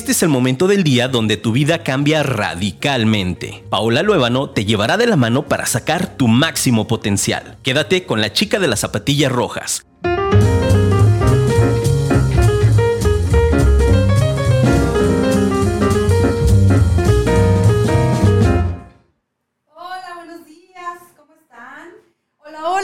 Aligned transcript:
Este 0.00 0.12
es 0.12 0.22
el 0.22 0.30
momento 0.30 0.66
del 0.66 0.82
día 0.82 1.08
donde 1.08 1.36
tu 1.36 1.52
vida 1.52 1.82
cambia 1.82 2.22
radicalmente. 2.22 3.64
Paola 3.68 4.02
Luébano 4.02 4.48
te 4.48 4.64
llevará 4.64 4.96
de 4.96 5.06
la 5.06 5.16
mano 5.16 5.44
para 5.44 5.66
sacar 5.66 6.16
tu 6.16 6.26
máximo 6.26 6.86
potencial. 6.86 7.58
Quédate 7.62 8.06
con 8.06 8.22
la 8.22 8.32
chica 8.32 8.58
de 8.58 8.68
las 8.68 8.80
zapatillas 8.80 9.30
rojas. 9.30 9.84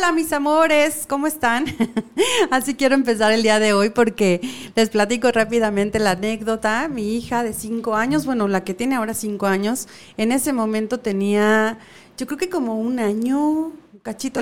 Hola 0.07 0.15
mis 0.15 0.33
amores, 0.33 1.05
¿cómo 1.09 1.27
están? 1.27 1.65
Así 2.53 2.77
quiero 2.77 2.95
empezar 2.95 3.33
el 3.33 3.43
día 3.43 3.59
de 3.59 3.73
hoy 3.73 3.91
porque 3.91 4.41
les 4.77 4.89
platico 4.89 5.33
rápidamente 5.33 5.99
la 5.99 6.13
anécdota. 6.13 6.87
Mi 6.87 7.17
hija 7.17 7.43
de 7.43 7.53
cinco 7.53 7.97
años, 7.97 8.25
bueno, 8.25 8.47
la 8.47 8.63
que 8.63 8.73
tiene 8.73 8.95
ahora 8.95 9.15
cinco 9.15 9.47
años, 9.47 9.89
en 10.17 10.31
ese 10.31 10.53
momento 10.53 11.01
tenía, 11.01 11.79
yo 12.17 12.27
creo 12.27 12.39
que 12.39 12.49
como 12.49 12.79
un 12.79 13.01
año, 13.01 13.73
cachito. 14.03 14.41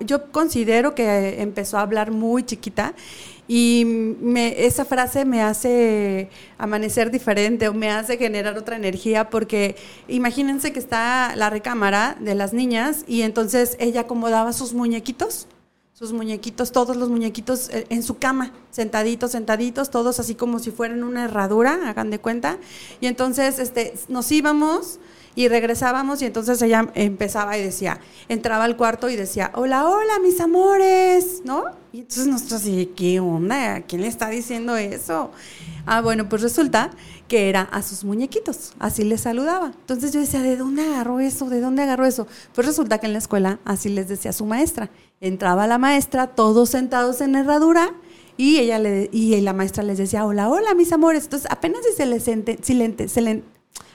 Yo 0.00 0.32
considero 0.32 0.96
que 0.96 1.40
empezó 1.40 1.78
a 1.78 1.82
hablar 1.82 2.10
muy 2.10 2.42
chiquita 2.42 2.94
y 3.46 3.84
me, 3.84 4.64
esa 4.64 4.84
frase 4.84 5.24
me 5.24 5.42
hace 5.42 6.30
amanecer 6.56 7.10
diferente 7.10 7.68
o 7.68 7.74
me 7.74 7.90
hace 7.90 8.16
generar 8.16 8.56
otra 8.56 8.76
energía 8.76 9.28
porque 9.28 9.76
imagínense 10.08 10.72
que 10.72 10.78
está 10.78 11.34
la 11.36 11.50
recámara 11.50 12.16
de 12.20 12.34
las 12.34 12.52
niñas 12.52 13.04
y 13.06 13.22
entonces 13.22 13.76
ella 13.78 14.02
acomodaba 14.02 14.52
sus 14.52 14.72
muñequitos 14.72 15.46
sus 15.94 16.12
muñequitos, 16.12 16.72
todos 16.72 16.96
los 16.96 17.08
muñequitos 17.08 17.68
eh, 17.68 17.86
en 17.88 18.02
su 18.02 18.18
cama, 18.18 18.52
sentaditos, 18.72 19.30
sentaditos, 19.30 19.90
todos 19.90 20.18
así 20.18 20.34
como 20.34 20.58
si 20.58 20.72
fueran 20.72 21.04
una 21.04 21.26
herradura, 21.26 21.88
hagan 21.88 22.10
de 22.10 22.18
cuenta. 22.18 22.58
Y 23.00 23.06
entonces 23.06 23.60
este, 23.60 23.94
nos 24.08 24.32
íbamos 24.32 24.98
y 25.34 25.48
regresábamos 25.48 26.22
y 26.22 26.26
entonces 26.26 26.60
ella 26.62 26.90
empezaba 26.94 27.58
y 27.58 27.62
decía, 27.62 28.00
entraba 28.28 28.64
al 28.64 28.76
cuarto 28.76 29.08
y 29.08 29.16
decía, 29.16 29.50
hola, 29.54 29.88
hola, 29.88 30.18
mis 30.20 30.40
amores, 30.40 31.42
¿no? 31.44 31.64
Y 31.92 32.00
entonces 32.00 32.26
nosotros 32.26 32.62
así, 32.62 32.92
¿qué 32.96 33.20
onda? 33.20 33.82
¿Quién 33.82 34.02
le 34.02 34.08
está 34.08 34.28
diciendo 34.28 34.76
eso? 34.76 35.30
Ah, 35.86 36.00
bueno, 36.00 36.28
pues 36.28 36.42
resulta 36.42 36.90
que 37.28 37.48
era 37.48 37.62
a 37.62 37.82
sus 37.82 38.04
muñequitos, 38.04 38.74
así 38.78 39.04
les 39.04 39.22
saludaba. 39.22 39.66
Entonces 39.66 40.12
yo 40.12 40.20
decía, 40.20 40.42
¿de 40.42 40.56
dónde 40.56 40.82
agarró 40.82 41.20
eso? 41.20 41.48
¿De 41.48 41.60
dónde 41.60 41.82
agarró 41.82 42.04
eso? 42.04 42.26
Pues 42.54 42.66
resulta 42.66 42.98
que 42.98 43.06
en 43.06 43.12
la 43.12 43.18
escuela 43.18 43.60
así 43.64 43.88
les 43.88 44.08
decía 44.08 44.32
su 44.32 44.44
maestra. 44.46 44.90
Entraba 45.20 45.66
la 45.66 45.78
maestra, 45.78 46.28
todos 46.28 46.70
sentados 46.70 47.20
en 47.20 47.34
herradura, 47.34 47.94
y 48.36 48.58
ella 48.58 48.78
le, 48.78 49.08
y 49.12 49.40
la 49.40 49.52
maestra 49.52 49.84
les 49.84 49.98
decía, 49.98 50.26
hola, 50.26 50.48
hola, 50.48 50.74
mis 50.74 50.92
amores. 50.92 51.24
Entonces 51.24 51.48
apenas 51.50 51.80
si 51.84 51.96
se 51.96 52.06
les, 52.06 52.24
se 52.24 53.20
le, 53.20 53.44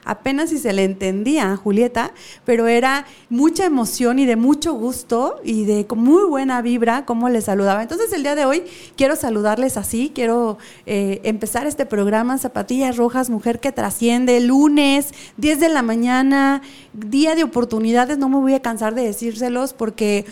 apenas 0.10 0.50
si 0.50 0.58
se 0.58 0.74
le 0.74 0.84
entendía 0.84 1.52
a 1.52 1.56
Julieta, 1.56 2.14
pero 2.46 2.68
era 2.68 3.06
mucha 3.30 3.66
emoción 3.66 4.18
y 4.18 4.26
de 4.26 4.36
mucho 4.36 4.74
gusto 4.74 5.40
y 5.44 5.66
de 5.66 5.86
muy 5.96 6.24
buena 6.28 6.62
vibra 6.62 7.06
cómo 7.06 7.30
le 7.30 7.42
saludaba. 7.42 7.84
Entonces 7.84 8.12
el 8.14 8.24
día 8.24 8.36
de 8.36 8.46
hoy 8.46 8.64
quiero 8.96 9.16
saludarles 9.16 9.78
así, 9.78 10.12
quiero 10.14 10.58
eh, 10.86 11.22
empezar 11.24 11.68
este 11.68 11.86
programa 11.86 12.38
Zapatillas 12.38 12.98
Rojas, 12.98 13.30
Mujer 13.30 13.60
que 13.60 13.72
Trasciende, 13.72 14.40
lunes, 14.40 15.14
10 15.38 15.60
de 15.60 15.70
la 15.70 15.84
mañana, 15.84 16.62
día 16.94 17.36
de 17.36 17.44
oportunidades, 17.44 18.18
no 18.18 18.30
me 18.30 18.38
voy 18.38 18.54
a 18.56 18.62
cansar 18.62 18.96
de 18.96 19.04
decírselos 19.04 19.74
porque 19.74 20.26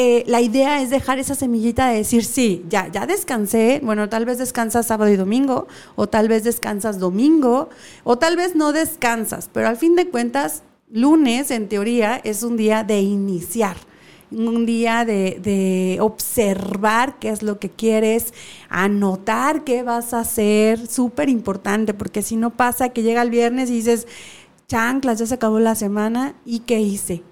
eh, 0.00 0.22
la 0.28 0.40
idea 0.40 0.80
es 0.80 0.90
dejar 0.90 1.18
esa 1.18 1.34
semillita 1.34 1.88
de 1.88 1.96
decir, 1.96 2.24
sí, 2.24 2.64
ya, 2.68 2.86
ya 2.86 3.04
descansé, 3.04 3.80
bueno, 3.82 4.08
tal 4.08 4.26
vez 4.26 4.38
descansas 4.38 4.86
sábado 4.86 5.10
y 5.10 5.16
domingo, 5.16 5.66
o 5.96 6.06
tal 6.06 6.28
vez 6.28 6.44
descansas 6.44 7.00
domingo, 7.00 7.68
o 8.04 8.16
tal 8.16 8.36
vez 8.36 8.54
no 8.54 8.70
descansas, 8.70 9.50
pero 9.52 9.66
al 9.66 9.76
fin 9.76 9.96
de 9.96 10.08
cuentas, 10.08 10.62
lunes, 10.88 11.50
en 11.50 11.68
teoría, 11.68 12.20
es 12.22 12.44
un 12.44 12.56
día 12.56 12.84
de 12.84 13.00
iniciar 13.00 13.76
un 14.30 14.66
día 14.66 15.04
de, 15.04 15.98
observar 16.00 17.18
qué 17.18 17.30
es 17.30 17.42
lo 17.42 17.58
que 17.58 17.70
quieres, 17.70 18.32
anotar 18.68 19.64
qué 19.64 19.82
vas 19.82 20.14
a 20.14 20.20
hacer, 20.20 20.86
súper 20.86 21.28
importante, 21.28 21.92
porque 21.92 22.22
si 22.22 22.36
no 22.36 22.50
pasa 22.50 22.90
que 22.90 23.02
llega 23.02 23.22
el 23.22 23.30
viernes 23.30 23.68
y 23.68 23.74
dices, 23.74 24.06
chanclas, 24.68 25.18
ya 25.18 25.26
se 25.26 25.34
acabó 25.34 25.58
la 25.58 25.74
semana, 25.74 26.36
¿y 26.44 26.60
qué 26.60 26.78
hice? 26.78 27.24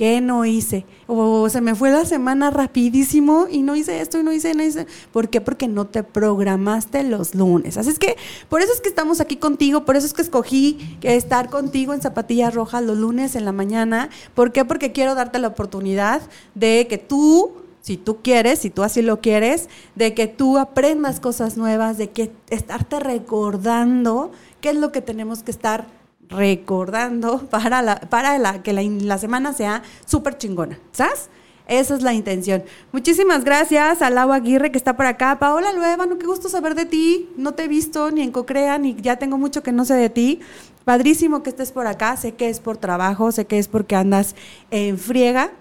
¿Qué 0.00 0.22
no 0.22 0.46
hice? 0.46 0.86
O 1.06 1.50
se 1.50 1.60
me 1.60 1.74
fue 1.74 1.90
la 1.90 2.06
semana 2.06 2.50
rapidísimo 2.50 3.46
y 3.50 3.60
no 3.60 3.76
hice 3.76 4.00
esto 4.00 4.18
y 4.18 4.22
no 4.22 4.32
hice, 4.32 4.54
no 4.54 4.62
hice. 4.62 4.86
¿Por 5.12 5.28
qué? 5.28 5.42
Porque 5.42 5.68
no 5.68 5.88
te 5.88 6.02
programaste 6.02 7.02
los 7.02 7.34
lunes. 7.34 7.76
Así 7.76 7.90
es 7.90 7.98
que 7.98 8.16
por 8.48 8.62
eso 8.62 8.72
es 8.72 8.80
que 8.80 8.88
estamos 8.88 9.20
aquí 9.20 9.36
contigo, 9.36 9.84
por 9.84 9.96
eso 9.96 10.06
es 10.06 10.14
que 10.14 10.22
escogí 10.22 10.96
estar 11.02 11.50
contigo 11.50 11.92
en 11.92 12.00
Zapatillas 12.00 12.54
Rojas 12.54 12.82
los 12.82 12.96
lunes 12.96 13.36
en 13.36 13.44
la 13.44 13.52
mañana. 13.52 14.08
¿Por 14.32 14.52
qué? 14.52 14.64
Porque 14.64 14.90
quiero 14.90 15.14
darte 15.14 15.38
la 15.38 15.48
oportunidad 15.48 16.22
de 16.54 16.86
que 16.88 16.96
tú 16.96 17.52
si 17.82 17.98
tú 17.98 18.22
quieres, 18.22 18.60
si 18.60 18.70
tú 18.70 18.82
así 18.82 19.02
lo 19.02 19.20
quieres, 19.20 19.68
de 19.96 20.14
que 20.14 20.28
tú 20.28 20.56
aprendas 20.56 21.20
cosas 21.20 21.58
nuevas, 21.58 21.98
de 21.98 22.08
que 22.08 22.32
estarte 22.48 23.00
recordando 23.00 24.32
qué 24.62 24.70
es 24.70 24.76
lo 24.76 24.92
que 24.92 25.02
tenemos 25.02 25.42
que 25.42 25.50
estar 25.50 25.99
recordando 26.30 27.38
para, 27.50 27.82
la, 27.82 28.00
para 28.00 28.38
la, 28.38 28.62
que 28.62 28.72
la, 28.72 29.18
semana 29.18 29.52
sea 29.52 29.82
súper 30.06 30.38
chingona, 30.38 30.78
¿sabes? 30.92 31.28
Esa 31.66 31.94
es 31.94 32.02
la 32.02 32.14
intención. 32.14 32.64
Muchísimas 32.90 33.44
gracias 33.44 34.02
a 34.02 34.10
Lau 34.10 34.32
Aguirre 34.32 34.72
que 34.72 34.78
está 34.78 34.96
por 34.96 35.06
acá. 35.06 35.38
Paola 35.38 35.68
no 35.72 36.18
qué 36.18 36.26
gusto 36.26 36.48
saber 36.48 36.74
de 36.74 36.84
ti. 36.84 37.28
No 37.36 37.52
te 37.52 37.64
he 37.64 37.68
visto 37.68 38.10
ni 38.10 38.22
en 38.22 38.32
Cocrea, 38.32 38.76
ni 38.78 38.96
ya 38.96 39.16
tengo 39.16 39.38
mucho 39.38 39.62
que 39.62 39.70
no 39.70 39.84
sé 39.84 39.94
de 39.94 40.10
ti. 40.10 40.40
Padrísimo 40.84 41.44
que 41.44 41.50
estés 41.50 41.70
por 41.70 41.86
acá. 41.86 42.16
Sé 42.16 42.32
que 42.32 42.48
es 42.48 42.58
por 42.58 42.76
trabajo, 42.76 43.30
sé 43.30 43.44
que 43.44 43.60
es 43.60 43.68
porque 43.68 43.94
andas 43.94 44.34
en 44.72 44.98
friega. 44.98 45.52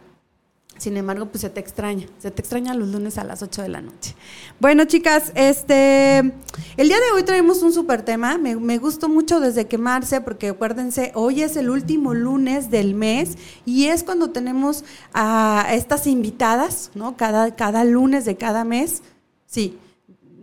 Sin 0.80 0.96
embargo, 0.96 1.26
pues 1.26 1.42
se 1.42 1.50
te 1.50 1.60
extraña, 1.60 2.08
se 2.20 2.32
te 2.32 2.42
extraña 2.42 2.74
los 2.74 2.88
lunes 2.88 3.18
a 3.18 3.26
las 3.26 3.44
8 3.44 3.64
de 3.64 3.68
la 3.68 3.82
noche. 3.82 4.16
Bueno, 4.62 4.86
chicas, 4.86 5.34
este, 5.36 6.20
el 6.20 6.88
día 6.88 6.98
de 6.98 7.12
hoy 7.14 7.24
traemos 7.24 7.62
un 7.64 7.74
súper 7.74 8.04
tema. 8.04 8.38
Me, 8.38 8.56
me, 8.56 8.78
gustó 8.78 9.10
mucho 9.10 9.42
desde 9.42 9.68
quemarse, 9.68 10.22
porque 10.22 10.48
acuérdense, 10.48 11.12
hoy 11.16 11.44
es 11.44 11.58
el 11.58 11.70
último 11.70 12.14
lunes 12.14 12.72
del 12.72 12.94
mes 12.94 13.38
y 13.66 13.88
es 13.88 14.06
cuando 14.06 14.30
tenemos 14.30 14.86
a 15.14 15.68
estas 15.72 16.08
invitadas, 16.08 16.92
¿no? 16.96 17.18
Cada, 17.18 17.54
cada 17.58 17.84
lunes 17.84 18.24
de 18.24 18.38
cada 18.38 18.64
mes. 18.64 19.04
Sí, 19.48 19.78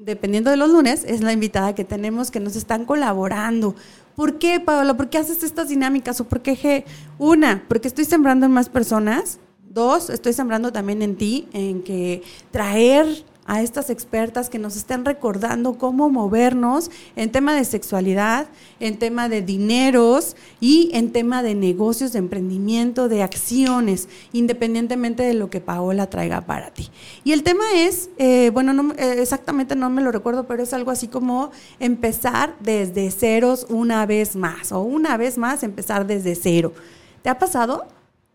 dependiendo 0.05 0.51
de 0.51 0.59
los 0.59 0.69
lunes, 0.69 1.05
es 1.09 1.23
la 1.23 1.33
invitada 1.33 1.75
que 1.75 1.85
tenemos 1.85 2.31
que 2.31 2.41
nos 2.41 2.57
están 2.57 2.85
colaborando. 2.85 3.75
¿Por 4.15 4.39
qué, 4.39 4.61
Paola? 4.61 4.99
¿Por 4.99 5.09
qué 5.09 5.17
haces 5.17 5.43
estas 5.43 5.71
dinámicas? 5.71 6.21
¿O 6.21 6.25
por 6.25 6.43
qué? 6.43 6.85
Una, 7.19 7.65
porque 7.69 7.89
estoy 7.89 8.05
sembrando 8.05 8.45
en 8.45 8.53
más 8.53 8.69
personas 8.69 9.39
Dos, 9.77 10.09
estoy 10.09 10.33
sembrando 10.33 10.73
también 10.73 11.03
en 11.03 11.17
ti, 11.17 11.49
en 11.53 11.83
que 11.83 12.23
traer 12.51 13.27
a 13.45 13.61
estas 13.61 13.91
expertas 13.91 14.49
que 14.49 14.59
nos 14.59 14.75
estén 14.75 15.05
recordando 15.05 15.77
cómo 15.77 16.09
movernos 16.09 16.91
en 17.15 17.31
tema 17.31 17.55
de 17.55 17.63
sexualidad, 17.63 18.47
en 18.81 18.99
tema 18.99 19.29
de 19.29 19.43
dineros 19.43 20.35
y 20.61 20.89
en 20.95 21.13
tema 21.13 21.43
de 21.43 21.55
negocios, 21.55 22.15
de 22.15 22.21
emprendimiento, 22.21 23.11
de 23.11 23.23
acciones, 23.23 24.09
independientemente 24.33 25.25
de 25.25 25.35
lo 25.35 25.51
que 25.51 25.61
Paola 25.61 26.09
traiga 26.09 26.41
para 26.41 26.71
ti. 26.71 26.89
Y 27.23 27.33
el 27.33 27.43
tema 27.43 27.65
es, 27.75 28.09
eh, 28.17 28.49
bueno, 28.55 28.73
no, 28.73 28.95
eh, 28.95 29.21
exactamente 29.21 29.77
no 29.77 29.91
me 29.91 30.01
lo 30.01 30.11
recuerdo, 30.11 30.47
pero 30.47 30.63
es 30.63 30.73
algo 30.73 30.91
así 30.91 31.07
como 31.07 31.51
empezar 31.81 32.57
desde 32.61 33.11
ceros 33.11 33.67
una 33.69 34.07
vez 34.07 34.37
más 34.37 34.73
o 34.73 34.81
una 34.81 35.19
vez 35.19 35.37
más 35.37 35.63
empezar 35.63 36.07
desde 36.07 36.35
cero. 36.35 36.73
¿Te 37.21 37.29
ha 37.29 37.39
pasado? 37.39 37.85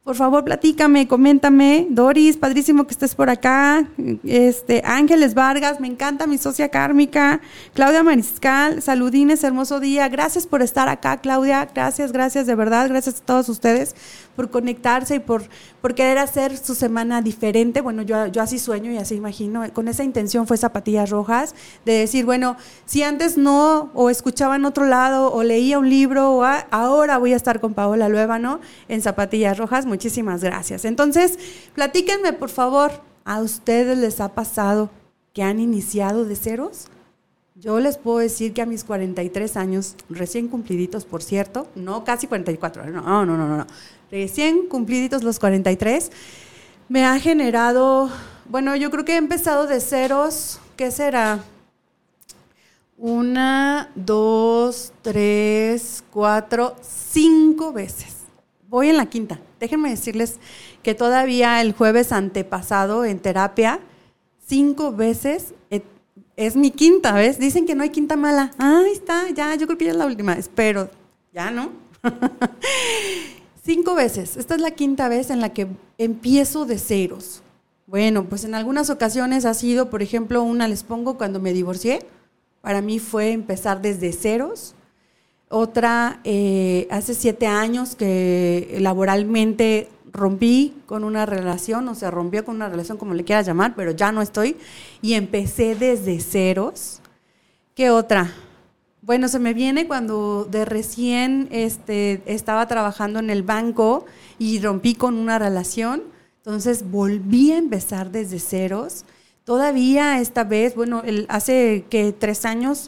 Por 0.04 0.16
favor, 0.16 0.44
platícame, 0.44 1.08
coméntame. 1.08 1.86
Doris, 1.92 2.36
padrísimo 2.36 2.88
que 2.88 2.94
estés 2.94 3.14
por 3.14 3.30
acá. 3.30 3.88
Este, 4.24 4.82
Ángeles 4.84 5.36
Vargas, 5.36 5.80
me 5.80 5.88
encanta 5.88 6.26
mi 6.26 6.40
socia 6.40 6.70
kármica. 6.70 7.40
Claudia 7.76 8.02
Mariscal, 8.02 8.82
saludines, 8.82 9.44
hermoso 9.44 9.80
día. 9.80 10.10
Gracias 10.10 10.48
por 10.48 10.64
estar 10.64 10.90
acá, 10.90 11.18
Claudia. 11.18 11.70
Gracias, 11.72 12.12
gracias, 12.14 12.48
de 12.48 12.56
verdad. 12.56 12.90
Gracias 12.90 13.22
a 13.22 13.26
todos 13.26 13.48
ustedes 13.48 13.96
por 14.36 14.50
conectarse 14.50 15.16
y 15.16 15.20
por, 15.20 15.44
querer 15.96 16.18
hacer 16.18 16.58
su 16.58 16.76
semana 16.76 17.22
diferente. 17.22 17.82
Bueno, 17.82 18.02
yo, 18.02 18.28
yo 18.28 18.42
así 18.42 18.60
sueño 18.60 18.92
y 18.92 18.98
así 18.98 19.16
imagino. 19.16 19.64
Con 19.74 19.88
esa 19.88 20.04
intención 20.04 20.48
fue 20.48 20.58
Zapatillas 20.58 21.10
Rojas, 21.10 21.56
de 21.86 21.94
decir, 21.94 22.26
bueno, 22.26 22.58
si 22.86 23.04
antes 23.04 23.38
no, 23.38 23.92
o 23.94 24.10
escuchaba 24.10 24.56
en 24.56 24.66
otro 24.66 24.86
lado, 24.86 25.34
o 25.34 25.44
leía 25.44 25.80
un 25.80 25.90
libro, 25.90 26.32
o 26.32 26.44
ahora 26.44 27.18
voy 27.18 27.34
a 27.34 27.36
estar 27.36 27.60
con 27.60 27.74
Paola 27.74 28.10
Luébano 28.10 28.60
en 28.88 29.02
Zapatillas 29.02 29.58
Rojas. 29.58 29.86
Muchísimas 29.86 30.44
gracias. 30.44 30.86
Entonces, 30.86 31.40
platíquenme, 31.74 32.34
por 32.34 32.50
favor, 32.50 32.92
¿a 33.26 33.42
ustedes 33.42 33.98
les 33.98 34.22
ha 34.22 34.30
pasado 34.30 34.90
que 35.34 35.44
han 35.44 35.60
iniciado 35.60 36.26
de 36.26 36.36
ceros? 36.36 36.91
Yo 37.62 37.80
les 37.80 38.00
puedo 38.00 38.18
decir 38.18 38.54
que 38.54 38.64
a 38.64 38.66
mis 38.66 38.84
43 38.84 39.56
años, 39.56 39.96
recién 40.10 40.48
cumpliditos, 40.48 41.06
por 41.06 41.22
cierto, 41.22 41.68
no 41.76 42.04
casi 42.04 42.26
44, 42.26 42.88
no, 42.88 43.24
no, 43.24 43.38
no, 43.38 43.58
no, 43.58 43.68
recién 44.10 44.66
cumpliditos 44.68 45.22
los 45.22 45.38
43, 45.38 46.12
me 46.90 47.06
ha 47.06 47.20
generado, 47.20 48.10
bueno, 48.50 48.76
yo 48.76 48.90
creo 48.90 49.06
que 49.06 49.14
he 49.14 49.18
empezado 49.18 49.68
de 49.68 49.80
ceros, 49.80 50.60
¿qué 50.76 50.90
será? 50.90 51.44
Una, 52.98 53.92
dos, 53.94 54.92
tres, 55.04 56.04
cuatro, 56.10 56.76
cinco 56.82 57.74
veces. 57.74 58.16
Voy 58.70 58.90
en 58.90 58.98
la 58.98 59.06
quinta. 59.06 59.40
Déjenme 59.60 59.92
decirles 59.92 60.40
que 60.82 60.96
todavía 60.96 61.62
el 61.62 61.74
jueves 61.74 62.12
antepasado 62.12 63.06
en 63.06 63.20
terapia, 63.20 63.80
cinco 64.48 64.92
veces 64.92 65.54
eh, 65.70 65.84
es 66.36 66.56
mi 66.56 66.72
quinta, 66.72 67.14
¿ves? 67.14 67.40
Dicen 67.40 67.66
que 67.66 67.76
no 67.76 67.84
hay 67.84 67.90
quinta 67.90 68.16
mala. 68.16 68.52
Ahí 68.58 68.92
está, 68.92 69.30
ya, 69.30 69.56
yo 69.56 69.68
creo 69.68 69.78
que 69.78 69.86
ya 69.86 69.92
es 69.92 69.98
la 69.98 70.06
última. 70.06 70.34
Espero, 70.34 70.90
ya 71.34 71.52
no. 71.52 71.72
cinco 73.64 73.96
veces. 73.96 74.38
Esta 74.38 74.56
es 74.56 74.62
la 74.62 74.72
quinta 74.72 75.10
vez 75.10 75.30
en 75.30 75.42
la 75.42 75.50
que 75.50 75.68
empiezo 75.98 76.66
de 76.66 76.78
ceros. 76.78 77.42
Bueno, 77.88 78.26
pues 78.26 78.44
en 78.46 78.56
algunas 78.56 78.90
ocasiones 78.90 79.46
ha 79.46 79.54
sido, 79.54 79.90
por 79.90 80.02
ejemplo, 80.02 80.44
una 80.44 80.68
les 80.68 80.84
pongo 80.84 81.18
cuando 81.18 81.40
me 81.40 81.54
divorcié 81.54 82.00
para 82.62 82.82
mí 82.82 83.00
fue 83.00 83.32
empezar 83.32 83.82
desde 83.82 84.14
ceros. 84.14 84.76
Otra, 85.50 86.22
eh, 86.24 86.88
hace 86.90 87.14
siete 87.14 87.48
años 87.48 87.96
que 87.96 88.78
laboralmente 88.80 89.90
rompí 90.12 90.74
con 90.86 91.04
una 91.04 91.26
relación, 91.26 91.88
o 91.88 91.96
sea, 91.96 92.12
rompió 92.12 92.46
con 92.46 92.56
una 92.56 92.70
relación 92.70 92.98
como 92.98 93.14
le 93.14 93.24
quieras 93.24 93.46
llamar, 93.46 93.74
pero 93.76 93.92
ya 93.92 94.12
no 94.12 94.22
estoy, 94.22 94.58
y 95.02 95.14
empecé 95.14 95.76
desde 95.76 96.20
ceros. 96.20 97.02
¿Qué 97.76 97.90
otra? 97.90 98.32
Bueno, 99.02 99.28
se 99.28 99.40
me 99.40 99.54
viene 99.54 99.88
cuando 99.88 100.46
de 100.46 100.66
recién 100.66 101.48
este, 101.52 102.22
estaba 102.26 102.68
trabajando 102.68 103.20
en 103.20 103.30
el 103.30 103.42
banco 103.42 104.06
y 104.38 104.60
rompí 104.60 104.94
con 104.94 105.16
una 105.16 105.40
relación, 105.40 106.04
entonces 106.38 106.90
volví 106.90 107.52
a 107.52 107.58
empezar 107.58 108.12
desde 108.12 108.40
ceros. 108.40 109.06
Todavía 109.44 110.20
esta 110.20 110.44
vez, 110.44 110.76
bueno, 110.76 111.02
el, 111.04 111.26
hace 111.30 111.86
que 111.90 112.14
tres 112.14 112.46
años 112.46 112.88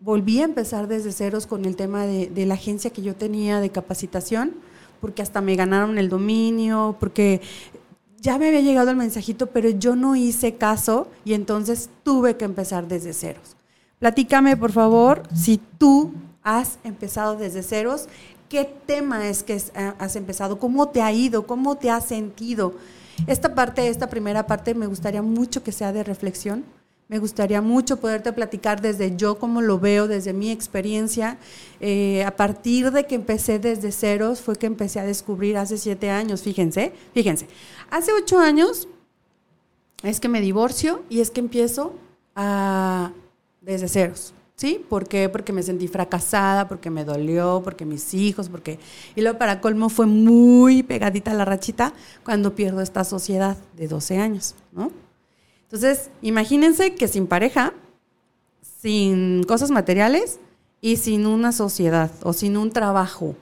volví 0.00 0.40
a 0.40 0.44
empezar 0.44 0.88
desde 0.88 1.10
ceros 1.10 1.46
con 1.46 1.64
el 1.64 1.74
tema 1.74 2.06
de, 2.06 2.46
la 2.46 2.54
agencia 2.54 2.90
que 2.90 3.02
yo 3.02 3.16
tenía 3.16 3.60
de 3.60 3.70
capacitación, 3.70 4.54
porque 5.00 5.22
hasta 5.22 5.40
me 5.40 5.56
ganaron 5.56 5.98
el 5.98 6.08
dominio, 6.08 6.96
porque 6.98 7.40
ya 8.20 8.38
me 8.38 8.48
había 8.48 8.60
llegado 8.60 8.90
el 8.90 8.96
mensajito, 8.96 9.46
pero 9.48 9.68
yo 9.68 9.94
no 9.96 10.16
hice 10.16 10.54
caso 10.54 11.08
y 11.24 11.34
entonces 11.34 11.90
tuve 12.02 12.36
que 12.36 12.44
empezar 12.44 12.88
desde 12.88 13.12
ceros. 13.12 13.56
Platícame, 13.98 14.56
por 14.56 14.72
favor, 14.72 15.22
si 15.34 15.60
tú 15.78 16.12
has 16.42 16.78
empezado 16.84 17.36
desde 17.36 17.62
ceros, 17.62 18.08
¿qué 18.48 18.64
tema 18.86 19.28
es 19.28 19.42
que 19.42 19.60
has 19.98 20.16
empezado? 20.16 20.58
¿Cómo 20.58 20.88
te 20.88 21.02
ha 21.02 21.12
ido? 21.12 21.46
¿Cómo 21.46 21.76
te 21.76 21.90
has 21.90 22.04
sentido? 22.06 22.74
Esta 23.26 23.54
parte, 23.54 23.88
esta 23.88 24.08
primera 24.08 24.46
parte, 24.46 24.74
me 24.74 24.86
gustaría 24.86 25.22
mucho 25.22 25.62
que 25.62 25.72
sea 25.72 25.92
de 25.92 26.04
reflexión. 26.04 26.64
Me 27.08 27.20
gustaría 27.20 27.62
mucho 27.62 27.98
poderte 27.98 28.32
platicar 28.32 28.80
desde 28.80 29.16
yo 29.16 29.38
como 29.38 29.62
lo 29.62 29.78
veo, 29.78 30.08
desde 30.08 30.32
mi 30.32 30.50
experiencia. 30.50 31.38
Eh, 31.78 32.24
a 32.24 32.34
partir 32.34 32.90
de 32.90 33.06
que 33.06 33.14
empecé 33.14 33.60
desde 33.60 33.92
ceros, 33.92 34.40
fue 34.40 34.56
que 34.56 34.66
empecé 34.66 34.98
a 34.98 35.04
descubrir 35.04 35.56
hace 35.56 35.78
siete 35.78 36.10
años, 36.10 36.42
fíjense, 36.42 36.92
fíjense. 37.14 37.46
Hace 37.90 38.12
ocho 38.12 38.40
años 38.40 38.88
es 40.02 40.18
que 40.18 40.28
me 40.28 40.40
divorcio 40.40 41.04
y 41.08 41.20
es 41.20 41.30
que 41.30 41.38
empiezo 41.38 41.94
a, 42.34 43.12
desde 43.60 43.88
ceros. 43.88 44.32
¿Sí? 44.56 44.82
¿Por 44.88 45.06
qué? 45.06 45.28
Porque 45.28 45.52
me 45.52 45.62
sentí 45.62 45.86
fracasada, 45.86 46.66
porque 46.66 46.88
me 46.88 47.04
dolió, 47.04 47.60
porque 47.62 47.84
mis 47.84 48.14
hijos, 48.14 48.48
porque... 48.48 48.78
Y 49.14 49.20
luego 49.20 49.36
para 49.36 49.60
colmo 49.60 49.90
fue 49.90 50.06
muy 50.06 50.82
pegadita 50.82 51.34
la 51.34 51.44
rachita 51.44 51.92
cuando 52.24 52.54
pierdo 52.54 52.80
esta 52.80 53.04
sociedad 53.04 53.58
de 53.76 53.86
12 53.86 54.16
años, 54.16 54.54
¿no? 54.72 54.90
Entonces, 55.66 56.10
imagínense 56.22 56.94
que 56.94 57.08
sin 57.08 57.26
pareja, 57.26 57.72
sin 58.80 59.42
cosas 59.44 59.70
materiales 59.70 60.38
y 60.80 60.96
sin 60.96 61.26
una 61.26 61.50
sociedad 61.50 62.12
o 62.22 62.32
sin 62.32 62.56
un 62.56 62.70
trabajo. 62.70 63.34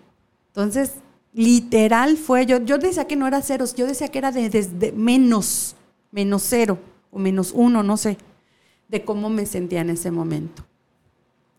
Entonces, 0.48 0.92
literal 1.34 2.16
fue, 2.16 2.46
yo, 2.46 2.64
yo 2.64 2.78
decía 2.78 3.06
que 3.06 3.16
no 3.16 3.26
era 3.26 3.42
ceros, 3.42 3.74
yo 3.74 3.86
decía 3.86 4.08
que 4.08 4.18
era 4.18 4.32
desde 4.32 4.92
menos, 4.92 5.76
menos 6.12 6.42
cero 6.44 6.78
o 7.10 7.18
menos 7.18 7.52
uno, 7.54 7.82
no 7.82 7.96
sé, 7.98 8.16
de 8.88 9.04
cómo 9.04 9.28
me 9.28 9.44
sentía 9.44 9.82
en 9.82 9.90
ese 9.90 10.10
momento. 10.10 10.64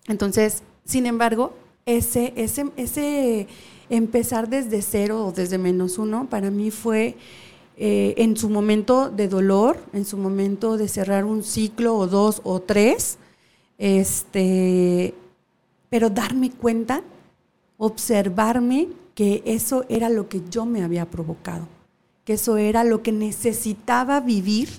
Entonces, 0.07 0.63
sin 0.83 1.05
embargo, 1.05 1.53
ese, 1.85 2.33
ese, 2.35 2.71
ese 2.77 3.47
empezar 3.89 4.49
desde 4.49 4.81
cero 4.81 5.27
o 5.27 5.31
desde 5.31 5.57
menos 5.57 5.99
uno 5.99 6.27
para 6.29 6.49
mí 6.49 6.71
fue 6.71 7.17
eh, 7.77 8.13
en 8.17 8.37
su 8.37 8.49
momento 8.49 9.09
de 9.09 9.27
dolor, 9.27 9.77
en 9.93 10.05
su 10.05 10.17
momento 10.17 10.77
de 10.77 10.87
cerrar 10.87 11.25
un 11.25 11.43
ciclo 11.43 11.95
o 11.97 12.07
dos 12.07 12.41
o 12.43 12.61
tres, 12.61 13.17
este, 13.77 15.13
pero 15.89 16.09
darme 16.09 16.51
cuenta, 16.51 17.03
observarme 17.77 18.87
que 19.13 19.43
eso 19.45 19.85
era 19.89 20.09
lo 20.09 20.29
que 20.29 20.41
yo 20.49 20.65
me 20.65 20.83
había 20.83 21.09
provocado, 21.09 21.67
que 22.23 22.33
eso 22.33 22.57
era 22.57 22.83
lo 22.83 23.01
que 23.01 23.11
necesitaba 23.11 24.19
vivir 24.21 24.69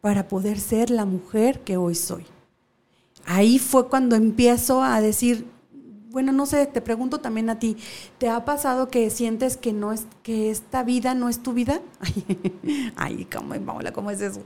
para 0.00 0.28
poder 0.28 0.58
ser 0.58 0.90
la 0.90 1.04
mujer 1.04 1.60
que 1.60 1.76
hoy 1.76 1.94
soy. 1.94 2.24
Ahí 3.24 3.58
fue 3.58 3.88
cuando 3.88 4.16
empiezo 4.16 4.82
a 4.82 5.00
decir, 5.00 5.46
bueno, 6.12 6.30
no 6.30 6.46
sé, 6.46 6.66
te 6.66 6.80
pregunto 6.82 7.20
también 7.20 7.48
a 7.50 7.58
ti, 7.58 7.76
¿te 8.18 8.28
ha 8.28 8.44
pasado 8.44 8.88
que 8.88 9.08
sientes 9.10 9.56
que 9.56 9.72
no 9.72 9.92
es 9.92 10.06
que 10.22 10.50
esta 10.50 10.84
vida 10.84 11.14
no 11.14 11.28
es 11.28 11.42
tu 11.42 11.54
vida? 11.54 11.80
Ay, 12.96 13.26
cómo, 13.32 13.54
¿cómo 13.92 14.10
es 14.10 14.20
eso? 14.20 14.42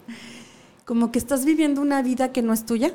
Como 0.84 1.10
que 1.10 1.18
estás 1.18 1.44
viviendo 1.44 1.82
una 1.82 2.00
vida 2.02 2.32
que 2.32 2.42
no 2.42 2.52
es 2.52 2.64
tuya. 2.64 2.92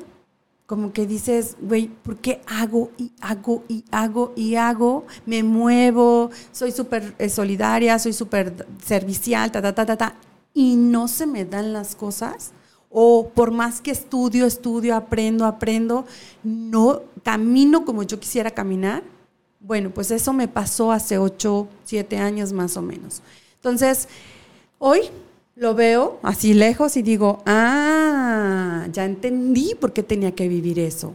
Como 0.66 0.94
que 0.94 1.06
dices, 1.06 1.56
güey, 1.60 1.88
¿por 1.88 2.16
qué 2.16 2.40
hago 2.46 2.90
y 2.96 3.12
hago 3.20 3.64
y 3.68 3.84
hago 3.90 4.32
y 4.36 4.54
hago? 4.54 5.06
Me 5.26 5.42
muevo, 5.42 6.30
soy 6.50 6.72
súper 6.72 7.14
eh, 7.18 7.28
solidaria, 7.28 7.98
soy 7.98 8.14
súper 8.14 8.66
servicial, 8.82 9.52
ta, 9.52 9.60
ta, 9.60 9.74
ta, 9.74 9.84
ta, 9.84 9.96
ta, 9.98 10.16
y 10.54 10.76
no 10.76 11.08
se 11.08 11.26
me 11.26 11.44
dan 11.44 11.74
las 11.74 11.94
cosas 11.94 12.52
o 12.92 13.30
por 13.34 13.50
más 13.50 13.80
que 13.80 13.90
estudio, 13.90 14.46
estudio, 14.46 14.94
aprendo, 14.94 15.46
aprendo, 15.46 16.04
no 16.42 17.02
camino 17.22 17.84
como 17.84 18.02
yo 18.02 18.20
quisiera 18.20 18.50
caminar. 18.50 19.02
Bueno, 19.60 19.90
pues 19.90 20.10
eso 20.10 20.32
me 20.32 20.46
pasó 20.46 20.92
hace 20.92 21.18
8, 21.18 21.68
7 21.84 22.18
años 22.18 22.52
más 22.52 22.76
o 22.76 22.82
menos. 22.82 23.22
Entonces, 23.56 24.08
hoy 24.78 25.02
lo 25.54 25.74
veo 25.74 26.18
así 26.22 26.52
lejos 26.52 26.96
y 26.96 27.02
digo, 27.02 27.42
ah, 27.46 28.86
ya 28.92 29.04
entendí 29.04 29.74
por 29.74 29.92
qué 29.92 30.02
tenía 30.02 30.34
que 30.34 30.48
vivir 30.48 30.78
eso. 30.78 31.14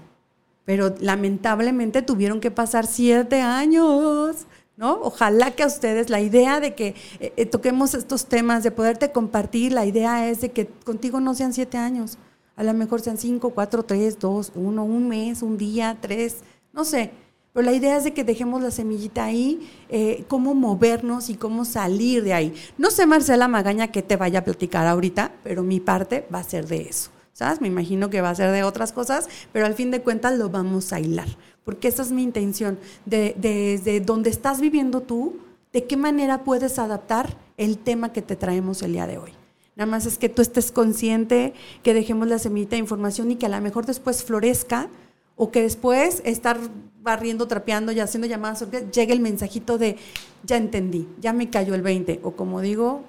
Pero 0.65 0.95
lamentablemente 0.99 2.01
tuvieron 2.01 2.39
que 2.39 2.51
pasar 2.51 2.87
siete 2.87 3.41
años 3.41 4.47
¿no? 4.77 4.99
Ojalá 5.01 5.51
que 5.51 5.63
a 5.63 5.67
ustedes 5.67 6.09
la 6.09 6.21
idea 6.21 6.59
de 6.59 6.75
que 6.75 6.95
eh, 7.19 7.33
eh, 7.35 7.45
toquemos 7.45 7.95
estos 7.95 8.27
temas, 8.27 8.63
de 8.63 8.71
poderte 8.71 9.11
compartir, 9.11 9.73
la 9.73 9.85
idea 9.85 10.29
es 10.29 10.39
de 10.41 10.51
que 10.51 10.67
contigo 10.67 11.19
no 11.19 11.33
sean 11.33 11.51
siete 11.51 11.77
años, 11.77 12.17
a 12.55 12.63
lo 12.63 12.73
mejor 12.73 13.01
sean 13.01 13.17
cinco, 13.17 13.49
cuatro, 13.49 13.83
tres, 13.83 14.19
dos, 14.19 14.51
uno, 14.55 14.85
un 14.85 15.09
mes, 15.09 15.41
un 15.41 15.57
día, 15.57 15.97
tres, 15.99 16.37
no 16.73 16.85
sé. 16.85 17.11
Pero 17.53 17.65
la 17.65 17.73
idea 17.73 17.97
es 17.97 18.03
de 18.03 18.13
que 18.13 18.23
dejemos 18.23 18.61
la 18.61 18.69
semillita 18.69 19.25
ahí, 19.25 19.67
eh, 19.89 20.25
cómo 20.27 20.53
movernos 20.53 21.29
y 21.29 21.35
cómo 21.35 21.65
salir 21.65 22.23
de 22.23 22.33
ahí. 22.33 22.53
No 22.77 22.91
sé, 22.91 23.07
Marcela 23.07 23.47
Magaña, 23.47 23.87
que 23.87 24.03
te 24.03 24.15
vaya 24.15 24.39
a 24.39 24.43
platicar 24.43 24.85
ahorita, 24.85 25.31
pero 25.43 25.63
mi 25.63 25.79
parte 25.79 26.27
va 26.33 26.39
a 26.39 26.43
ser 26.43 26.67
de 26.67 26.83
eso. 26.83 27.09
¿Sabes? 27.33 27.61
Me 27.61 27.67
imagino 27.67 28.09
que 28.09 28.21
va 28.21 28.31
a 28.31 28.35
ser 28.35 28.51
de 28.51 28.63
otras 28.63 28.91
cosas, 28.91 29.27
pero 29.53 29.67
al 29.67 29.75
fin 29.75 29.91
de 29.91 30.01
cuentas 30.01 30.37
lo 30.37 30.49
vamos 30.49 30.91
a 30.93 30.99
hilar 30.99 31.27
porque 31.67 31.89
esa 31.89 32.01
es 32.01 32.13
mi 32.13 32.23
intención, 32.23 32.79
de, 33.05 33.35
desde 33.37 33.99
donde 33.99 34.29
estás 34.29 34.61
viviendo 34.61 35.01
tú, 35.01 35.35
de 35.73 35.83
qué 35.83 35.97
manera 35.97 36.45
puedes 36.45 36.79
adaptar 36.79 37.35
el 37.57 37.77
tema 37.77 38.13
que 38.13 38.21
te 38.21 38.37
traemos 38.37 38.81
el 38.83 38.93
día 38.93 39.05
de 39.05 39.17
hoy. 39.17 39.31
Nada 39.75 39.91
más 39.91 40.05
es 40.05 40.17
que 40.17 40.29
tú 40.29 40.41
estés 40.41 40.71
consciente, 40.71 41.53
que 41.83 41.93
dejemos 41.93 42.29
la 42.29 42.39
semillita 42.39 42.77
de 42.77 42.79
información 42.79 43.31
y 43.31 43.35
que 43.35 43.47
a 43.47 43.49
lo 43.49 43.59
mejor 43.59 43.85
después 43.85 44.23
florezca 44.23 44.87
o 45.35 45.51
que 45.51 45.61
después 45.61 46.21
estar 46.23 46.57
barriendo, 47.01 47.49
trapeando 47.49 47.91
y 47.91 47.99
haciendo 47.99 48.27
llamadas, 48.27 48.65
llegue 48.93 49.11
el 49.11 49.19
mensajito 49.19 49.77
de 49.77 49.97
ya 50.45 50.55
entendí, 50.55 51.05
ya 51.19 51.33
me 51.33 51.49
cayó 51.49 51.75
el 51.75 51.81
20 51.81 52.21
o 52.23 52.31
como 52.31 52.61
digo, 52.61 53.01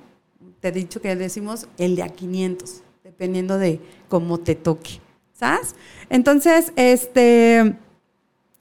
te 0.59 0.69
he 0.69 0.73
dicho 0.73 1.00
que 1.00 1.15
decimos 1.15 1.69
el 1.79 1.95
de 1.95 2.03
a 2.03 2.09
500, 2.09 2.83
dependiendo 3.05 3.57
de 3.57 3.79
cómo 4.09 4.38
te 4.38 4.57
toque. 4.57 5.00
¿Sabes? 5.33 5.77
Entonces, 6.11 6.73
este 6.75 7.77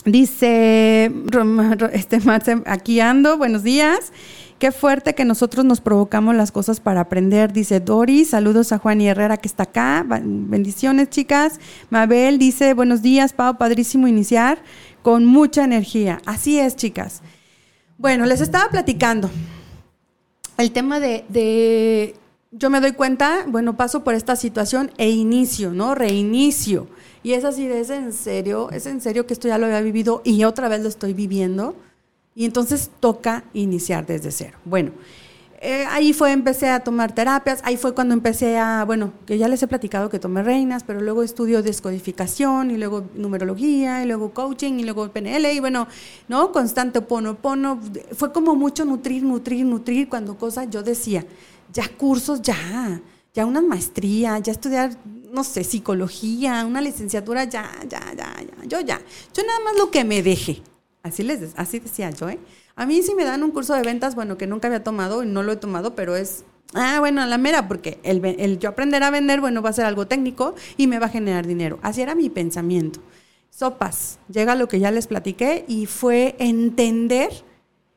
Dice 0.08 1.12
este 1.92 2.20
aquí 2.66 3.02
ando, 3.02 3.38
buenos 3.38 3.64
días. 3.64 4.14
Qué 4.58 4.72
fuerte 4.72 5.14
que 5.16 5.26
nosotros 5.26 5.66
nos 5.66 5.82
provocamos 5.82 6.34
las 6.34 6.54
cosas 6.54 6.80
para 6.80 7.02
aprender, 7.02 7.52
dice 7.52 7.82
Dori. 7.82 8.24
Saludos 8.24 8.72
a 8.72 8.78
Juan 8.78 9.02
y 9.02 9.10
Herrera 9.10 9.36
que 9.36 9.50
está 9.50 9.64
acá. 9.64 10.06
Bendiciones, 10.08 11.10
chicas. 11.10 11.60
Mabel 11.90 12.40
dice, 12.40 12.74
buenos 12.74 13.02
días, 13.02 13.34
Pau, 13.34 13.58
padrísimo 13.58 14.08
iniciar 14.08 14.60
con 15.02 15.26
mucha 15.26 15.66
energía. 15.66 16.22
Así 16.26 16.58
es, 16.58 16.78
chicas. 16.78 17.22
Bueno, 17.98 18.26
les 18.26 18.40
estaba 18.40 18.70
platicando 18.70 19.30
el 20.58 20.72
tema 20.72 21.02
de, 21.02 22.16
yo 22.52 22.70
me 22.70 22.80
doy 22.80 22.94
cuenta, 22.94 23.46
bueno, 23.48 23.76
paso 23.76 24.04
por 24.04 24.14
esta 24.14 24.36
situación 24.36 24.92
e 24.98 25.10
inicio, 25.10 25.72
¿no? 25.72 25.96
Reinicio. 25.96 26.88
Y 27.24 27.34
es 27.34 27.44
así 27.44 27.68
de, 27.68 27.82
es 27.82 27.90
en 27.90 28.14
serio, 28.14 28.70
es 28.72 28.86
en 28.86 29.02
serio 29.02 29.26
que 29.28 29.34
esto 29.34 29.48
ya 29.48 29.58
lo 29.58 29.66
había 29.66 29.82
vivido 29.82 30.22
y 30.24 30.44
otra 30.44 30.70
vez 30.70 30.82
lo 30.82 30.90
estoy 30.90 31.14
viviendo. 31.14 31.76
Y 32.36 32.46
entonces 32.46 32.92
toca 33.00 33.44
iniciar 33.54 34.06
desde 34.06 34.32
cero. 34.32 34.58
Bueno, 34.64 34.92
eh, 35.60 35.86
ahí 35.90 36.14
fue, 36.14 36.32
empecé 36.32 36.70
a 36.70 36.82
tomar 36.82 37.16
terapias, 37.16 37.62
ahí 37.64 37.78
fue 37.78 37.96
cuando 37.96 38.14
empecé 38.14 38.60
a, 38.60 38.86
bueno, 38.86 39.12
que 39.26 39.40
ya 39.40 39.48
les 39.48 39.64
he 39.64 39.68
platicado 39.68 40.08
que 40.08 40.20
tomé 40.20 40.44
reinas, 40.44 40.84
pero 40.84 41.02
luego 41.02 41.24
estudio 41.24 41.64
descodificación 41.64 42.70
y 42.70 42.78
luego 42.78 43.06
numerología 43.16 44.04
y 44.04 44.06
luego 44.06 44.36
coaching 44.36 44.74
y 44.74 44.84
luego 44.84 45.10
PNL 45.10 45.52
y 45.52 45.60
bueno, 45.60 45.88
¿no? 46.28 46.52
Constante 46.52 47.02
pono, 47.02 47.36
pono. 47.36 47.80
Fue 48.12 48.32
como 48.32 48.56
mucho 48.56 48.86
nutrir, 48.86 49.24
nutrir, 49.24 49.66
nutrir 49.66 50.08
cuando 50.08 50.38
cosas 50.38 50.70
yo 50.70 50.84
decía, 50.84 51.26
ya 51.74 51.88
cursos, 51.90 52.42
ya, 52.42 53.02
ya 53.34 53.46
una 53.46 53.62
maestría, 53.62 54.40
ya 54.40 54.52
estudiar, 54.52 54.98
no 55.32 55.44
sé, 55.44 55.64
psicología, 55.64 56.66
una 56.66 56.82
licenciatura, 56.82 57.44
ya, 57.46 57.70
ya, 57.90 58.02
ya, 58.16 58.36
ya, 58.42 58.66
yo 58.66 58.80
ya. 58.82 59.02
Yo 59.34 59.44
nada 59.44 59.60
más 59.64 59.78
lo 59.78 59.92
que 59.92 60.04
me 60.04 60.24
deje. 60.24 60.62
Así, 61.04 61.24
les, 61.24 61.54
así 61.56 61.80
decía 61.80 62.10
yo, 62.12 62.30
¿eh? 62.30 62.40
A 62.76 62.86
mí 62.86 63.02
sí 63.02 63.16
me 63.16 63.24
dan 63.24 63.44
un 63.44 63.52
curso 63.52 63.74
de 63.74 63.82
ventas, 63.82 64.16
bueno, 64.16 64.38
que 64.38 64.46
nunca 64.46 64.68
había 64.68 64.84
tomado 64.84 65.24
y 65.24 65.28
no 65.28 65.42
lo 65.44 65.54
he 65.54 65.56
tomado, 65.56 65.96
pero 65.96 66.16
es, 66.16 66.44
ah, 66.74 66.98
bueno, 67.00 67.22
a 67.22 67.26
la 67.26 67.38
mera, 67.38 67.68
porque 67.68 68.00
el, 68.04 68.24
el 68.24 68.60
yo 68.60 68.70
aprender 68.70 69.04
a 69.04 69.10
vender, 69.10 69.42
bueno, 69.42 69.62
va 69.62 69.70
a 69.70 69.74
ser 69.74 69.86
algo 69.86 70.08
técnico 70.08 70.54
y 70.76 70.88
me 70.88 71.00
va 71.00 71.08
a 71.08 71.10
generar 71.10 71.48
dinero. 71.48 71.80
Así 71.82 72.02
era 72.02 72.14
mi 72.14 72.30
pensamiento. 72.30 73.00
Sopas, 73.50 74.20
llega 74.30 74.56
lo 74.56 74.68
que 74.68 74.80
ya 74.80 74.92
les 74.92 75.08
platiqué 75.08 75.66
y 75.68 75.88
fue 75.88 76.36
entender 76.38 77.32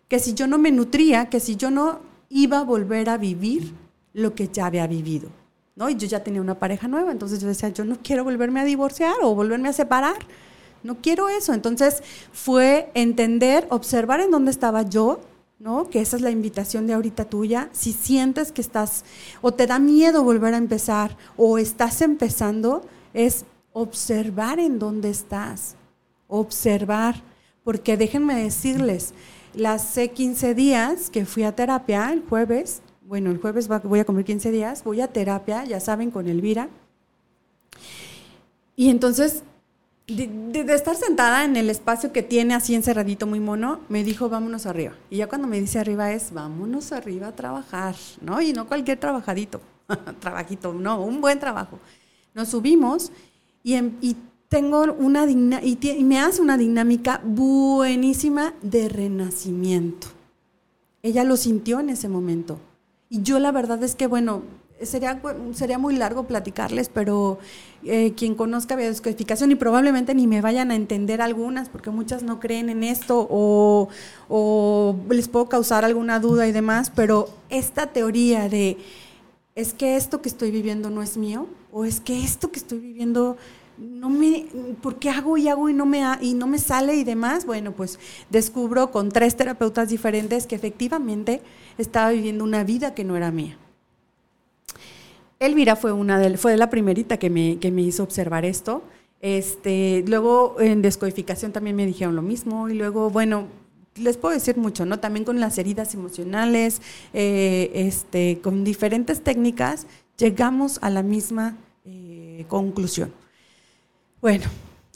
que 0.08 0.18
si 0.18 0.34
yo 0.34 0.46
no 0.46 0.58
me 0.58 0.70
nutría, 0.70 1.28
que 1.28 1.40
si 1.40 1.56
yo 1.56 1.70
no 1.70 2.00
iba 2.30 2.60
a 2.60 2.64
volver 2.64 3.10
a 3.10 3.18
vivir 3.18 3.74
lo 4.14 4.34
que 4.34 4.48
ya 4.48 4.66
había 4.66 4.86
vivido. 4.86 5.28
¿no? 5.76 5.90
Y 5.90 5.96
yo 5.96 6.06
ya 6.06 6.22
tenía 6.22 6.40
una 6.40 6.58
pareja 6.58 6.88
nueva, 6.88 7.12
entonces 7.12 7.40
yo 7.40 7.48
decía, 7.48 7.68
yo 7.70 7.84
no 7.84 7.98
quiero 8.02 8.24
volverme 8.24 8.60
a 8.60 8.64
divorciar 8.64 9.16
o 9.22 9.34
volverme 9.34 9.68
a 9.68 9.72
separar. 9.72 10.16
No 10.82 10.96
quiero 10.96 11.28
eso. 11.28 11.52
Entonces 11.52 12.02
fue 12.32 12.90
entender, 12.94 13.66
observar 13.70 14.20
en 14.20 14.30
dónde 14.30 14.50
estaba 14.50 14.82
yo, 14.82 15.20
¿no? 15.58 15.90
Que 15.90 16.00
esa 16.00 16.16
es 16.16 16.22
la 16.22 16.30
invitación 16.30 16.86
de 16.86 16.94
ahorita 16.94 17.26
tuya. 17.26 17.68
Si 17.72 17.92
sientes 17.92 18.52
que 18.52 18.62
estás 18.62 19.04
o 19.42 19.52
te 19.52 19.66
da 19.66 19.78
miedo 19.78 20.24
volver 20.24 20.54
a 20.54 20.58
empezar 20.58 21.16
o 21.36 21.58
estás 21.58 22.00
empezando, 22.00 22.82
es 23.12 23.44
observar 23.72 24.58
en 24.58 24.78
dónde 24.78 25.10
estás. 25.10 25.76
Observar. 26.28 27.22
Porque 27.62 27.96
déjenme 27.96 28.42
decirles, 28.42 29.12
las 29.54 29.98
15 29.98 30.54
días 30.54 31.10
que 31.10 31.24
fui 31.24 31.42
a 31.42 31.54
terapia 31.54 32.12
el 32.12 32.22
jueves, 32.22 32.82
bueno, 33.02 33.30
el 33.30 33.38
jueves 33.38 33.68
voy 33.68 33.98
a 33.98 34.04
comer 34.04 34.24
15 34.24 34.50
días, 34.50 34.84
voy 34.84 35.00
a 35.00 35.08
terapia, 35.08 35.64
ya 35.64 35.80
saben, 35.80 36.10
con 36.10 36.28
Elvira. 36.28 36.68
Y 38.76 38.88
entonces 38.88 39.42
de, 40.16 40.74
estar 40.74 40.96
sentada 40.96 41.44
en 41.44 41.56
el 41.56 41.70
espacio 41.70 42.12
que 42.12 42.22
tiene 42.22 42.54
así 42.54 42.74
encerradito 42.74 43.26
muy 43.26 43.40
mono, 43.40 43.80
me 43.88 44.04
dijo, 44.04 44.28
vámonos 44.28 44.66
arriba. 44.66 44.94
Y 45.08 45.18
ya 45.18 45.28
cuando 45.28 45.46
me 45.46 45.60
dice 45.60 45.78
arriba 45.78 46.12
es, 46.12 46.32
vámonos 46.32 46.92
arriba 46.92 47.28
a 47.28 47.36
trabajar, 47.36 47.94
¿no? 48.20 48.40
Y 48.40 48.52
no 48.52 48.66
cualquier 48.66 48.98
trabajadito, 48.98 49.60
trabajito, 50.20 50.72
no, 50.72 51.02
un 51.02 51.20
buen 51.20 51.38
trabajo. 51.38 51.78
Nos 52.34 52.48
subimos 52.48 53.12
y, 53.62 53.76
y 53.76 54.16
tengo 54.50 54.82
una 54.98 55.24
y, 55.30 55.78
y 55.80 56.04
me 56.04 56.20
hace 56.20 56.42
una 56.42 56.58
dinámica 56.58 57.22
buenísima 57.24 58.52
de 58.62 58.88
renacimiento. 58.88 60.08
Ella 61.02 61.24
lo 61.24 61.36
sintió 61.36 61.78
en 61.78 61.88
ese 61.88 62.08
momento. 62.08 62.58
Y 63.08 63.22
yo 63.22 63.38
la 63.38 63.52
verdad 63.52 63.82
es 63.84 63.94
que, 63.94 64.08
bueno, 64.08 64.42
sería, 64.82 65.22
sería 65.52 65.78
muy 65.78 65.94
largo 65.94 66.24
platicarles, 66.24 66.88
pero 66.88 67.38
eh, 67.84 68.12
quien 68.16 68.34
conozca 68.34 68.74
biodescodificación 68.74 69.52
y 69.52 69.54
probablemente 69.54 70.16
ni 70.16 70.26
me 70.26 70.40
vayan 70.40 70.72
a 70.72 70.74
entender 70.74 71.22
algunas, 71.22 71.68
porque 71.68 71.90
muchas 71.90 72.24
no 72.24 72.40
creen 72.40 72.70
en 72.70 72.82
esto 72.82 73.28
o, 73.30 73.88
o 74.28 74.96
les 75.10 75.28
puedo 75.28 75.48
causar 75.48 75.84
alguna 75.84 76.18
duda 76.18 76.48
y 76.48 76.52
demás, 76.52 76.90
pero 76.94 77.28
esta 77.50 77.86
teoría 77.86 78.48
de 78.48 78.78
es 79.54 79.74
que 79.74 79.96
esto 79.96 80.20
que 80.20 80.28
estoy 80.28 80.50
viviendo 80.50 80.90
no 80.90 81.02
es 81.02 81.16
mío, 81.16 81.46
o 81.72 81.84
es 81.84 82.00
que 82.00 82.24
esto 82.24 82.50
que 82.50 82.58
estoy 82.58 82.80
viviendo 82.80 83.36
no 83.80 84.10
me, 84.10 84.46
¿por 84.82 84.96
qué 84.96 85.10
hago 85.10 85.36
y 85.36 85.48
hago 85.48 85.68
y 85.68 85.74
no 85.74 85.86
me 85.86 86.02
y 86.20 86.34
no 86.34 86.46
me 86.46 86.58
sale 86.58 86.94
y 86.96 87.04
demás? 87.04 87.46
Bueno, 87.46 87.72
pues 87.72 87.98
descubro 88.28 88.90
con 88.90 89.08
tres 89.08 89.36
terapeutas 89.36 89.88
diferentes 89.88 90.46
que 90.46 90.54
efectivamente 90.54 91.40
estaba 91.78 92.10
viviendo 92.10 92.44
una 92.44 92.62
vida 92.62 92.94
que 92.94 93.04
no 93.04 93.16
era 93.16 93.30
mía. 93.30 93.56
Elvira 95.38 95.74
fue 95.76 95.92
una 95.92 96.18
de, 96.18 96.36
fue 96.36 96.56
la 96.58 96.68
primerita 96.68 97.16
que 97.16 97.30
me, 97.30 97.58
que 97.58 97.70
me 97.70 97.80
hizo 97.80 98.02
observar 98.02 98.44
esto. 98.44 98.82
Este, 99.22 100.04
luego 100.06 100.56
en 100.60 100.82
descodificación 100.82 101.52
también 101.52 101.76
me 101.76 101.86
dijeron 101.86 102.14
lo 102.14 102.22
mismo 102.22 102.68
y 102.68 102.74
luego, 102.74 103.10
bueno, 103.10 103.46
les 103.96 104.16
puedo 104.16 104.34
decir 104.34 104.56
mucho, 104.56 104.84
¿no? 104.84 105.00
También 105.00 105.24
con 105.24 105.40
las 105.40 105.56
heridas 105.58 105.94
emocionales, 105.94 106.82
eh, 107.12 107.70
este, 107.74 108.40
con 108.42 108.64
diferentes 108.64 109.22
técnicas, 109.22 109.86
llegamos 110.18 110.78
a 110.82 110.90
la 110.90 111.02
misma 111.02 111.56
eh, 111.84 112.44
conclusión. 112.48 113.12
Bueno, 114.20 114.44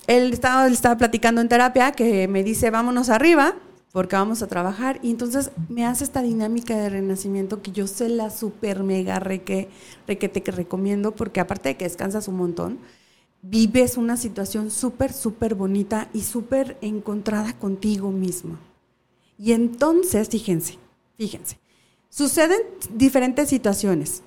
él 0.06 0.34
estaba, 0.34 0.98
platicando 0.98 1.40
en 1.40 1.48
terapia 1.48 1.92
que 1.92 2.28
me 2.28 2.44
dice, 2.44 2.70
vámonos 2.70 3.08
arriba, 3.08 3.54
porque 3.90 4.16
vamos 4.16 4.42
a 4.42 4.48
trabajar. 4.48 5.00
Y 5.02 5.10
entonces 5.10 5.50
me 5.70 5.86
hace 5.86 6.04
esta 6.04 6.20
dinámica 6.20 6.76
de 6.76 6.90
renacimiento 6.90 7.62
que 7.62 7.72
yo 7.72 7.86
sé 7.86 8.10
la 8.10 8.28
super 8.28 8.82
mega 8.82 9.18
reque, 9.20 9.68
requete 10.06 10.42
que 10.42 10.50
recomiendo, 10.50 11.12
porque 11.12 11.40
aparte 11.40 11.70
de 11.70 11.76
que 11.78 11.86
descansas 11.86 12.28
un 12.28 12.36
montón, 12.36 12.78
vives 13.40 13.96
una 13.96 14.18
situación 14.18 14.70
súper, 14.70 15.12
súper 15.12 15.54
bonita 15.54 16.08
y 16.12 16.20
súper 16.20 16.76
encontrada 16.82 17.54
contigo 17.54 18.10
mismo. 18.10 18.58
Y 19.38 19.52
entonces, 19.52 20.28
fíjense, 20.28 20.78
fíjense, 21.16 21.58
suceden 22.10 22.60
diferentes 22.92 23.48
situaciones. 23.48 24.22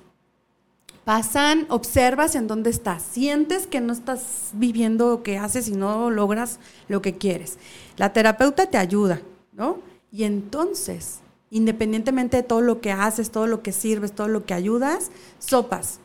Pasan, 1.08 1.64
observas 1.70 2.34
en 2.34 2.48
dónde 2.48 2.68
estás, 2.68 3.02
sientes 3.02 3.66
que 3.66 3.80
no 3.80 3.94
estás 3.94 4.50
viviendo 4.52 5.08
lo 5.08 5.22
que 5.22 5.38
haces 5.38 5.66
y 5.66 5.72
no 5.72 6.10
logras 6.10 6.60
lo 6.86 7.00
que 7.00 7.16
quieres. 7.16 7.56
La 7.96 8.12
terapeuta 8.12 8.66
te 8.66 8.76
ayuda, 8.76 9.22
¿no? 9.52 9.78
Y 10.12 10.24
entonces, 10.24 11.20
independientemente 11.50 12.36
de 12.36 12.42
todo 12.42 12.60
lo 12.60 12.82
que 12.82 12.92
haces, 12.92 13.30
todo 13.30 13.46
lo 13.46 13.62
que 13.62 13.72
sirves, 13.72 14.12
todo 14.12 14.28
lo 14.28 14.44
que 14.44 14.52
ayudas, 14.52 15.10
sopas, 15.38 15.98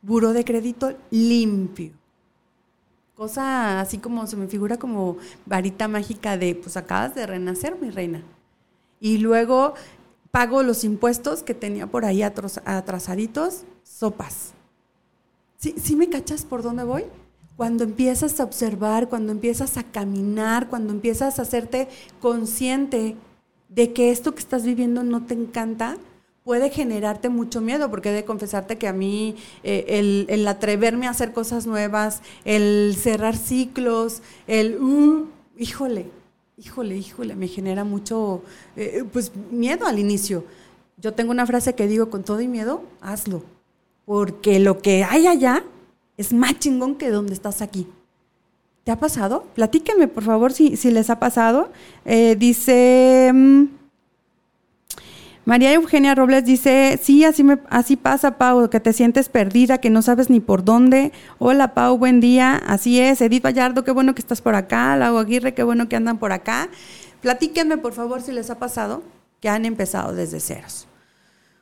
buro 0.00 0.32
de 0.32 0.46
crédito 0.46 0.94
limpio. 1.10 1.92
Cosa 3.14 3.82
así 3.82 3.98
como 3.98 4.26
se 4.26 4.36
me 4.36 4.48
figura 4.48 4.78
como 4.78 5.18
varita 5.44 5.86
mágica 5.86 6.38
de, 6.38 6.54
pues 6.54 6.78
acabas 6.78 7.14
de 7.14 7.26
renacer, 7.26 7.76
mi 7.78 7.90
reina. 7.90 8.22
Y 9.00 9.18
luego 9.18 9.74
pago 10.30 10.62
los 10.62 10.82
impuestos 10.82 11.42
que 11.42 11.52
tenía 11.52 11.88
por 11.88 12.06
ahí 12.06 12.22
atrasaditos, 12.22 13.66
sopas. 13.86 14.52
¿Sí, 15.58 15.74
¿Sí 15.82 15.96
me 15.96 16.08
cachas 16.08 16.44
por 16.44 16.62
dónde 16.62 16.84
voy? 16.84 17.04
Cuando 17.56 17.84
empiezas 17.84 18.38
a 18.40 18.44
observar, 18.44 19.08
cuando 19.08 19.32
empiezas 19.32 19.78
a 19.78 19.84
caminar, 19.84 20.68
cuando 20.68 20.92
empiezas 20.92 21.38
a 21.38 21.42
hacerte 21.42 21.88
consciente 22.20 23.16
de 23.68 23.92
que 23.92 24.10
esto 24.10 24.34
que 24.34 24.40
estás 24.40 24.64
viviendo 24.64 25.02
no 25.02 25.24
te 25.24 25.34
encanta, 25.34 25.96
puede 26.44 26.70
generarte 26.70 27.28
mucho 27.28 27.60
miedo, 27.60 27.90
porque 27.90 28.10
he 28.10 28.12
de 28.12 28.24
confesarte 28.24 28.76
que 28.76 28.86
a 28.86 28.92
mí 28.92 29.36
eh, 29.64 30.26
el, 30.28 30.46
atreverme 30.46 31.06
a 31.06 31.10
hacer 31.10 31.32
cosas 31.32 31.66
nuevas, 31.66 32.22
el 32.44 32.94
cerrar 32.96 33.36
ciclos, 33.36 34.22
el, 34.46 34.80
uh, 34.80 35.26
híjole, 35.58 36.06
híjole, 36.56 36.96
híjole, 36.96 37.34
me 37.34 37.48
genera 37.48 37.84
mucho, 37.84 38.42
eh, 38.76 39.04
pues, 39.12 39.32
miedo 39.50 39.86
al 39.86 39.98
inicio. 39.98 40.44
Yo 40.98 41.14
tengo 41.14 41.32
una 41.32 41.46
frase 41.46 41.74
que 41.74 41.88
digo, 41.88 42.10
con 42.10 42.22
todo 42.22 42.40
y 42.40 42.48
miedo, 42.48 42.84
hazlo, 43.00 43.42
porque 44.06 44.58
lo 44.60 44.78
que 44.78 45.04
hay 45.04 45.26
allá 45.26 45.62
es 46.16 46.32
más 46.32 46.58
chingón 46.58 46.94
que 46.94 47.10
donde 47.10 47.34
estás 47.34 47.60
aquí. 47.60 47.86
¿Te 48.84 48.92
ha 48.92 48.98
pasado? 48.98 49.46
Platíquenme, 49.54 50.08
por 50.08 50.22
favor, 50.22 50.52
si, 50.52 50.76
si 50.76 50.90
les 50.90 51.10
ha 51.10 51.18
pasado. 51.18 51.70
Eh, 52.06 52.36
dice... 52.38 53.30
Mm, 53.34 53.64
María 55.44 55.72
Eugenia 55.72 56.12
Robles 56.16 56.44
dice, 56.44 56.98
sí, 57.00 57.24
así, 57.24 57.44
me, 57.44 57.60
así 57.70 57.94
pasa, 57.94 58.36
Pau, 58.36 58.68
que 58.68 58.80
te 58.80 58.92
sientes 58.92 59.28
perdida, 59.28 59.78
que 59.78 59.90
no 59.90 60.02
sabes 60.02 60.28
ni 60.28 60.40
por 60.40 60.64
dónde. 60.64 61.12
Hola, 61.38 61.72
Pau, 61.72 61.98
buen 61.98 62.18
día. 62.18 62.56
Así 62.66 63.00
es, 63.00 63.20
Edith 63.20 63.44
Vallardo, 63.44 63.84
qué 63.84 63.92
bueno 63.92 64.12
que 64.12 64.22
estás 64.22 64.40
por 64.40 64.56
acá. 64.56 64.96
Lago 64.96 65.18
Aguirre, 65.18 65.54
qué 65.54 65.62
bueno 65.62 65.88
que 65.88 65.94
andan 65.94 66.18
por 66.18 66.32
acá. 66.32 66.68
Platíquenme, 67.22 67.78
por 67.78 67.92
favor, 67.92 68.22
si 68.22 68.32
les 68.32 68.50
ha 68.50 68.58
pasado 68.58 69.04
que 69.40 69.48
han 69.48 69.66
empezado 69.66 70.14
desde 70.14 70.40
ceros. 70.40 70.88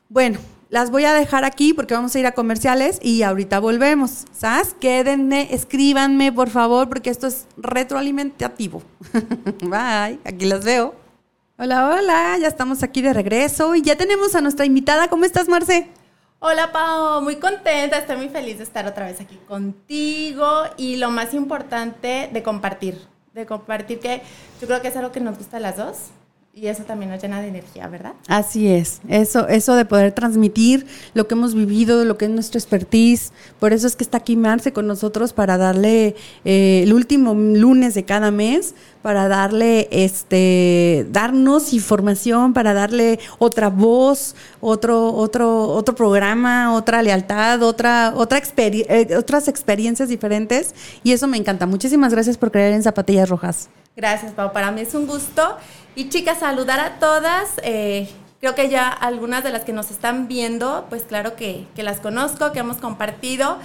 Bueno, 0.08 0.38
las 0.74 0.90
voy 0.90 1.04
a 1.04 1.14
dejar 1.14 1.44
aquí 1.44 1.72
porque 1.72 1.94
vamos 1.94 2.16
a 2.16 2.18
ir 2.18 2.26
a 2.26 2.32
comerciales 2.32 2.98
y 3.00 3.22
ahorita 3.22 3.60
volvemos. 3.60 4.24
¿Sabes? 4.32 4.74
Quédenme, 4.80 5.54
escríbanme, 5.54 6.32
por 6.32 6.50
favor, 6.50 6.88
porque 6.88 7.10
esto 7.10 7.28
es 7.28 7.46
retroalimentativo. 7.56 8.82
Bye, 9.62 10.18
aquí 10.24 10.46
las 10.46 10.64
veo. 10.64 10.96
Hola, 11.58 11.88
hola, 11.88 12.38
ya 12.40 12.48
estamos 12.48 12.82
aquí 12.82 13.02
de 13.02 13.12
regreso 13.12 13.76
y 13.76 13.82
ya 13.82 13.94
tenemos 13.94 14.34
a 14.34 14.40
nuestra 14.40 14.66
invitada. 14.66 15.06
¿Cómo 15.06 15.24
estás, 15.24 15.46
Marce? 15.46 15.86
Hola 16.40 16.72
Pau, 16.72 17.22
muy 17.22 17.36
contenta, 17.36 17.98
estoy 17.98 18.16
muy 18.16 18.28
feliz 18.28 18.58
de 18.58 18.64
estar 18.64 18.84
otra 18.88 19.06
vez 19.06 19.20
aquí 19.20 19.38
contigo 19.46 20.64
y 20.76 20.96
lo 20.96 21.08
más 21.10 21.34
importante 21.34 22.28
de 22.32 22.42
compartir, 22.42 23.00
de 23.32 23.46
compartir 23.46 24.00
que 24.00 24.22
yo 24.60 24.66
creo 24.66 24.82
que 24.82 24.88
es 24.88 24.96
algo 24.96 25.12
que 25.12 25.20
nos 25.20 25.38
gusta 25.38 25.58
a 25.58 25.60
las 25.60 25.76
dos 25.76 26.10
y 26.56 26.68
eso 26.68 26.84
también 26.84 27.10
nos 27.10 27.20
llena 27.20 27.40
de 27.40 27.48
energía, 27.48 27.88
¿verdad? 27.88 28.12
Así 28.28 28.68
es, 28.68 29.00
eso, 29.08 29.48
eso 29.48 29.74
de 29.74 29.84
poder 29.84 30.12
transmitir 30.12 30.86
lo 31.12 31.26
que 31.26 31.34
hemos 31.34 31.52
vivido, 31.52 32.04
lo 32.04 32.16
que 32.16 32.26
es 32.26 32.30
nuestro 32.30 32.58
expertise. 32.58 33.32
Por 33.58 33.72
eso 33.72 33.88
es 33.88 33.96
que 33.96 34.04
está 34.04 34.18
aquí 34.18 34.36
Marce 34.36 34.72
con 34.72 34.86
nosotros 34.86 35.32
para 35.32 35.58
darle 35.58 36.14
eh, 36.44 36.82
el 36.84 36.92
último 36.92 37.34
lunes 37.34 37.94
de 37.94 38.04
cada 38.04 38.30
mes, 38.30 38.76
para 39.02 39.26
darle, 39.26 39.88
este, 39.90 41.08
darnos 41.10 41.72
información, 41.72 42.52
para 42.52 42.72
darle 42.72 43.18
otra 43.38 43.68
voz, 43.68 44.36
otro, 44.60 45.12
otro, 45.12 45.68
otro 45.70 45.96
programa, 45.96 46.72
otra 46.74 47.02
lealtad, 47.02 47.62
otra, 47.62 48.12
otra 48.14 48.40
eh, 48.56 49.16
otras 49.16 49.48
experiencias 49.48 50.08
diferentes. 50.08 50.72
Y 51.02 51.10
eso 51.10 51.26
me 51.26 51.36
encanta. 51.36 51.66
Muchísimas 51.66 52.12
gracias 52.12 52.38
por 52.38 52.52
creer 52.52 52.74
en 52.74 52.82
Zapatillas 52.84 53.28
Rojas. 53.28 53.68
Gracias, 53.96 54.32
Pau. 54.32 54.52
Para 54.52 54.70
mí 54.72 54.80
es 54.80 54.94
un 54.94 55.06
gusto. 55.06 55.56
Y 55.94 56.08
chicas, 56.08 56.38
saludar 56.38 56.80
a 56.80 56.98
todas. 56.98 57.52
Eh, 57.62 58.08
creo 58.40 58.54
que 58.54 58.68
ya 58.68 58.88
algunas 58.88 59.44
de 59.44 59.50
las 59.50 59.62
que 59.62 59.72
nos 59.72 59.90
están 59.90 60.28
viendo, 60.28 60.86
pues 60.90 61.04
claro 61.04 61.36
que, 61.36 61.66
las 61.76 62.00
conozco, 62.00 62.52
que 62.52 62.58
hemos 62.58 62.78
compartido. 62.78 63.58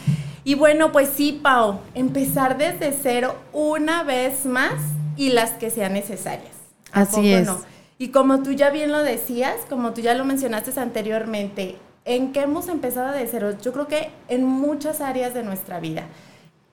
Y 0.43 0.55
bueno, 0.55 0.91
pues 0.91 1.09
sí, 1.15 1.39
Pau, 1.41 1.79
empezar 1.95 2.57
desde 2.57 2.93
cero 2.93 3.35
una 3.51 4.03
vez 4.03 4.45
más 4.45 4.73
y 5.17 5.29
las 5.29 5.51
que 5.51 5.69
sean 5.69 5.93
necesarias. 5.93 6.53
Así 6.91 7.33
es. 7.33 7.49
Y 7.97 8.09
como 8.09 8.41
tú 8.41 8.53
ya 8.53 8.69
bien 8.69 8.91
lo 8.91 9.03
decías, 9.03 9.57
como 9.67 9.91
tú 9.91 9.99
ya 9.99 10.13
lo 10.13 10.23
mencionaste 10.23 10.79
anteriormente, 10.79 11.75
¿en 12.05 12.31
qué 12.31 12.41
hemos 12.41 12.69
empezado 12.69 13.11
de 13.11 13.27
cero? 13.27 13.55
Yo 13.61 13.73
creo 13.73 13.87
que 13.87 14.11
en 14.29 14.45
muchas 14.45 15.01
áreas 15.01 15.33
de 15.33 15.43
nuestra 15.43 15.79
vida. 15.81 16.03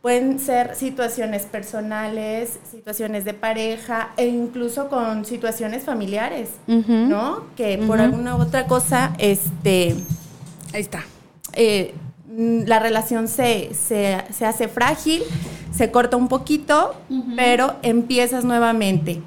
Pueden 0.06 0.38
ser 0.38 0.76
situaciones 0.76 1.46
personales, 1.46 2.60
situaciones 2.70 3.25
de 3.25 3.34
pareja 3.34 4.10
e 4.16 4.28
incluso 4.28 4.88
con 4.88 5.25
situaciones 5.25 5.82
familiares, 5.82 6.50
¿no? 6.68 7.42
Que 7.56 7.76
por 7.76 8.00
alguna 8.00 8.36
otra 8.36 8.68
cosa, 8.68 9.14
este, 9.18 9.96
ahí 10.72 10.80
está, 10.80 11.02
eh, 11.54 11.92
la 12.28 12.78
relación 12.78 13.26
se, 13.26 13.72
hace 14.46 14.68
frágil, 14.68 15.25
se 15.75 15.90
corta 15.90 16.16
un 16.16 16.28
poquito, 16.28 16.94
pero 17.34 17.75
empiezas 17.82 18.44
nuevamente. 18.44 19.20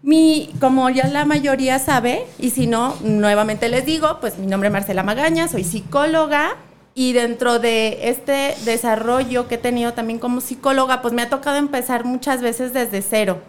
Mi, 0.00 0.54
como 0.60 0.90
ya 0.90 1.08
la 1.08 1.24
mayoría 1.24 1.80
sabe, 1.80 2.24
y 2.38 2.50
si 2.50 2.68
no, 2.68 2.94
nuevamente 3.02 3.68
les 3.68 3.84
digo, 3.84 4.18
pues 4.20 4.38
mi 4.38 4.46
nombre 4.46 4.68
es 4.68 4.72
Marcela 4.72 5.02
Magaña, 5.02 5.48
soy 5.48 5.64
psicóloga, 5.64 6.56
y 6.94 7.12
dentro 7.12 7.58
de 7.58 8.08
este 8.08 8.54
desarrollo 8.64 9.48
que 9.48 9.56
he 9.56 9.58
tenido 9.58 9.94
también 9.94 10.18
como 10.18 10.40
psicóloga, 10.40 11.02
pues 11.02 11.12
me 11.12 11.22
ha 11.22 11.30
tocado 11.30 11.56
empezar 11.56 12.04
muchas 12.04 12.40
veces 12.40 12.72
desde 12.72 13.02
cero. 13.02 13.40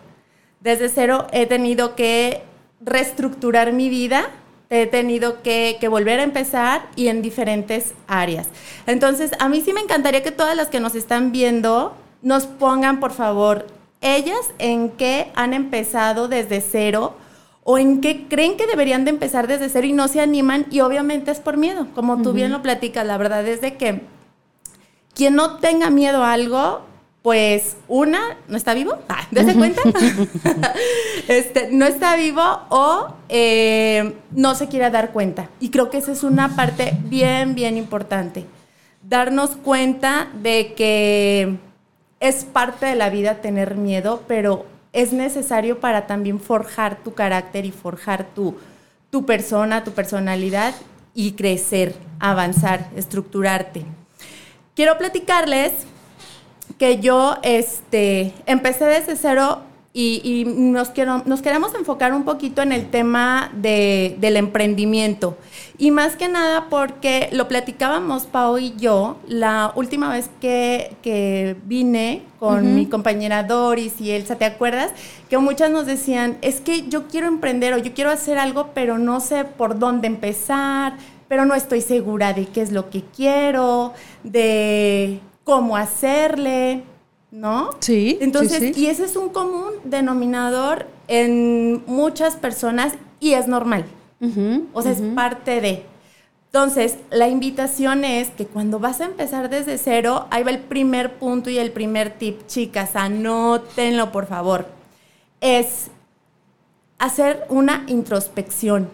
Desde 0.62 0.90
cero 0.90 1.28
he 1.32 1.46
tenido 1.46 1.96
que 1.96 2.42
reestructurar 2.82 3.72
mi 3.72 3.90
vida, 3.90 4.32
he 4.72 4.88
tenido 4.88 5.44
que, 5.44 5.78
volver 5.90 6.20
a 6.20 6.24
empezar 6.24 6.88
y 6.96 7.08
en 7.08 7.22
diferentes 7.22 7.94
áreas. 8.08 8.48
Entonces, 8.88 9.32
a 9.40 9.48
mí 9.48 9.62
sí 9.62 9.74
me 9.74 9.82
encantaría 9.82 10.24
que 10.24 10.32
todas 10.32 10.56
las 10.56 10.70
que 10.70 10.80
nos 10.80 10.96
están 10.96 11.32
viendo 11.32 11.96
nos 12.24 12.48
pongan, 12.48 13.00
por 13.00 13.14
favor, 13.14 13.68
ellas 14.02 14.40
en 14.58 14.90
qué 14.90 15.32
han 15.36 15.54
empezado 15.54 16.28
desde 16.28 16.62
cero 16.62 17.16
o 17.68 17.80
en 17.80 18.00
qué 18.00 18.28
creen 18.30 18.58
que 18.58 18.68
deberían 18.68 19.06
de 19.06 19.10
empezar 19.10 19.48
desde 19.48 19.70
cero 19.70 19.88
y 19.88 19.92
no 19.92 20.08
se 20.08 20.22
animan 20.22 20.68
y 20.70 20.82
obviamente 20.82 21.32
es 21.32 21.40
por 21.40 21.58
miedo, 21.58 21.88
como 21.96 22.22
tú 22.22 22.32
bien 22.32 22.52
lo 22.52 22.62
platicas, 22.62 23.06
la 23.06 23.18
verdad 23.18 23.46
es 23.48 23.60
de 23.60 23.76
que 23.76 24.04
quien 25.16 25.36
no 25.36 25.58
tenga 25.58 25.90
miedo 25.90 26.24
a 26.24 26.34
algo, 26.34 26.82
pues 27.24 27.76
una, 27.88 28.38
no 28.48 28.56
está 28.56 28.76
vivo, 28.76 28.94
ah, 29.10 29.26
cuenta? 29.58 29.82
este, 31.28 31.70
no 31.72 31.88
está 31.88 32.16
vivo 32.16 32.44
o 32.70 33.08
eh, 33.30 34.14
no 34.30 34.54
se 34.54 34.68
quiere 34.68 34.92
dar 34.92 35.12
cuenta. 35.12 35.50
Y 35.60 35.70
creo 35.70 35.90
que 35.90 35.98
esa 35.98 36.12
es 36.12 36.22
una 36.22 36.56
parte 36.56 36.96
bien, 37.06 37.56
bien 37.56 37.78
importante. 37.78 38.46
Darnos 39.02 39.52
cuenta 39.56 40.28
de 40.40 40.76
que 40.76 41.58
es 42.20 42.44
parte 42.44 42.86
de 42.86 42.96
la 42.96 43.10
vida 43.10 43.42
tener 43.42 43.74
miedo, 43.74 44.22
pero 44.28 44.68
es 44.96 45.12
necesario 45.12 45.80
para 45.82 46.08
también 46.08 46.40
forjar 46.40 47.04
tu 47.04 47.14
carácter 47.14 47.66
y 47.66 47.72
forjar 47.72 48.26
tu, 48.34 48.56
tu 49.12 49.26
persona, 49.26 49.84
tu 49.84 49.92
personalidad 49.92 50.74
y 51.14 51.34
crecer, 51.34 51.94
avanzar, 52.20 52.90
estructurarte. 52.96 53.86
Quiero 54.74 54.98
platicarles 54.98 55.74
que 56.80 57.00
yo 57.00 57.36
este, 57.44 58.34
empecé 58.46 58.86
desde 58.86 59.18
cero 59.18 59.62
y, 59.98 60.44
nos, 60.46 60.90
quiero, 60.90 61.24
nos 61.26 61.42
queremos 61.42 61.74
enfocar 61.74 62.14
un 62.14 62.26
poquito 62.26 62.62
en 62.62 62.74
el 62.74 62.90
tema 62.90 63.50
del 63.54 64.36
emprendimiento. 64.36 65.38
Y 65.78 65.92
más 65.92 66.18
que 66.18 66.28
nada 66.28 66.68
porque 66.70 67.30
lo 67.32 67.48
platicábamos 67.48 68.26
Pau 68.26 68.58
y 68.58 68.76
yo 68.76 69.16
la 69.26 69.72
última 69.76 70.12
vez 70.12 70.30
que, 70.42 71.56
vine 71.66 72.24
con 72.40 72.76
mi 72.76 72.88
compañera 72.88 73.44
Doris 73.44 74.02
y 74.02 74.12
Elsa, 74.12 74.36
¿te 74.36 74.44
acuerdas? 74.44 74.92
Que 75.30 75.38
muchas 75.38 75.72
nos 75.72 75.86
decían, 75.86 76.40
es 76.42 76.60
que 76.60 76.90
yo 76.90 77.08
quiero 77.08 77.28
emprender 77.28 77.74
o 77.74 77.78
yo 77.78 77.94
quiero 77.94 78.12
hacer 78.12 78.38
algo, 78.38 78.72
pero 78.74 78.98
no 78.98 79.22
sé 79.22 79.46
por 79.46 79.80
dónde 79.80 80.08
empezar, 80.08 80.98
pero 81.30 81.46
no 81.46 81.56
estoy 81.56 81.80
segura 81.80 82.34
de 82.34 82.48
qué 82.48 82.62
es 82.62 82.74
lo 82.74 82.90
que 82.90 83.02
quiero, 83.16 83.94
de 84.24 85.22
cómo 85.46 85.78
hacerle. 85.78 86.84
¿No? 87.36 87.72
Sí. 87.80 88.18
Entonces, 88.22 88.78
y 88.78 88.88
ese 88.88 89.04
es 89.04 89.16
un 89.16 89.30
común 89.30 89.74
denominador 89.84 90.88
en 91.08 91.84
muchas 91.86 92.38
personas 92.38 92.94
y 93.20 93.34
es 93.34 93.48
normal. 93.48 93.86
o 94.74 94.82
sea, 94.82 94.92
es 94.94 95.02
parte 95.14 95.62
de. 95.62 95.84
Entonces, 96.46 96.98
la 97.12 97.28
invitación 97.28 98.06
es 98.06 98.30
que 98.30 98.46
cuando 98.46 98.80
vas 98.80 99.02
a 99.02 99.06
empezar 99.06 99.50
desde 99.50 99.78
cero, 99.78 100.26
ahí 100.32 100.44
va 100.44 100.52
el 100.52 100.60
primer 100.60 101.16
punto 101.16 101.50
y 101.50 101.58
el 101.58 101.72
primer 101.72 102.12
tip, 102.12 102.48
chicas, 102.48 102.96
anótenlo 102.96 104.14
por 104.14 104.26
favor. 104.26 104.66
Es 105.42 105.88
hacer 106.98 107.46
una 107.50 107.84
introspección, 107.88 108.90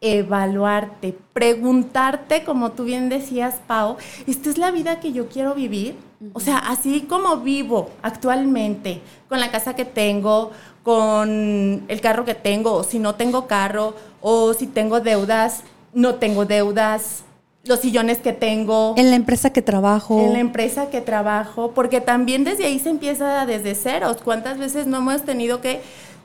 evaluarte, 0.00 1.16
preguntarte, 1.32 2.42
como 2.42 2.72
tú 2.72 2.84
bien 2.84 3.08
decías, 3.08 3.60
Pau, 3.68 3.96
¿esta 4.26 4.50
es 4.50 4.58
la 4.58 4.72
vida 4.72 4.98
que 4.98 5.12
yo 5.12 5.28
quiero 5.28 5.54
vivir? 5.54 5.94
O 6.32 6.40
sea, 6.40 6.58
así 6.58 7.02
como 7.02 7.38
vivo 7.38 7.90
actualmente, 8.02 9.00
con 9.28 9.40
la 9.40 9.50
casa 9.50 9.74
que 9.74 9.84
tengo, 9.84 10.50
con 10.82 11.84
el 11.88 12.00
carro 12.00 12.24
que 12.24 12.34
tengo, 12.34 12.72
o 12.72 12.84
si 12.84 12.98
no 12.98 13.14
tengo 13.14 13.46
carro, 13.46 13.94
o 14.20 14.54
si 14.54 14.66
tengo 14.66 15.00
deudas, 15.00 15.62
no 15.92 16.14
tengo 16.16 16.46
deudas, 16.46 17.24
los 17.64 17.80
sillones 17.80 18.18
que 18.18 18.32
tengo. 18.32 18.94
En 18.96 19.10
la 19.10 19.16
empresa 19.16 19.50
que 19.50 19.62
trabajo. 19.62 20.20
En 20.20 20.32
la 20.32 20.38
empresa 20.38 20.88
que 20.90 21.00
trabajo, 21.00 21.72
porque 21.72 22.00
también 22.00 22.44
desde 22.44 22.66
ahí 22.66 22.78
se 22.78 22.90
empieza 22.90 23.44
desde 23.46 23.74
ceros. 23.74 24.18
¿Cuántas 24.22 24.58
veces 24.58 24.86
no 24.86 24.98
hemos 24.98 25.22
tenido 25.22 25.60
que 25.60 25.80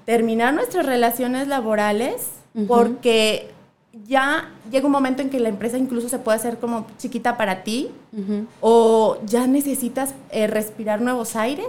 terminar 0.05 0.53
nuestras 0.53 0.85
relaciones 0.85 1.47
laborales 1.47 2.27
porque 2.67 3.49
ya 4.07 4.49
llega 4.71 4.85
un 4.85 4.91
momento 4.91 5.21
en 5.21 5.29
que 5.29 5.39
la 5.39 5.49
empresa 5.49 5.77
incluso 5.77 6.09
se 6.09 6.19
puede 6.19 6.37
hacer 6.37 6.59
como 6.59 6.87
chiquita 6.97 7.37
para 7.37 7.63
ti 7.63 7.89
o 8.61 9.17
ya 9.25 9.47
necesitas 9.47 10.13
eh, 10.31 10.47
respirar 10.47 11.01
nuevos 11.01 11.35
aires 11.35 11.67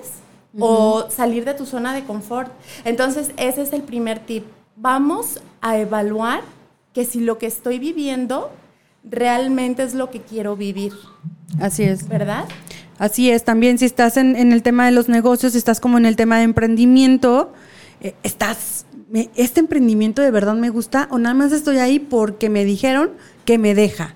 o 0.58 1.08
salir 1.11 1.44
de 1.44 1.54
tu 1.54 1.66
zona 1.66 1.94
de 1.94 2.04
confort. 2.04 2.52
Entonces, 2.85 3.32
ese 3.37 3.62
es 3.62 3.72
el 3.72 3.82
primer 3.82 4.18
tip. 4.18 4.44
Vamos 4.76 5.40
a 5.61 5.78
evaluar 5.78 6.42
que 6.92 7.04
si 7.04 7.20
lo 7.20 7.38
que 7.38 7.46
estoy 7.46 7.78
viviendo 7.78 8.50
realmente 9.02 9.82
es 9.82 9.94
lo 9.94 10.11
que 10.11 10.20
quiero 10.20 10.56
vivir. 10.56 10.92
Así 11.61 11.82
es. 11.85 12.08
¿Verdad? 12.08 12.44
Así 12.98 13.30
es. 13.30 13.44
También 13.44 13.78
si 13.78 13.87
estás 13.87 14.16
en, 14.16 14.37
el 14.37 14.62
tema 14.62 14.85
de 14.87 14.92
los 14.92 15.08
negocios, 15.08 15.54
estás 15.54 15.80
como 15.80 15.98
en 15.98 16.06
el 16.06 16.16
tema 16.16 16.38
de 16.38 16.44
emprendimiento, 16.44 17.52
eh, 18.00 18.14
estás 18.22 18.82
este 19.35 19.61
emprendimiento 19.61 20.22
de 20.22 20.31
verdad 20.31 20.55
me 20.55 20.70
gusta 20.70 21.09
o 21.11 21.18
nada 21.18 21.35
más 21.35 21.53
estoy 21.53 21.79
ahí 21.79 21.98
porque 21.98 22.48
me 22.48 22.64
dijeron 22.64 23.11
que 23.44 23.59
me 23.59 23.75
deja. 23.75 24.14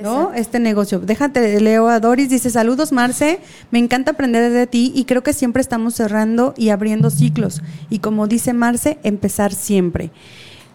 ¿no? 0.00 0.34
Este 0.34 0.60
negocio. 0.60 1.00
Déjate, 1.00 1.58
leo 1.60 1.88
a 1.88 2.00
Doris, 2.00 2.28
dice, 2.28 2.50
saludos 2.50 2.92
Marce, 2.92 3.40
me 3.70 3.78
encanta 3.78 4.10
aprender 4.10 4.52
de 4.52 4.66
ti 4.66 4.92
y 4.94 5.04
creo 5.04 5.22
que 5.22 5.32
siempre 5.32 5.62
estamos 5.62 5.94
cerrando 5.94 6.52
y 6.56 6.68
abriendo 6.68 7.10
ciclos. 7.10 7.62
Y 7.88 8.00
como 8.00 8.26
dice 8.26 8.52
Marce, 8.52 8.98
empezar 9.02 9.54
siempre. 9.54 10.10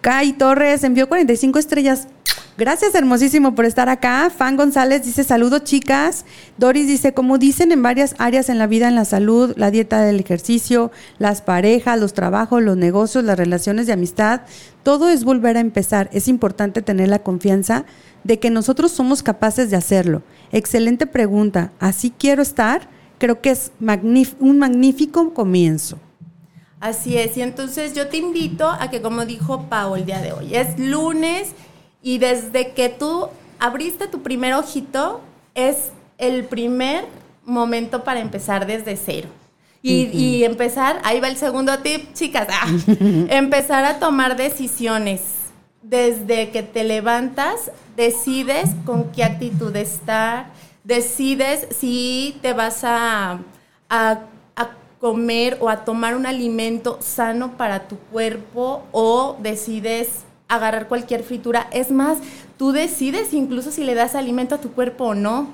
Kai 0.02 0.34
Torres 0.34 0.84
envió 0.84 1.08
45 1.08 1.60
estrellas. 1.60 2.08
Gracias, 2.58 2.96
hermosísimo, 2.96 3.54
por 3.54 3.66
estar 3.66 3.88
acá. 3.88 4.32
Fan 4.36 4.58
González 4.58 5.06
dice, 5.06 5.24
saludos 5.24 5.64
chicas. 5.64 6.26
Doris 6.58 6.88
dice, 6.88 7.14
como 7.14 7.38
dicen 7.38 7.72
en 7.72 7.84
varias 7.84 8.16
áreas 8.18 8.50
en 8.50 8.58
la 8.58 8.66
vida, 8.66 8.88
en 8.88 8.96
la 8.96 9.06
salud, 9.06 9.54
la 9.58 9.70
dieta 9.70 10.02
del 10.02 10.20
ejercicio, 10.20 10.92
las 11.20 11.42
parejas, 11.42 12.00
los 12.00 12.14
trabajos, 12.14 12.64
los 12.64 12.78
negocios, 12.78 13.24
las 13.24 13.38
relaciones 13.38 13.86
de 13.86 13.94
amistad, 13.94 14.42
todo 14.84 15.08
es 15.10 15.24
volver 15.24 15.56
a 15.56 15.62
empezar. 15.62 16.10
Es 16.14 16.28
importante 16.28 16.82
tener 16.82 17.08
la 17.08 17.20
confianza 17.20 17.86
de 18.24 18.40
que 18.40 18.50
nosotros 18.50 18.92
somos 18.92 19.22
capaces 19.22 19.70
de 19.70 19.78
hacerlo. 19.78 20.24
Excelente 20.52 21.06
pregunta. 21.06 21.72
Así 21.80 22.12
quiero 22.16 22.42
estar. 22.42 22.90
Creo 23.20 23.40
que 23.40 23.52
es 23.52 23.72
un 23.80 24.60
magnífico 24.60 25.34
comienzo. 25.34 26.00
Así 26.82 27.17
es. 27.17 27.38
Y 27.38 27.41
entonces 27.41 27.94
yo 27.94 28.08
te 28.08 28.17
invito 28.17 28.67
a 28.67 28.89
que, 28.89 29.02
como 29.02 29.26
dijo 29.26 29.67
Pau 29.70 29.96
el 29.96 30.06
día 30.06 30.20
de 30.20 30.34
hoy, 30.34 30.56
es 30.56 30.78
lunes 30.80 31.54
y 32.02 32.17
desde 32.17 32.72
que 32.72 32.89
tú 32.89 33.30
abriste 33.60 34.08
tu 34.08 34.24
primer 34.24 34.56
ojito, 34.56 35.22
es 35.54 35.91
el 36.17 36.44
primer 36.46 37.06
momento 37.46 38.04
para 38.04 38.20
empezar 38.20 38.65
desde 38.65 38.98
cero. 38.98 39.30
Y, 39.84 40.44
empezar, 40.44 41.00
ahí 41.04 41.20
va 41.20 41.28
el 41.28 41.38
segundo 41.38 41.80
tip, 41.80 42.13
chicas, 42.13 42.48
ah, 42.52 42.67
empezar 43.30 43.84
a 43.86 44.00
tomar 44.00 44.36
decisiones. 44.36 45.22
Desde 45.82 46.52
que 46.52 46.62
te 46.62 46.84
levantas, 46.84 47.72
decides 47.96 48.70
con 48.86 49.12
qué 49.12 49.24
actitud 49.24 49.76
estar, 49.76 50.52
decides 50.84 51.67
si 51.76 52.38
te 52.41 52.54
vas 52.54 52.84
a, 52.84 53.39
a, 53.89 54.20
comer 55.02 55.58
o 55.60 55.68
a 55.68 55.84
tomar 55.84 56.16
un 56.16 56.28
alimento 56.28 57.00
sano 57.02 57.58
para 57.58 57.88
tu 57.88 57.98
cuerpo 57.98 58.84
o 58.92 59.36
decides 59.42 60.10
agarrar 60.48 60.88
cualquier 60.88 61.24
fritura. 61.24 61.68
Es 61.72 61.92
más, 61.92 62.20
tú 62.58 62.72
decides 62.72 63.34
incluso 63.34 63.72
si 63.72 63.84
le 63.84 63.96
das 63.96 64.16
alimento 64.16 64.56
a 64.56 64.62
tu 64.62 64.72
cuerpo 64.72 65.06
o 65.06 65.16
no. 65.16 65.50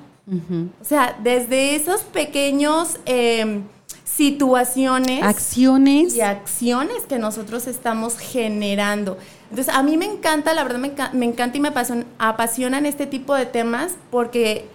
O 0.82 0.84
sea, 0.84 1.18
desde 1.24 1.76
esos 1.76 2.02
pequeños... 2.02 3.00
Em, 3.06 3.64
situaciones. 4.04 5.22
Acciones. 5.24 6.16
Y 6.16 6.22
acciones 6.22 7.04
que 7.08 7.20
nosotros 7.20 7.68
estamos 7.68 8.18
generando. 8.18 9.18
Entonces, 9.50 9.74
a 9.74 9.84
mí 9.84 9.96
me 9.96 10.06
encanta, 10.06 10.54
la 10.54 10.64
verdad 10.64 10.80
me, 11.14 11.26
encanta 11.26 11.58
y 11.58 11.60
me 11.60 11.72
apasionan 12.18 12.86
este 12.86 13.06
tipo 13.06 13.36
de 13.36 13.46
temas 13.46 13.94
porque 14.10 14.66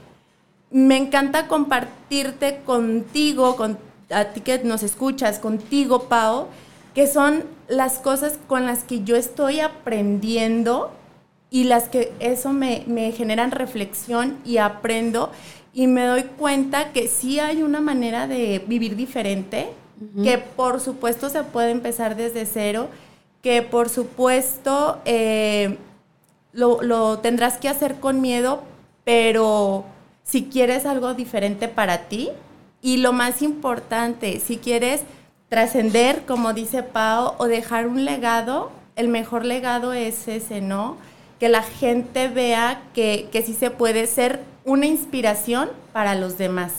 me 0.71 0.97
encanta 0.97 1.49
compartirte 1.49 2.61
contigo, 2.65 3.57
con, 3.57 3.79
a 4.13 4.33
ti 4.33 4.41
que 4.41 4.59
nos 4.59 4.83
escuchas, 4.83 5.39
contigo, 5.39 6.05
Pau, 6.05 6.49
que 6.95 7.07
son 7.07 7.45
las 7.69 7.99
cosas 7.99 8.39
con 8.47 8.67
las 8.67 8.85
que 8.85 9.03
yo 9.03 9.17
estoy 9.17 9.61
aprendiendo 9.61 10.91
y 11.51 11.65
las 11.65 11.89
que 11.89 12.13
eso 12.21 12.53
me, 12.53 12.85
me 12.87 13.13
generan 13.13 13.51
reflexión 13.51 14.39
y 14.45 14.59
aprendo. 14.59 15.31
Y 15.75 15.87
me 15.87 16.05
doy 16.05 16.25
cuenta 16.25 16.93
que 16.93 17.09
sí 17.09 17.41
hay 17.41 17.63
una 17.63 17.81
manera 17.81 18.27
de 18.27 18.63
vivir 18.67 18.95
diferente, 18.97 19.69
que 20.23 20.37
por 20.39 20.81
supuesto 20.81 21.29
se 21.29 21.45
puede 21.45 21.71
empezar 21.71 22.17
desde 22.17 22.45
cero, 22.45 22.89
que 23.43 23.63
por 23.63 23.89
supuesto 23.89 25.01
eh, 25.05 25.79
lo, 26.53 27.19
tendrás 27.19 27.59
que 27.59 27.69
hacer 27.69 27.97
con 28.01 28.21
miedo, 28.21 28.63
pero 29.05 29.85
si 30.23 30.45
quieres 30.45 30.87
algo 30.87 31.15
diferente 31.15 31.69
para 31.69 32.09
ti, 32.09 32.31
y 32.83 32.99
lo 32.99 33.13
más 33.13 33.41
importante, 33.41 34.41
si 34.41 34.59
quieres 34.59 35.03
trascender, 35.49 36.25
como 36.27 36.53
dice 36.53 36.83
Pau, 36.83 37.35
o 37.39 37.47
dejar 37.47 37.87
un 37.87 38.05
legado, 38.05 38.73
el 38.97 39.09
mejor 39.09 39.45
legado 39.45 39.93
es 39.93 40.27
ese, 40.29 40.61
¿no? 40.61 40.97
Que 41.39 41.49
la 41.49 41.63
gente 41.63 42.29
vea 42.29 42.83
que, 42.93 43.29
que 43.31 43.43
sí 43.43 43.55
se 43.55 43.71
puede 43.71 44.07
ser 44.07 44.41
una 44.65 44.87
inspiración 44.87 45.71
para 45.93 46.15
los 46.15 46.39
demás. 46.39 46.73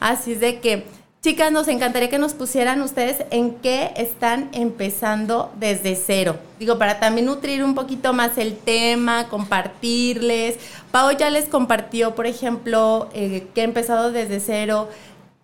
Así 0.00 0.32
es 0.32 0.40
de 0.40 0.60
que, 0.60 0.84
chicas, 1.22 1.52
nos 1.52 1.68
encantaría 1.68 2.08
que 2.08 2.18
nos 2.18 2.32
pusieran 2.34 2.80
ustedes 2.80 3.24
en 3.30 3.54
qué 3.56 3.90
están 3.96 4.48
empezando 4.52 5.52
desde 5.58 5.96
cero. 5.96 6.36
Digo, 6.58 6.78
para 6.78 7.00
también 7.00 7.26
nutrir 7.26 7.62
un 7.62 7.74
poquito 7.74 8.12
más 8.12 8.38
el 8.38 8.56
tema, 8.56 9.28
compartirles. 9.28 10.56
Pau 10.90 11.10
ya 11.16 11.28
les 11.28 11.46
compartió, 11.46 12.14
por 12.14 12.26
ejemplo, 12.26 13.08
eh, 13.12 13.46
que 13.54 13.60
ha 13.60 13.64
empezado 13.64 14.10
desde 14.12 14.40
cero. 14.40 14.88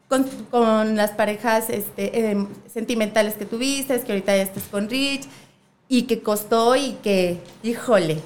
Con, 0.09 0.97
las 0.97 1.11
parejas 1.11 1.69
este, 1.69 2.31
em, 2.31 2.47
sentimentales 2.73 3.35
que 3.35 3.45
tuviste, 3.45 4.01
que 4.01 4.13
ahorita 4.13 4.37
ya 4.37 4.43
estás 4.43 4.63
con 4.65 4.89
Rich, 4.89 5.27
y 5.89 6.03
que 6.03 6.21
costó 6.21 6.77
y 6.77 6.97
que, 7.03 7.41
híjole, 7.63 8.23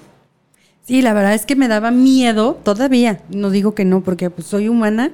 Sí, 0.90 1.02
la 1.02 1.12
verdad 1.12 1.34
es 1.34 1.46
que 1.46 1.54
me 1.54 1.68
daba 1.68 1.92
miedo 1.92 2.58
todavía. 2.64 3.20
No 3.28 3.50
digo 3.50 3.76
que 3.76 3.84
no, 3.84 4.02
porque 4.02 4.28
pues, 4.28 4.48
soy 4.48 4.68
humana 4.68 5.12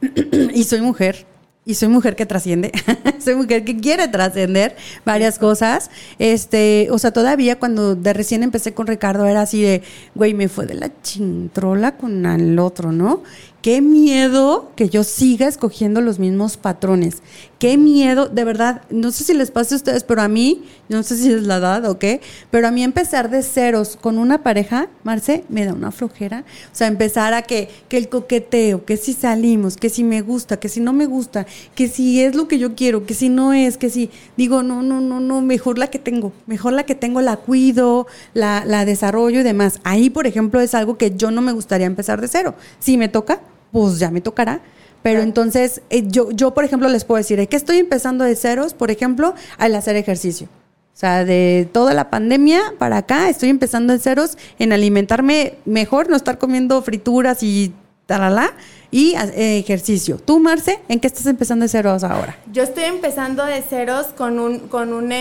y 0.54 0.62
soy 0.62 0.80
mujer. 0.80 1.26
Y 1.64 1.74
soy 1.74 1.88
mujer 1.88 2.14
que 2.14 2.26
trasciende, 2.26 2.70
soy 3.18 3.34
mujer 3.34 3.64
que 3.64 3.76
quiere 3.76 4.06
trascender 4.06 4.76
varias 5.04 5.40
cosas. 5.40 5.90
Este, 6.20 6.86
o 6.92 6.98
sea, 7.00 7.10
todavía 7.10 7.58
cuando 7.58 7.96
de 7.96 8.12
recién 8.12 8.44
empecé 8.44 8.72
con 8.72 8.86
Ricardo 8.86 9.26
era 9.26 9.42
así 9.42 9.62
de, 9.62 9.82
güey, 10.14 10.32
me 10.32 10.48
fue 10.48 10.66
de 10.66 10.74
la 10.74 10.92
chintrola 11.02 11.96
con 11.96 12.24
el 12.24 12.56
otro, 12.60 12.92
¿no? 12.92 13.24
Qué 13.66 13.80
miedo 13.80 14.70
que 14.76 14.88
yo 14.88 15.02
siga 15.02 15.48
escogiendo 15.48 16.00
los 16.00 16.20
mismos 16.20 16.56
patrones. 16.56 17.20
Qué 17.58 17.76
miedo, 17.76 18.28
de 18.28 18.44
verdad, 18.44 18.82
no 18.90 19.10
sé 19.10 19.24
si 19.24 19.34
les 19.34 19.50
pasa 19.50 19.74
a 19.74 19.78
ustedes, 19.78 20.04
pero 20.04 20.22
a 20.22 20.28
mí, 20.28 20.62
no 20.88 21.02
sé 21.02 21.16
si 21.16 21.32
es 21.32 21.42
la 21.42 21.56
edad 21.56 21.84
o 21.86 21.98
qué, 21.98 22.20
pero 22.52 22.68
a 22.68 22.70
mí 22.70 22.84
empezar 22.84 23.28
de 23.28 23.42
ceros 23.42 23.98
con 24.00 24.18
una 24.18 24.44
pareja, 24.44 24.88
Marce, 25.02 25.42
me 25.48 25.64
da 25.64 25.72
una 25.72 25.90
flojera. 25.90 26.44
O 26.72 26.76
sea, 26.76 26.86
empezar 26.86 27.34
a 27.34 27.42
que, 27.42 27.68
que 27.88 27.96
el 27.96 28.08
coqueteo, 28.08 28.84
que 28.84 28.96
si 28.96 29.14
salimos, 29.14 29.76
que 29.76 29.90
si 29.90 30.04
me 30.04 30.22
gusta, 30.22 30.60
que 30.60 30.68
si 30.68 30.78
no 30.78 30.92
me 30.92 31.06
gusta, 31.06 31.44
que 31.74 31.88
si 31.88 32.22
es 32.22 32.36
lo 32.36 32.46
que 32.46 32.60
yo 32.60 32.76
quiero, 32.76 33.04
que 33.04 33.14
si 33.14 33.30
no 33.30 33.52
es, 33.52 33.78
que 33.78 33.90
si 33.90 34.10
digo, 34.36 34.62
no, 34.62 34.84
no, 34.84 35.00
no, 35.00 35.18
no, 35.18 35.42
mejor 35.42 35.76
la 35.76 35.88
que 35.88 35.98
tengo, 35.98 36.32
mejor 36.46 36.72
la 36.72 36.84
que 36.84 36.94
tengo 36.94 37.20
la 37.20 37.36
cuido, 37.36 38.06
la, 38.32 38.64
la 38.64 38.84
desarrollo 38.84 39.40
y 39.40 39.42
demás. 39.42 39.80
Ahí, 39.82 40.08
por 40.08 40.28
ejemplo, 40.28 40.60
es 40.60 40.72
algo 40.72 40.96
que 40.98 41.16
yo 41.16 41.32
no 41.32 41.42
me 41.42 41.50
gustaría 41.50 41.88
empezar 41.88 42.20
de 42.20 42.28
cero. 42.28 42.54
Si 42.78 42.96
me 42.96 43.08
toca, 43.08 43.40
pues 43.76 43.98
ya 43.98 44.10
me 44.10 44.22
tocará. 44.22 44.62
Pero 45.02 45.20
entonces, 45.20 45.82
eh, 45.90 46.04
yo, 46.06 46.30
yo, 46.30 46.54
por 46.54 46.64
ejemplo, 46.64 46.88
les 46.88 47.04
puedo 47.04 47.18
decir, 47.18 47.46
que 47.46 47.56
estoy 47.56 47.76
empezando 47.76 48.24
de 48.24 48.34
ceros, 48.34 48.72
por 48.72 48.90
ejemplo, 48.90 49.34
al 49.58 49.74
hacer 49.74 49.96
ejercicio. 49.96 50.46
O 50.46 50.98
sea, 50.98 51.26
de 51.26 51.68
toda 51.70 51.92
la 51.92 52.08
pandemia 52.08 52.72
para 52.78 52.96
acá, 52.96 53.28
estoy 53.28 53.50
empezando 53.50 53.92
de 53.92 53.98
ceros 53.98 54.38
en 54.58 54.72
alimentarme 54.72 55.58
mejor, 55.66 56.08
no 56.08 56.16
estar 56.16 56.38
comiendo 56.38 56.80
frituras 56.80 57.42
y 57.42 57.74
talala, 58.06 58.54
y 58.90 59.14
eh, 59.14 59.58
ejercicio. 59.58 60.16
Tú, 60.16 60.40
Marce, 60.40 60.80
¿en 60.88 60.98
qué 60.98 61.08
estás 61.08 61.26
empezando 61.26 61.64
de 61.64 61.68
ceros 61.68 62.02
ahora? 62.02 62.38
Yo 62.50 62.62
estoy 62.62 62.84
empezando 62.84 63.44
de 63.44 63.60
ceros 63.60 64.06
con 64.06 64.38
un, 64.38 64.60
con 64.68 64.94
un, 64.94 65.12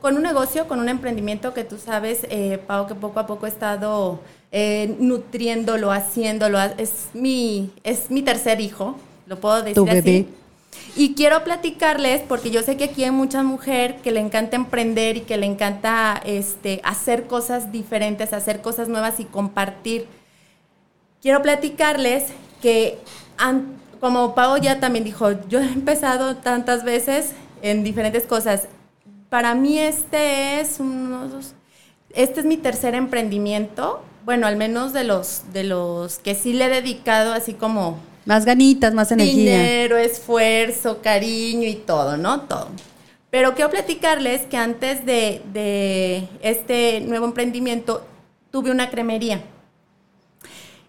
con 0.00 0.16
un 0.16 0.22
negocio, 0.22 0.68
con 0.68 0.78
un 0.78 0.88
emprendimiento 0.88 1.52
que 1.52 1.64
tú 1.64 1.78
sabes, 1.84 2.20
eh, 2.30 2.60
Pau, 2.64 2.86
que 2.86 2.94
poco 2.94 3.18
a 3.18 3.26
poco 3.26 3.46
he 3.46 3.48
estado 3.48 4.20
eh, 4.50 4.96
nutriéndolo, 4.98 5.92
haciéndolo. 5.92 6.58
Es 6.78 7.08
mi, 7.14 7.70
es 7.84 8.10
mi 8.10 8.22
tercer 8.22 8.60
hijo, 8.60 8.96
lo 9.26 9.38
puedo 9.40 9.62
decir 9.62 9.90
así. 9.90 10.26
Y 10.96 11.14
quiero 11.14 11.44
platicarles, 11.44 12.22
porque 12.22 12.50
yo 12.50 12.62
sé 12.62 12.76
que 12.76 12.84
aquí 12.84 13.04
hay 13.04 13.10
mucha 13.10 13.42
mujer 13.42 13.96
que 13.96 14.10
le 14.10 14.20
encanta 14.20 14.56
emprender 14.56 15.16
y 15.16 15.20
que 15.20 15.36
le 15.36 15.46
encanta 15.46 16.20
este, 16.24 16.80
hacer 16.84 17.26
cosas 17.26 17.72
diferentes, 17.72 18.32
hacer 18.32 18.60
cosas 18.60 18.88
nuevas 18.88 19.20
y 19.20 19.24
compartir. 19.24 20.06
Quiero 21.20 21.42
platicarles 21.42 22.24
que, 22.62 22.98
como 24.00 24.34
Pau 24.34 24.58
ya 24.58 24.80
también 24.80 25.04
dijo, 25.04 25.32
yo 25.48 25.60
he 25.60 25.66
empezado 25.66 26.36
tantas 26.36 26.84
veces 26.84 27.32
en 27.62 27.84
diferentes 27.84 28.24
cosas. 28.24 28.68
Para 29.28 29.54
mí 29.54 29.78
este 29.78 30.60
es 30.60 30.80
unos, 30.80 31.54
este 32.14 32.40
es 32.40 32.46
mi 32.46 32.56
tercer 32.56 32.94
emprendimiento 32.94 34.02
bueno, 34.28 34.46
al 34.46 34.56
menos 34.56 34.92
de 34.92 35.04
los, 35.04 35.44
de 35.54 35.64
los 35.64 36.18
que 36.18 36.34
sí 36.34 36.52
le 36.52 36.66
he 36.66 36.68
dedicado 36.68 37.32
así 37.32 37.54
como... 37.54 37.98
Más 38.26 38.44
ganitas, 38.44 38.92
más 38.92 39.10
energía. 39.10 39.56
Dinero, 39.56 39.96
esfuerzo, 39.96 41.00
cariño 41.00 41.66
y 41.66 41.76
todo, 41.76 42.18
¿no? 42.18 42.42
Todo. 42.42 42.68
Pero 43.30 43.54
quiero 43.54 43.70
platicarles 43.70 44.42
que 44.42 44.58
antes 44.58 45.06
de, 45.06 45.40
de 45.54 46.28
este 46.42 47.00
nuevo 47.00 47.24
emprendimiento 47.24 48.06
tuve 48.50 48.70
una 48.70 48.90
cremería. 48.90 49.44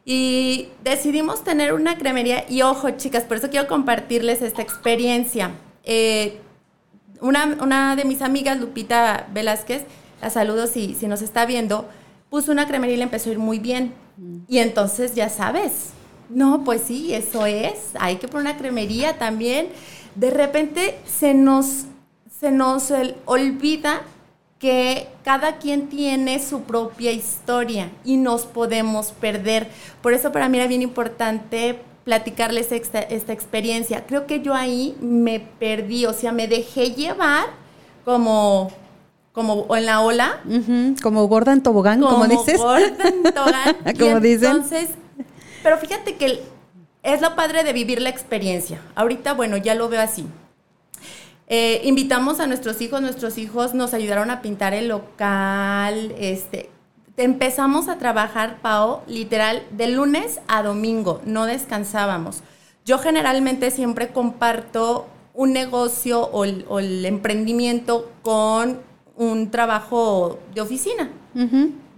Y 0.04 0.68
decidimos 0.84 1.42
tener 1.46 1.72
una 1.72 1.98
cremería. 1.98 2.44
Y 2.50 2.64
ojo, 2.64 2.90
chicas, 2.90 3.24
por 3.24 3.38
eso 3.38 3.50
quiero 3.50 3.70
compartirles 3.70 4.42
esta 4.42 4.62
experiencia. 4.62 5.52
Eh, 5.86 6.42
una, 7.22 7.58
una, 7.62 7.96
de 7.96 8.04
mis 8.04 8.22
amigas, 8.22 8.60
Lupita 8.60 9.28
Velázquez, 9.32 9.84
la 10.22 10.30
saludo 10.30 10.68
si, 10.68 10.94
si 10.94 11.08
nos 11.08 11.22
está 11.22 11.46
viendo, 11.46 11.88
puso 12.30 12.52
una 12.52 12.68
cremería 12.68 12.96
y 12.96 12.98
le 12.98 13.04
empezó 13.04 13.30
a 13.30 13.34
ir 13.34 13.40
muy 13.40 13.60
bien. 13.60 13.94
Y 14.48 14.60
entonces 14.60 15.16
ya 15.16 15.30
sabes, 15.30 15.92
no, 16.30 16.64
pues 16.64 16.82
sí, 16.82 17.14
eso 17.14 17.46
es, 17.46 17.92
hay 18.00 18.18
que 18.18 18.28
poner 18.28 18.52
una 18.52 18.58
cremería 18.58 19.18
también. 19.18 19.70
De 20.16 20.30
repente 20.30 21.00
se 21.06 21.34
nos, 21.34 21.86
se 22.40 22.52
nos 22.52 22.92
olvida 23.26 24.02
que 24.60 25.08
cada 25.24 25.58
quien 25.58 25.88
tiene 25.88 26.40
su 26.40 26.64
propia 26.64 27.12
historia 27.12 27.90
y 28.04 28.18
nos 28.18 28.46
podemos 28.46 29.14
perder. 29.14 29.70
Por 30.02 30.14
eso 30.14 30.32
para 30.32 30.50
mí 30.50 30.58
era 30.58 30.68
bien 30.68 30.82
importante 30.82 31.80
platicarles 32.04 32.72
esta, 32.72 33.00
esta 33.00 33.32
experiencia. 33.32 34.06
Creo 34.06 34.28
que 34.28 34.42
yo 34.42 34.54
ahí 34.54 34.98
me 35.00 35.40
perdí, 35.40 36.06
o 36.06 36.14
sea, 36.14 36.34
me 36.34 36.48
dejé 36.48 36.92
llevar 36.92 37.46
como 38.04 38.72
como 39.32 39.76
en 39.76 39.86
la 39.86 40.02
ola. 40.02 40.42
Como 41.02 41.28
gorda 41.28 41.54
en 41.54 41.64
tobogán, 41.64 42.02
como, 42.02 42.28
dices. 42.28 42.58
gorda 42.60 43.08
en 43.08 43.24
tobogán. 43.34 43.76
Como 43.98 44.20
dicen. 44.20 44.52
Entonces, 44.52 44.90
pero 45.64 45.78
fíjate 45.78 46.16
que 46.16 46.42
es 47.04 47.22
lo 47.22 47.36
padre 47.36 47.64
de 47.64 47.74
vivir 47.74 48.02
la 48.02 48.10
experiencia. 48.10 48.80
Ahorita, 48.96 49.34
bueno, 49.34 49.58
ya 49.58 49.76
lo 49.76 49.90
veo 49.90 50.02
así. 50.02 50.26
Eh, 51.48 51.82
invitamos 51.84 52.40
a 52.40 52.48
nuestros 52.48 52.80
hijos, 52.82 53.02
nuestros 53.02 53.38
hijos 53.38 53.74
nos 53.74 53.96
ayudaron 53.96 54.30
a 54.30 54.42
pintar 54.42 54.76
el 54.76 54.88
local, 54.88 56.14
este, 56.20 56.70
empezamos 57.18 57.88
a 57.88 57.98
trabajar, 57.98 58.60
Pao, 58.62 59.02
literal, 59.08 59.64
de 59.72 59.88
lunes 59.88 60.42
a 60.48 60.62
domingo, 60.62 61.22
no 61.26 61.48
descansábamos. 61.48 62.44
Yo 62.86 63.00
generalmente 63.00 63.72
siempre 63.72 64.10
comparto 64.10 65.08
un 65.34 65.52
negocio 65.54 66.22
o 66.22 66.46
el, 66.46 66.66
o 66.70 66.80
el 66.80 67.04
emprendimiento 67.04 68.12
con 68.22 68.80
un 69.20 69.52
trabajo 69.52 70.40
de 70.56 70.62
oficina. 70.62 71.12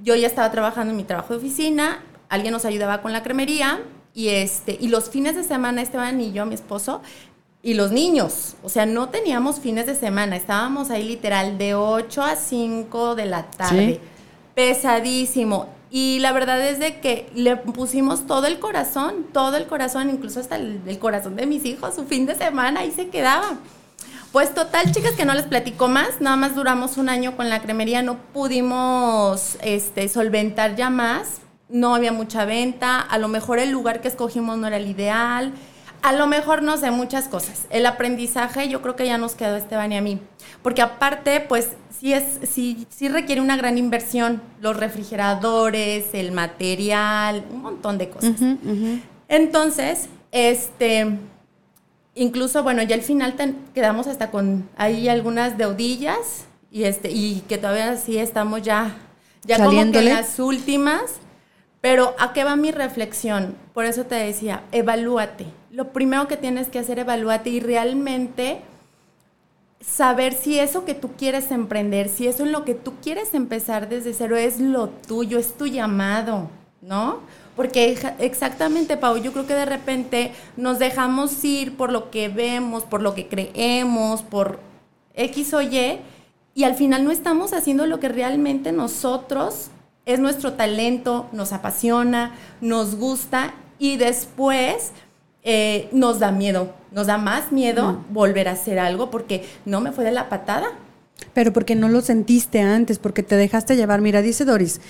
Yo 0.04 0.16
ya 0.16 0.28
estaba 0.28 0.52
trabajando 0.52 0.92
en 0.92 0.98
mi 0.98 1.04
trabajo 1.04 1.34
de 1.34 1.40
oficina, 1.40 2.04
alguien 2.28 2.52
nos 2.52 2.66
ayudaba 2.66 3.02
con 3.02 3.14
la 3.14 3.22
cremería 3.24 3.80
y 4.14 4.30
este 4.30 4.76
y 4.82 4.88
los 4.88 5.10
fines 5.10 5.36
de 5.36 5.44
semana 5.44 5.82
Esteban 5.82 6.20
y 6.20 6.34
yo, 6.34 6.46
mi 6.48 6.56
esposo, 6.56 7.02
y 7.62 7.76
los 7.76 7.92
niños, 7.92 8.56
o 8.64 8.70
sea, 8.70 8.88
no 8.88 9.10
teníamos 9.10 9.60
fines 9.60 9.86
de 9.86 9.94
semana, 9.94 10.36
estábamos 10.36 10.90
ahí 10.90 11.04
literal 11.04 11.60
de 11.60 11.76
8 11.76 12.24
a 12.24 12.36
5 12.36 13.16
de 13.16 13.26
la 13.28 13.52
tarde. 13.52 14.00
Sí. 14.02 14.08
Pesadísimo. 14.56 15.70
Y 15.92 16.20
la 16.20 16.32
verdad 16.32 16.60
es 16.68 16.80
de 16.80 17.00
que 17.02 17.30
le 17.36 17.58
pusimos 17.58 18.26
todo 18.26 18.48
el 18.48 18.58
corazón, 18.60 19.28
todo 19.32 19.58
el 19.58 19.68
corazón, 19.68 20.10
incluso 20.10 20.40
hasta 20.40 20.56
el, 20.56 20.82
el 20.88 20.98
corazón 20.98 21.36
de 21.36 21.46
mis 21.46 21.64
hijos, 21.66 21.94
su 21.94 22.06
fin 22.06 22.26
de 22.26 22.34
semana 22.34 22.80
ahí 22.80 22.92
se 22.92 23.10
quedaba. 23.10 23.60
Pues 24.32 24.54
total, 24.54 24.90
chicas, 24.94 25.12
que 25.14 25.26
no 25.26 25.34
les 25.34 25.46
platico 25.46 25.90
más, 25.90 26.22
nada 26.22 26.38
más 26.38 26.56
duramos 26.56 26.96
un 26.96 27.10
año 27.10 27.36
con 27.36 27.50
la 27.50 27.62
cremería, 27.62 28.02
no 28.02 28.18
pudimos 28.18 29.58
este, 29.62 30.08
solventar 30.08 30.78
ya 30.78 30.90
más, 30.90 31.42
no 31.68 31.96
había 31.96 32.14
mucha 32.14 32.46
venta, 32.46 33.02
a 33.02 33.18
lo 33.18 33.28
mejor 33.28 33.60
el 33.60 33.72
lugar 33.72 34.00
que 34.00 34.08
escogimos 34.08 34.58
no 34.58 34.68
era 34.68 34.78
el 34.78 34.88
ideal, 34.88 35.52
a 36.02 36.14
lo 36.14 36.28
mejor 36.28 36.64
no 36.64 36.78
sé, 36.78 36.92
muchas 36.92 37.28
cosas. 37.28 37.66
El 37.70 37.86
aprendizaje 37.86 38.70
yo 38.70 38.82
creo 38.82 38.96
que 38.96 39.06
ya 39.06 39.18
nos 39.18 39.36
quedó 39.36 39.58
Esteban 39.58 39.92
y 39.92 39.98
a 39.98 40.02
mí, 40.02 40.22
porque 40.64 40.82
aparte, 40.82 41.42
pues 41.42 41.72
sí, 42.00 42.14
es, 42.14 42.40
sí, 42.50 42.88
sí 42.90 43.10
requiere 43.10 43.42
una 43.42 43.58
gran 43.58 43.78
inversión, 43.78 44.42
los 44.62 44.78
refrigeradores, 44.78 46.06
el 46.14 46.32
material, 46.32 47.44
un 47.52 47.64
montón 47.64 47.98
de 47.98 48.10
cosas. 48.10 48.32
Entonces, 49.28 50.08
este, 50.32 51.18
incluso, 52.16 52.64
bueno, 52.64 52.82
ya 52.84 52.96
al 52.96 53.02
final 53.02 53.36
ten- 53.36 53.58
quedamos 53.74 54.08
hasta 54.08 54.32
con 54.32 54.70
ahí 54.78 55.08
algunas 55.10 55.58
deudillas 55.58 56.46
y 56.72 56.84
este, 56.84 57.12
y 57.12 57.44
que 57.48 57.58
todavía 57.58 57.98
sí 57.98 58.18
estamos 58.18 58.62
ya, 58.62 58.96
ya 59.44 59.58
como 59.58 59.72
que 59.72 60.00
en 60.00 60.06
las 60.16 60.40
últimas. 60.40 61.04
Pero 61.82 62.14
¿a 62.20 62.32
qué 62.34 62.44
va 62.44 62.56
mi 62.56 62.72
reflexión? 62.72 63.56
Por 63.74 63.86
eso 63.86 64.06
te 64.06 64.14
decía, 64.16 64.64
evalúate. 64.72 65.48
Lo 65.72 65.92
primero 65.94 66.28
que 66.28 66.38
tienes 66.38 66.68
que 66.68 66.78
hacer, 66.80 67.00
evalúate 67.00 67.50
y 67.50 67.60
realmente 67.60 68.62
saber 69.80 70.34
si 70.34 70.60
eso 70.60 70.86
que 70.86 70.94
tú 70.94 71.14
quieres 71.18 71.50
emprender, 71.50 72.08
si 72.08 72.28
eso 72.28 72.44
en 72.44 72.52
lo 72.52 72.66
que 72.66 72.76
tú 72.76 72.94
quieres 73.02 73.34
empezar 73.34 73.90
desde 73.90 74.14
cero 74.14 74.38
es 74.38 74.60
lo 74.60 74.90
tuyo, 74.90 75.40
es 75.40 75.54
tu 75.58 75.66
llamado, 75.66 76.50
¿no? 76.82 77.22
Porque 77.62 77.96
exactamente, 78.18 78.98
Pau, 78.98 79.18
yo 79.18 79.32
creo 79.34 79.46
que 79.46 79.54
de 79.54 79.68
repente 79.68 80.32
nos 80.58 80.80
dejamos 80.80 81.44
ir 81.44 81.78
por 81.78 81.92
lo 81.92 82.10
que 82.10 82.28
vemos, 82.28 82.82
por 82.82 83.04
lo 83.04 83.14
que 83.14 83.28
creemos, 83.28 84.24
por 84.24 84.60
X 85.14 85.54
o 85.54 85.62
Y, 85.62 86.00
y 86.56 86.64
al 86.64 86.74
final 86.74 87.04
no 87.04 87.12
estamos 87.12 87.54
haciendo 87.54 87.86
lo 87.86 88.00
que 88.00 88.10
realmente 88.10 88.72
nosotros 88.72 89.68
es 90.08 90.20
nuestro 90.20 90.54
talento, 90.54 91.30
nos 91.34 91.54
apasiona, 91.54 92.32
nos 92.62 92.96
gusta 92.96 93.54
y 93.78 93.98
después 93.98 94.92
eh, 95.44 95.88
nos 95.92 96.18
da 96.18 96.32
miedo, 96.32 96.74
nos 96.90 97.06
da 97.06 97.20
más 97.20 97.52
miedo 97.52 98.04
volver 98.10 98.48
a 98.48 98.54
hacer 98.54 98.80
algo 98.80 99.12
porque 99.12 99.48
no 99.66 99.82
me 99.82 99.92
fue 99.92 100.04
de 100.04 100.14
la 100.14 100.30
patada. 100.30 100.70
Pero 101.34 101.54
porque 101.54 101.76
no 101.76 101.88
lo 101.88 102.02
sentiste 102.02 102.60
antes, 102.62 103.00
porque 103.00 103.24
te 103.24 103.36
dejaste 103.36 103.76
llevar. 103.76 104.02
Mira, 104.02 104.22
dice 104.22 104.44
Doris. 104.44 104.82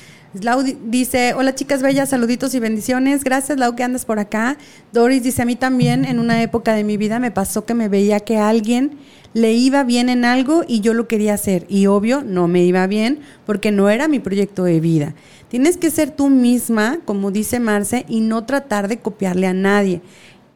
Lau 0.42 0.64
di- 0.64 0.78
dice, 0.86 1.34
hola 1.34 1.54
chicas 1.54 1.82
bellas, 1.82 2.10
saluditos 2.10 2.56
y 2.56 2.60
bendiciones. 2.60 3.24
Gracias, 3.24 3.60
Lau, 3.60 3.76
que 3.76 3.84
andas 3.84 4.06
por 4.06 4.18
acá. 4.18 4.58
Doris 4.94 5.22
dice, 5.24 5.42
a 5.42 5.46
mí 5.46 5.56
también 5.56 6.06
en 6.06 6.20
una 6.20 6.42
época 6.42 6.74
de 6.74 6.84
mi 6.84 6.98
vida 6.98 7.20
me 7.20 7.32
pasó 7.32 7.66
que 7.66 7.74
me 7.74 7.90
veía 7.90 8.22
que 8.22 8.38
alguien 8.38 8.98
le 9.34 9.54
iba 9.54 9.84
bien 9.84 10.10
en 10.10 10.26
algo 10.26 10.64
y 10.68 10.80
yo 10.80 10.94
lo 10.94 11.08
quería 11.08 11.34
hacer. 11.36 11.66
Y 11.70 11.86
obvio, 11.86 12.24
no 12.24 12.48
me 12.48 12.64
iba 12.64 12.88
bien 12.88 13.20
porque 13.46 13.72
no 13.72 13.90
era 13.90 14.08
mi 14.08 14.20
proyecto 14.20 14.64
de 14.64 14.80
vida. 14.80 15.14
Tienes 15.50 15.78
que 15.78 15.92
ser 15.92 16.12
tú 16.12 16.30
misma, 16.30 17.00
como 17.06 17.30
dice 17.30 17.60
Marce, 17.60 18.06
y 18.08 18.22
no 18.22 18.46
tratar 18.46 18.88
de 18.88 19.00
copiarle 19.00 19.48
a 19.48 19.54
nadie. 19.54 20.02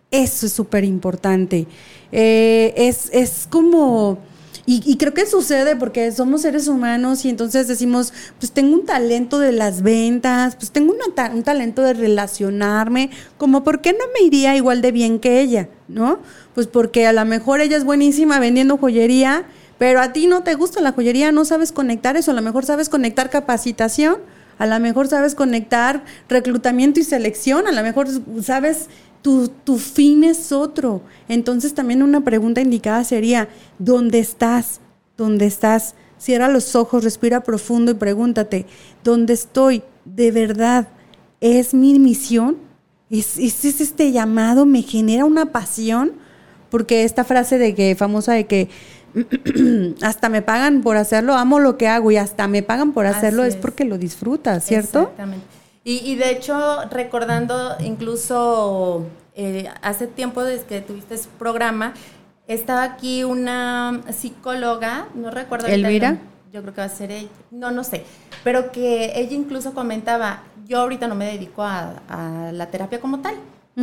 Eso 0.09 0.45
es 0.45 0.53
súper 0.53 0.83
importante. 0.83 1.67
Eh, 2.11 2.73
es, 2.77 3.09
es 3.13 3.45
como... 3.49 4.17
Y, 4.67 4.97
creo 4.97 5.13
que 5.13 5.27
sucede 5.27 5.75
porque 5.75 6.11
somos 6.11 6.41
seres 6.41 6.67
humanos 6.67 7.23
y 7.23 7.29
entonces 7.29 7.67
decimos, 7.67 8.11
pues 8.39 8.51
tengo 8.51 8.73
un 8.73 8.83
talento 8.83 9.37
de 9.37 9.51
las 9.51 9.83
ventas, 9.83 10.55
pues 10.55 10.71
tengo 10.71 10.91
una 10.91 11.29
un 11.29 11.43
talento 11.43 11.83
de 11.83 11.93
relacionarme, 11.93 13.11
como 13.37 13.63
por 13.63 13.81
qué 13.81 13.93
no 13.93 14.05
me 14.13 14.25
iría 14.25 14.55
igual 14.55 14.81
de 14.81 14.91
bien 14.91 15.19
que 15.19 15.39
ella, 15.41 15.69
¿no? 15.87 16.17
Pues 16.55 16.65
porque 16.65 17.05
a 17.05 17.13
lo 17.13 17.23
mejor 17.25 17.61
ella 17.61 17.77
es 17.77 17.83
buenísima 17.83 18.39
vendiendo 18.39 18.77
joyería, 18.77 19.45
pero 19.77 20.01
a 20.01 20.13
ti 20.13 20.25
no 20.25 20.41
te 20.41 20.55
gusta 20.55 20.81
la 20.81 20.93
joyería, 20.93 21.31
no 21.31 21.45
sabes 21.45 21.71
conectar 21.71 22.17
eso, 22.17 22.31
a 22.31 22.33
lo 22.33 22.41
mejor 22.41 22.65
sabes 22.65 22.89
conectar 22.89 23.29
capacitación, 23.29 24.17
a 24.57 24.65
lo 24.65 24.79
mejor 24.79 25.07
sabes 25.07 25.35
conectar 25.35 26.03
reclutamiento 26.27 26.99
y 26.99 27.03
selección, 27.03 27.67
a 27.67 27.71
lo 27.71 27.83
mejor 27.83 28.07
sabes 28.41 28.87
tu, 29.25 29.47
tu 29.47 29.79
fin 29.79 30.23
es 30.23 30.51
otro. 30.51 31.01
Entonces 31.27 31.73
también 31.73 32.03
una 32.03 32.21
pregunta 32.21 32.61
indicada 32.61 33.03
sería, 33.03 33.49
¿dónde 33.79 34.19
estás? 34.19 34.81
¿Dónde 35.17 35.47
estás? 35.47 35.95
Cierra 36.19 36.47
los 36.47 36.75
ojos, 36.75 37.03
respira 37.03 37.41
profundo 37.41 37.91
y 37.91 37.95
pregúntate, 37.95 38.67
¿dónde 39.03 39.33
estoy? 39.33 39.81
¿De 40.05 40.29
verdad 40.29 40.89
es 41.41 41.73
mi 41.73 41.97
misión? 41.97 42.57
¿Es, 43.09 43.39
es, 43.39 43.65
es 43.65 43.81
este 43.81 44.11
llamado? 44.11 44.67
¿Me 44.67 44.83
genera 44.83 45.25
una 45.25 45.47
pasión? 45.47 46.11
Porque 46.69 47.03
esta 47.03 47.23
frase 47.23 47.57
de 47.57 47.73
que 47.73 47.95
famosa 47.95 48.33
de 48.33 48.45
que 48.45 48.69
hasta 50.03 50.29
me 50.29 50.43
pagan 50.43 50.83
por 50.83 50.97
hacerlo, 50.97 51.33
amo 51.33 51.57
lo 51.57 51.79
que 51.79 51.87
hago 51.87 52.11
y 52.11 52.17
hasta 52.17 52.47
me 52.47 52.61
pagan 52.61 52.91
por 52.91 53.07
hacerlo 53.07 53.43
es 53.43 53.55
es. 53.55 53.59
porque 53.59 53.85
lo 53.85 53.97
disfrutas, 53.97 54.63
¿cierto? 54.63 54.99
Exactamente. 54.99 55.64
Y, 55.85 55.99
y 55.99 56.15
de 56.15 56.31
hecho, 56.31 56.81
recordando 56.89 57.75
incluso 57.79 59.05
eh, 59.35 59.69
hace 59.83 60.07
tiempo 60.07 60.43
desde 60.43 60.65
que 60.65 60.81
tuviste 60.81 61.15
su 61.17 61.29
programa, 61.29 61.93
estaba 62.47 62.83
aquí 62.83 63.23
una 63.23 64.01
psicóloga, 64.11 65.07
no 65.13 65.29
recuerdo. 65.29 65.67
el 65.67 65.85
¿Elvira? 65.85 66.17
Yo 66.51 66.61
creo 66.61 66.73
que 66.73 66.81
va 66.81 66.85
a 66.87 66.89
ser 66.89 67.11
ella, 67.11 67.29
no, 67.51 67.69
no 67.69 67.83
sé, 67.83 68.03
pero 68.43 68.71
que 68.71 69.11
ella 69.19 69.33
incluso 69.35 69.73
comentaba, 69.73 70.41
yo 70.65 70.79
ahorita 70.79 71.07
no 71.07 71.13
me 71.13 71.25
dedico 71.25 71.61
a, 71.63 72.01
a 72.07 72.51
la 72.51 72.67
terapia 72.71 72.99
como 72.99 73.19
tal, 73.19 73.35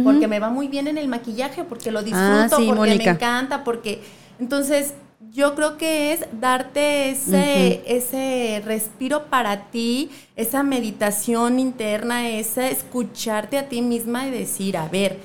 porque 0.04 0.26
me 0.26 0.38
va 0.40 0.48
muy 0.48 0.68
bien 0.68 0.88
en 0.88 0.96
el 0.96 1.06
maquillaje, 1.06 1.64
porque 1.64 1.90
lo 1.90 2.02
disfruto, 2.02 2.24
Ah, 2.26 2.48
sí, 2.56 2.72
porque 2.74 2.94
me 2.96 3.04
encanta, 3.04 3.62
porque 3.62 4.02
entonces 4.40 4.94
yo 5.32 5.54
creo 5.54 5.78
que 5.78 6.12
es 6.12 6.26
darte 6.40 7.10
ese, 7.10 7.82
ese 7.86 8.62
respiro 8.64 9.26
para 9.26 9.70
ti, 9.70 10.10
esa 10.36 10.62
meditación 10.62 11.58
interna, 11.58 12.28
esa 12.28 12.68
escucharte 12.68 13.56
a 13.56 13.68
ti 13.68 13.80
misma 13.80 14.26
y 14.26 14.30
decir, 14.30 14.76
a 14.76 14.88
ver, 14.88 15.18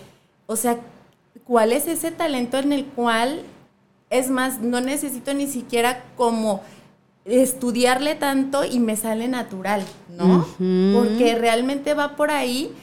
o 0.45 0.55
sea, 0.55 0.77
¿cuál 1.43 1.73
es 1.73 1.87
ese 1.87 2.11
talento 2.11 2.57
en 2.57 2.71
el 2.71 2.85
cual, 2.85 3.41
es 4.09 4.29
más, 4.29 4.61
no 4.61 4.79
necesito 4.79 5.33
ni 5.33 5.45
siquiera 5.45 6.05
como 6.15 6.61
estudiarle 7.25 8.15
tanto 8.15 8.63
y 8.63 8.79
me 8.79 8.95
sale 8.95 9.27
natural, 9.27 9.83
¿no? 10.17 10.47
Porque 10.93 11.35
realmente 11.37 11.93
va 11.93 12.15
por 12.15 12.31
ahí, 12.31 12.73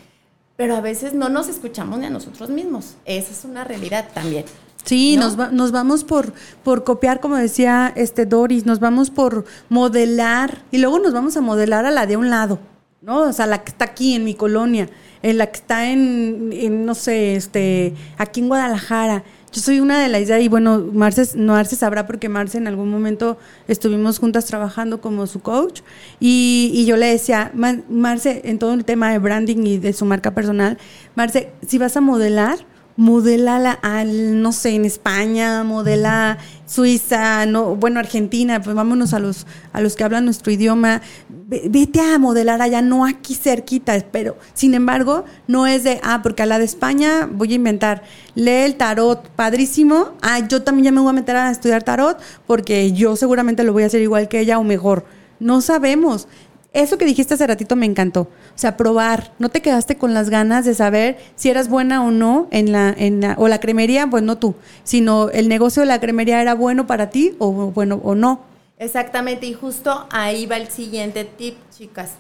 pero 0.57 0.77
a 0.77 0.83
veces 0.83 1.15
no 1.15 1.31
nos 1.31 1.49
escuchamos 1.49 1.99
ni 1.99 2.05
a 2.05 2.11
nosotros 2.11 2.51
mismos. 2.51 2.97
Esa 3.07 3.33
es 3.33 3.47
una 3.47 3.65
realidad 3.65 4.11
también. 4.13 4.45
Sí, 4.85 5.17
¿no? 5.17 5.25
nos, 5.25 5.39
va- 5.41 5.51
nos 5.51 5.73
vamos 5.73 6.05
por, 6.05 6.33
por 6.63 6.85
copiar, 6.85 7.21
como 7.21 7.37
decía 7.37 7.93
este 7.97 8.27
Doris, 8.27 8.67
nos 8.67 8.81
vamos 8.81 9.11
por 9.11 9.45
modelar 9.71 10.63
y 10.71 10.79
luego 10.79 10.99
nos 10.99 11.13
vamos 11.13 11.37
a 11.37 11.41
modelar 11.41 11.87
a 11.87 11.91
la 11.91 12.07
de 12.07 12.17
un 12.17 12.31
lado, 12.31 12.59
¿no? 13.03 13.21
O 13.23 13.33
sea, 13.33 13.47
la 13.47 13.63
que 13.65 13.71
está 13.71 13.87
aquí 13.87 14.15
en 14.15 14.25
mi 14.25 14.35
colonia, 14.35 14.89
en 15.23 15.39
la 15.39 15.47
que 15.47 15.57
está 15.57 15.91
en, 15.91 16.51
en, 16.53 16.85
no 16.85 16.95
sé, 16.95 17.35
este, 17.37 17.95
aquí 18.19 18.41
en 18.41 18.49
Guadalajara. 18.49 19.25
Yo 19.53 19.61
soy 19.63 19.79
una 19.79 20.03
de 20.03 20.09
la 20.09 20.19
idea 20.19 20.41
y 20.41 20.49
bueno, 20.49 20.85
Marce, 20.93 21.23
no 21.37 21.53
Marce 21.53 21.77
sabrá 21.77 22.07
porque 22.09 22.29
Marce 22.29 22.59
en 22.59 22.67
algún 22.67 22.91
momento 22.91 23.39
estuvimos 23.69 24.19
juntas 24.19 24.47
trabajando 24.47 25.01
como 25.01 25.29
su 25.29 25.41
coach 25.41 25.81
y, 26.19 26.73
y 26.75 26.87
yo 26.87 26.97
le 26.97 27.07
decía, 27.07 27.53
"Ma- 27.55 27.81
Marce, 27.89 28.43
en 28.47 28.59
todo 28.59 28.75
el 28.75 28.85
tema 28.85 29.13
de 29.13 29.19
branding 29.21 29.65
y 29.65 29.79
de 29.79 29.93
su 29.93 30.05
marca 30.07 30.33
personal, 30.35 30.77
Marce, 31.15 31.53
si 31.67 31.79
vas 31.79 31.97
a 31.97 32.01
modelar, 32.01 32.59
modela 32.97 33.73
al, 33.83 34.41
no 34.41 34.53
sé, 34.53 34.71
en 34.71 34.85
España, 34.85 35.65
modela 35.65 36.39
Suiza, 36.67 37.45
no, 37.47 37.77
bueno, 37.77 38.01
Argentina, 38.01 38.63
pues 38.63 38.75
vámonos 38.75 39.13
a 39.15 39.19
los, 39.19 39.47
a 39.73 39.81
los 39.81 39.97
que 39.97 40.05
hablan 40.05 40.25
nuestro 40.25 40.53
idioma, 40.53 41.03
vete 41.29 42.01
a 42.01 42.19
modelar 42.19 42.63
allá, 42.63 42.83
no 42.83 43.05
aquí 43.05 43.35
cerquita, 43.35 43.95
pero 44.11 44.37
sin 44.55 44.75
embargo, 44.75 45.25
no 45.47 45.67
es 45.67 45.85
de, 45.85 46.01
ah, 46.03 46.21
porque 46.23 46.43
a 46.43 46.47
la 46.47 46.59
de 46.59 46.65
España 46.65 47.29
voy 47.31 47.53
a 47.53 47.57
inventar, 47.57 48.03
lee 48.35 48.65
el 48.65 48.77
tarot, 48.77 49.29
padrísimo, 49.31 50.13
ah, 50.23 50.41
yo 50.47 50.63
también 50.63 50.85
ya 50.87 50.93
me 50.93 51.01
voy 51.01 51.11
a 51.11 51.15
meter 51.15 51.37
a 51.37 51.51
estudiar 51.51 51.83
tarot, 51.83 52.19
porque 52.47 52.93
yo 52.93 53.17
seguramente 53.17 53.65
lo 53.65 53.73
voy 53.73 53.83
a 53.83 53.87
hacer 53.87 54.03
igual 54.03 54.29
que 54.29 54.41
ella 54.41 54.59
o 54.59 54.65
mejor. 54.65 55.05
No 55.41 55.61
sabemos. 55.61 56.29
Eso 56.75 56.99
que 56.99 57.05
dijiste 57.07 57.35
hace 57.35 57.47
ratito 57.47 57.77
me 57.77 57.87
encantó. 57.87 58.23
O 58.23 58.57
sea, 58.57 58.77
probar. 58.77 59.33
No 59.39 59.49
te 59.49 59.63
quedaste 59.63 59.97
con 59.97 60.13
las 60.13 60.29
ganas 60.29 60.65
de 60.65 60.75
saber 60.75 61.19
si 61.37 61.49
eras 61.49 61.69
buena 61.69 62.05
o 62.05 62.11
no 62.11 62.49
en 62.51 62.73
la, 62.73 62.93
en 62.97 63.21
la, 63.21 63.37
o 63.39 63.47
la 63.47 63.61
cremería, 63.61 64.09
pues 64.09 64.25
no 64.25 64.39
tú, 64.39 64.57
sino 64.83 65.31
el 65.31 65.49
negocio 65.49 65.83
de 65.83 65.87
la 65.87 66.01
cremería 66.01 66.43
era 66.43 66.55
bueno 66.55 66.87
para 66.89 67.11
ti 67.11 67.37
o 67.39 67.53
bueno 67.53 68.01
o 68.03 68.17
no. 68.17 68.41
Exactamente, 68.77 69.47
y 69.47 69.55
justo 69.55 70.07
ahí 70.11 70.47
va 70.47 70.57
el 70.57 70.69
siguiente 70.69 71.25
tip, 71.25 71.55
chicas. 71.71 72.15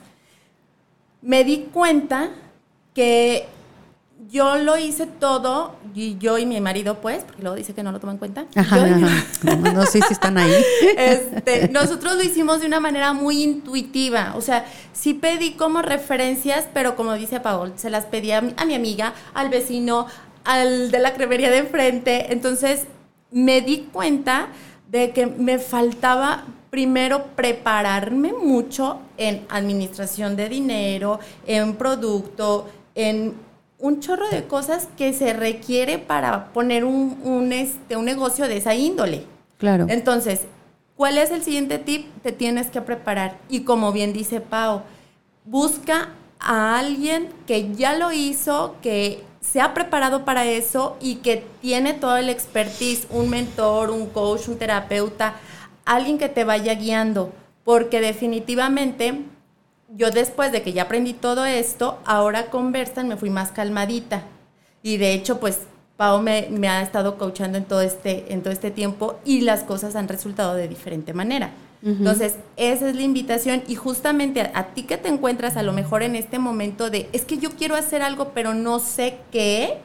Me 1.21 1.43
di 1.43 1.69
cuenta 1.73 2.31
que 2.95 3.49
yo 4.31 4.57
lo 4.57 4.79
hice 4.79 5.07
todo, 5.07 5.77
y 5.95 6.19
yo 6.19 6.39
y 6.39 6.47
mi 6.47 6.61
marido, 6.61 7.01
pues, 7.01 7.25
porque 7.25 7.43
luego 7.43 7.57
dice 7.57 7.73
que 7.73 7.83
no 7.83 7.93
lo 7.93 8.01
toma 8.01 8.13
en 8.13 8.19
cuenta. 8.19 8.47
Ajá, 8.57 8.87
No, 9.75 9.87
sé 9.87 10.01
si 10.03 10.13
están 10.13 10.39
ahí. 10.39 10.53
Este, 10.97 11.69
nosotros 11.69 12.15
lo 12.15 12.23
hicimos 12.23 12.61
de 12.61 12.67
una 12.67 12.81
manera 12.81 13.13
muy 13.13 13.43
intuitiva. 13.43 14.35
O 14.37 14.41
sea, 14.41 14.65
sí 14.93 15.15
pedí 15.15 15.53
como 15.53 15.83
referencias, 15.83 16.67
pero 16.75 16.97
como 16.97 17.15
dice 17.15 17.41
Paul, 17.41 17.73
se 17.77 17.91
las 17.91 18.07
pedí 18.07 18.33
a 18.33 18.41
mi, 18.41 18.55
a 18.57 18.65
mi 18.65 18.75
amiga, 18.75 19.15
al 19.35 19.51
vecino, 19.51 20.07
al 20.45 20.91
de 20.91 20.99
la 20.99 21.15
cremería 21.15 21.51
de 21.51 21.59
enfrente. 21.59 22.33
Entonces, 22.33 22.87
me 23.31 23.61
di 23.61 23.89
cuenta 23.93 24.49
de 24.91 25.11
que 25.11 25.27
me 25.27 25.59
faltaba 25.59 26.45
primero 26.71 27.27
prepararme 27.37 28.33
mucho 28.33 28.99
en 29.17 29.47
administración 29.49 30.35
de 30.35 30.49
dinero, 30.49 31.21
en 31.47 31.77
producto, 31.77 32.69
en 32.97 33.35
un 33.85 34.01
chorro 34.01 34.31
de 34.31 34.45
cosas 34.45 34.89
que 34.97 35.13
se 35.13 35.35
requiere 35.35 35.99
para 35.99 36.47
poner 36.55 36.87
un, 36.87 37.53
este, 37.53 37.99
un 37.99 38.07
negocio 38.07 38.49
de 38.49 38.57
esa 38.57 38.75
índole. 38.75 39.27
Claro. 39.59 39.85
Entonces, 39.91 40.41
¿cuál 40.97 41.19
es 41.19 41.31
el 41.31 41.43
siguiente 41.43 41.79
tip? 41.79 42.07
Te 42.23 42.33
tienes 42.33 42.69
que 42.69 42.81
preparar. 42.81 43.37
Y 43.51 43.61
como 43.61 43.93
bien 43.93 44.15
dice 44.15 44.41
Pau, 44.41 44.81
busca 45.45 46.09
a 46.41 46.79
alguien 46.79 47.29
que 47.47 47.75
ya 47.75 47.95
lo 47.95 48.11
hizo, 48.11 48.75
que 48.81 49.23
se 49.43 49.61
ha 49.61 49.75
preparado 49.75 50.25
para 50.25 50.47
eso 50.47 50.97
y 50.99 51.17
que 51.17 51.45
tiene 51.61 51.93
todo 51.93 52.17
el 52.17 52.31
expertise, 52.31 53.07
un 53.11 53.29
mentor, 53.29 53.91
un 53.91 54.07
coach, 54.07 54.49
un 54.49 54.57
terapeuta, 54.57 55.35
alguien 55.85 56.17
que 56.17 56.31
te 56.31 56.45
vaya 56.45 56.73
guiando, 56.73 57.35
porque 57.65 58.01
definitivamente 58.01 59.25
yo 59.97 60.11
después 60.11 60.53
de 60.53 60.63
que 60.63 60.73
ya 60.73 60.83
aprendí 60.83 61.13
todo 61.13 61.45
esto, 61.45 61.99
ahora 62.05 62.51
con 62.51 62.73
Versan 62.73 63.09
me 63.09 63.17
fui 63.17 63.31
más 63.31 63.53
calmadita. 63.53 64.23
Y 64.83 64.97
de 64.97 65.15
hecho, 65.15 65.41
pues 65.41 65.61
Pau 65.97 66.21
me, 66.21 66.69
ha 66.69 66.83
estado 66.83 67.17
coachando 67.17 67.57
en 67.57 67.65
todo, 67.65 67.81
este, 67.81 68.33
en 68.33 68.43
todo 68.43 68.53
este 68.53 68.71
tiempo 68.71 69.19
y 69.25 69.43
las 69.43 69.63
cosas 69.63 69.95
han 69.95 70.09
resultado 70.09 70.55
de 70.55 70.69
diferente 70.69 71.13
manera. 71.13 71.53
Entonces, 71.87 72.37
esa 72.57 72.89
es 72.89 72.97
la 72.97 73.03
invitación 73.03 73.63
y 73.69 73.75
justamente 73.75 74.41
a, 74.41 74.53
a, 74.55 74.67
ti 74.69 74.85
que 74.85 74.97
te 74.97 75.09
encuentras 75.09 75.59
a 75.59 75.63
lo 75.63 75.75
mejor 75.75 76.03
en 76.03 76.17
este 76.17 76.39
momento 76.39 76.89
de, 76.89 77.11
es 77.13 77.27
que 77.27 77.37
yo 77.37 77.51
quiero 77.51 77.77
hacer 77.77 78.01
algo, 78.01 78.31
pero 78.33 78.55
no 78.55 78.79
sé 78.79 79.19
qué. 79.31 79.81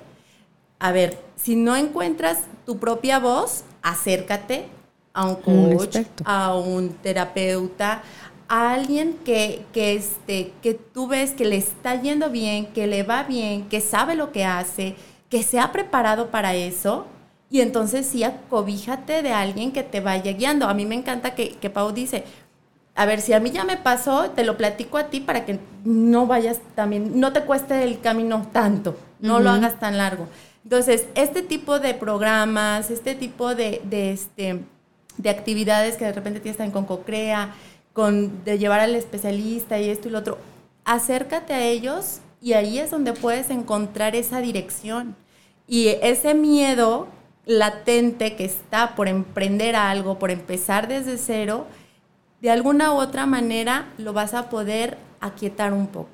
A 0.79 0.93
ver, 0.93 1.17
si 1.35 1.57
no 1.57 1.75
encuentras 1.75 2.45
tu 2.65 2.77
propia 2.79 3.19
voz, 3.19 3.65
acércate 3.81 4.67
a 5.13 5.25
un 5.25 5.35
coach, 5.35 5.97
a 6.23 6.55
un 6.55 6.89
terapeuta, 6.89 8.01
a 8.49 8.73
alguien 8.73 9.15
que, 9.23 9.63
que, 9.71 9.93
este, 9.93 10.51
que 10.61 10.73
tú 10.73 11.07
ves 11.07 11.31
que 11.31 11.45
le 11.45 11.55
está 11.55 12.01
yendo 12.01 12.29
bien, 12.29 12.65
que 12.67 12.87
le 12.87 13.03
va 13.03 13.23
bien, 13.23 13.69
que 13.69 13.79
sabe 13.79 14.15
lo 14.15 14.31
que 14.31 14.43
hace, 14.43 14.95
que 15.29 15.43
se 15.43 15.59
ha 15.59 15.71
preparado 15.71 16.31
para 16.31 16.55
eso, 16.55 17.05
y 17.51 17.61
entonces 17.61 18.05
sí, 18.05 18.23
acobíjate 18.23 19.21
de 19.21 19.31
alguien 19.31 19.71
que 19.71 19.83
te 19.83 20.01
vaya 20.01 20.33
guiando. 20.33 20.67
A 20.67 20.73
mí 20.73 20.85
me 20.85 20.95
encanta 20.95 21.33
que, 21.35 21.51
que 21.51 21.69
Pau 21.69 21.91
dice, 21.91 22.23
a 22.95 23.05
ver, 23.05 23.21
si 23.21 23.33
a 23.33 23.39
mí 23.39 23.51
ya 23.51 23.63
me 23.63 23.77
pasó, 23.77 24.31
te 24.31 24.43
lo 24.43 24.57
platico 24.57 24.97
a 24.97 25.05
ti 25.05 25.19
para 25.19 25.45
que 25.45 25.59
no 25.85 26.25
vayas 26.27 26.59
también, 26.75 27.19
no 27.19 27.31
te 27.31 27.41
cueste 27.41 27.83
el 27.83 28.01
camino 28.01 28.47
tanto, 28.51 28.97
no 29.19 29.39
lo 29.39 29.51
hagas 29.51 29.79
tan 29.79 29.97
largo. 29.97 30.27
Entonces, 30.63 31.07
este 31.15 31.41
tipo 31.41 31.79
de 31.79 31.93
programas, 31.93 32.91
este 32.91 33.15
tipo 33.15 33.55
de, 33.55 33.81
de, 33.85 34.11
este, 34.11 34.63
de 35.17 35.29
actividades 35.29 35.97
que 35.97 36.05
de 36.05 36.13
repente 36.13 36.39
tienes 36.39 36.59
en 36.59 36.71
Concocrea, 36.71 37.55
de 38.07 38.57
llevar 38.57 38.79
al 38.79 38.95
especialista 38.95 39.79
y 39.79 39.89
esto 39.89 40.07
y 40.07 40.11
lo 40.11 40.19
otro, 40.19 40.37
acércate 40.85 41.53
a 41.53 41.61
ellos 41.61 42.19
y 42.41 42.53
ahí 42.53 42.79
es 42.79 42.91
donde 42.91 43.13
puedes 43.13 43.49
encontrar 43.49 44.15
esa 44.15 44.41
dirección. 44.41 45.15
Y 45.67 45.89
ese 46.01 46.33
miedo 46.33 47.07
latente 47.45 48.35
que 48.35 48.45
está 48.45 48.95
por 48.95 49.07
emprender 49.07 49.75
algo, 49.75 50.19
por 50.19 50.31
empezar 50.31 50.87
desde 50.87 51.17
cero, 51.17 51.67
de 52.41 52.49
alguna 52.49 52.93
u 52.93 52.97
otra 52.97 53.25
manera 53.25 53.87
lo 53.97 54.13
vas 54.13 54.33
a 54.33 54.49
poder 54.49 54.97
aquietar 55.19 55.73
un 55.73 55.87
poco. 55.87 56.09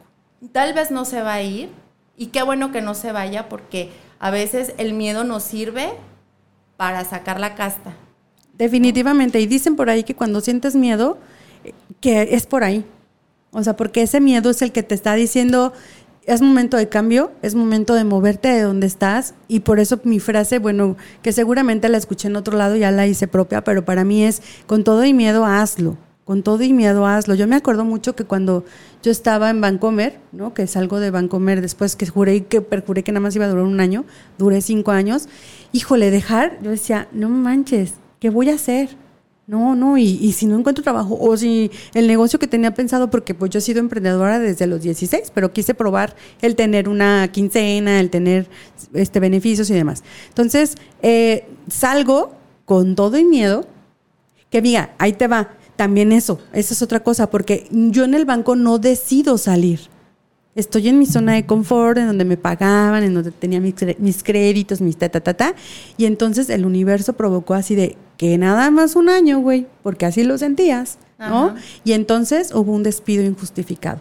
Tal 0.51 0.73
vez 0.73 0.91
no 0.91 1.05
se 1.05 1.21
va 1.21 1.33
a 1.33 1.41
ir 1.41 1.69
y 2.17 2.27
qué 2.27 2.43
bueno 2.43 2.71
que 2.71 2.81
no 2.81 2.95
se 2.95 3.11
vaya 3.11 3.49
porque 3.49 3.91
a 4.19 4.31
veces 4.31 4.73
el 4.77 4.93
miedo 4.93 5.23
nos 5.23 5.43
sirve 5.43 5.93
para 6.77 7.05
sacar 7.05 7.39
la 7.39 7.55
casta. 7.55 7.93
Definitivamente, 8.57 9.39
y 9.39 9.47
dicen 9.47 9.75
por 9.75 9.89
ahí 9.89 10.03
que 10.03 10.15
cuando 10.15 10.39
sientes 10.39 10.75
miedo, 10.75 11.17
que 12.05 12.35
es 12.35 12.45
por 12.45 12.63
ahí. 12.63 12.85
O 13.49 13.63
sea, 13.63 13.75
porque 13.75 14.03
ese 14.03 14.21
miedo 14.21 14.51
es 14.51 14.61
el 14.61 14.71
que 14.71 14.83
te 14.83 14.93
está 14.93 15.15
diciendo, 15.15 15.73
es 16.27 16.39
momento 16.39 16.77
de 16.77 16.87
cambio, 16.87 17.31
es 17.41 17.55
momento 17.55 17.95
de 17.95 18.03
moverte 18.03 18.49
de 18.49 18.61
donde 18.61 18.85
estás. 18.85 19.33
Y 19.47 19.61
por 19.61 19.79
eso 19.79 19.99
mi 20.03 20.19
frase, 20.19 20.59
bueno, 20.59 20.97
que 21.23 21.31
seguramente 21.31 21.89
la 21.89 21.97
escuché 21.97 22.27
en 22.27 22.35
otro 22.35 22.59
lado, 22.59 22.75
ya 22.75 22.91
la 22.91 23.07
hice 23.07 23.27
propia, 23.27 23.63
pero 23.63 23.85
para 23.85 24.03
mí 24.03 24.23
es, 24.23 24.43
con 24.67 24.83
todo 24.83 25.03
y 25.03 25.15
miedo, 25.15 25.47
hazlo. 25.47 25.97
Con 26.25 26.43
todo 26.43 26.61
y 26.61 26.73
miedo, 26.73 27.07
hazlo. 27.07 27.33
Yo 27.33 27.47
me 27.47 27.55
acuerdo 27.55 27.85
mucho 27.85 28.15
que 28.15 28.23
cuando 28.23 28.65
yo 29.01 29.09
estaba 29.09 29.49
en 29.49 29.59
Vancomer, 29.59 30.19
¿no? 30.31 30.53
Que 30.53 30.67
salgo 30.67 30.99
de 30.99 31.09
Vancomer 31.09 31.59
después 31.59 31.95
que 31.95 32.05
juré 32.05 32.43
que 32.45 32.61
perjuré 32.61 33.01
que 33.01 33.13
nada 33.13 33.21
más 33.21 33.35
iba 33.35 33.45
a 33.45 33.49
durar 33.49 33.65
un 33.65 33.79
año, 33.79 34.05
duré 34.37 34.61
cinco 34.61 34.91
años. 34.91 35.27
Híjole, 35.71 36.11
dejar, 36.11 36.59
yo 36.61 36.69
decía, 36.69 37.07
no 37.13 37.29
manches, 37.29 37.95
¿qué 38.19 38.29
voy 38.29 38.51
a 38.51 38.55
hacer? 38.55 38.89
No, 39.47 39.75
no, 39.75 39.95
y, 39.95 40.31
si 40.31 40.47
no 40.47 40.57
encuentro 40.57 40.83
trabajo, 40.83 41.15
o 41.21 41.37
si 41.37 41.69
el 41.93 42.07
negocio 42.07 42.39
que 42.39 42.47
tenía 42.47 42.73
pensado, 42.73 43.11
porque 43.11 43.35
pues 43.35 43.51
yo 43.51 43.59
he 43.59 43.61
sido 43.61 43.79
emprendedora 43.79 44.39
desde 44.39 44.65
los 44.65 44.81
16, 44.81 45.31
pero 45.35 45.53
quise 45.53 45.75
probar 45.75 46.15
el 46.41 46.55
tener 46.55 46.89
una 46.89 47.27
quincena, 47.31 47.99
el 47.99 48.09
tener 48.09 48.47
este 48.95 49.19
beneficios 49.19 49.69
y 49.69 49.75
demás. 49.75 50.03
Entonces, 50.29 50.77
eh, 51.03 51.47
salgo 51.69 52.33
con 52.65 52.95
todo 52.95 53.19
y 53.19 53.23
miedo, 53.23 53.67
que 54.49 54.63
mira, 54.63 54.95
ahí 54.97 55.13
te 55.13 55.27
va, 55.27 55.51
también 55.75 56.11
eso, 56.11 56.39
esa 56.51 56.73
es 56.73 56.81
otra 56.81 57.01
cosa, 57.01 57.29
porque 57.29 57.67
yo 57.69 58.03
en 58.03 58.15
el 58.15 58.25
banco 58.25 58.55
no 58.55 58.79
decido 58.79 59.37
salir. 59.37 59.79
Estoy 60.55 60.87
en 60.87 60.97
mi 60.97 61.05
zona 61.05 61.33
de 61.33 61.45
confort, 61.45 61.99
en 61.99 62.07
donde 62.07 62.25
me 62.25 62.37
pagaban, 62.37 63.03
en 63.03 63.13
donde 63.13 63.29
tenía 63.29 63.59
mis, 63.59 63.75
mis 63.99 64.23
créditos, 64.23 64.81
mis 64.81 64.97
ta, 64.97 65.09
ta, 65.09 65.19
ta, 65.19 65.33
ta. 65.33 65.55
Y 65.97 66.05
entonces 66.05 66.49
el 66.49 66.65
universo 66.65 67.13
provocó 67.13 67.53
así 67.55 67.75
de 67.75 67.97
que 68.17 68.37
nada 68.37 68.71
más 68.71 68.95
un 68.95 69.09
año, 69.09 69.39
güey, 69.39 69.67
porque 69.83 70.05
así 70.05 70.23
lo 70.23 70.37
sentías, 70.37 70.97
¿no? 71.19 71.55
Y 71.83 71.93
entonces 71.93 72.53
hubo 72.53 72.71
un 72.71 72.83
despido 72.83 73.23
injustificado. 73.23 73.99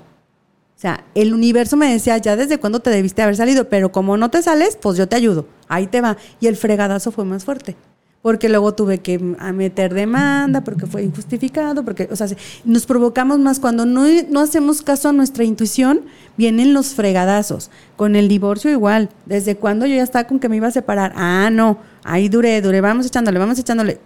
O 0.77 0.81
sea, 0.85 1.05
el 1.15 1.33
universo 1.33 1.77
me 1.77 1.91
decía, 1.91 2.19
ya 2.19 2.37
desde 2.37 2.59
cuándo 2.59 2.81
te 2.81 2.91
debiste 2.91 3.23
haber 3.23 3.37
salido, 3.37 3.69
pero 3.69 3.91
como 3.91 4.17
no 4.17 4.31
te 4.31 4.43
sales, 4.43 4.77
pues 4.81 4.99
yo 4.99 5.09
te 5.09 5.17
ayudo. 5.17 5.47
Ahí 5.69 5.87
te 5.87 6.01
va. 6.01 6.19
Y 6.41 6.47
el 6.47 6.57
fregadazo 6.57 7.11
fue 7.11 7.25
más 7.25 7.45
fuerte 7.45 7.77
porque 8.25 8.49
luego 8.49 8.73
tuve 8.73 9.01
que 9.01 9.19
meter 9.19 9.93
demanda, 9.93 10.65
porque 10.65 10.87
fue 10.87 11.03
injustificado, 11.03 11.85
porque, 11.85 12.09
o 12.11 12.17
sea, 12.17 12.27
nos 12.65 12.87
provocamos 12.87 13.39
más 13.39 13.61
cuando 13.61 13.85
no, 13.85 14.07
no 14.31 14.41
hacemos 14.41 14.81
caso 14.81 15.11
a 15.11 15.13
nuestra 15.13 15.45
intuición, 15.45 16.01
vienen 16.39 16.73
los 16.73 16.95
fregadazos. 16.95 17.71
Con 17.97 18.17
el 18.17 18.29
divorcio 18.29 18.71
igual, 18.71 19.11
desde 19.27 19.57
cuando 19.57 19.85
yo 19.85 19.97
ya 19.97 20.03
estaba 20.03 20.27
con 20.27 20.39
que 20.39 20.49
me 20.49 20.57
iba 20.57 20.69
a 20.69 20.71
separar, 20.71 21.13
ah, 21.17 21.51
no, 21.53 21.81
ahí 22.03 22.31
duré, 22.31 22.63
duré, 22.63 22.81
vamos 22.81 23.05
echándole, 23.05 23.39
vamos 23.39 23.59
echándole. 23.59 24.01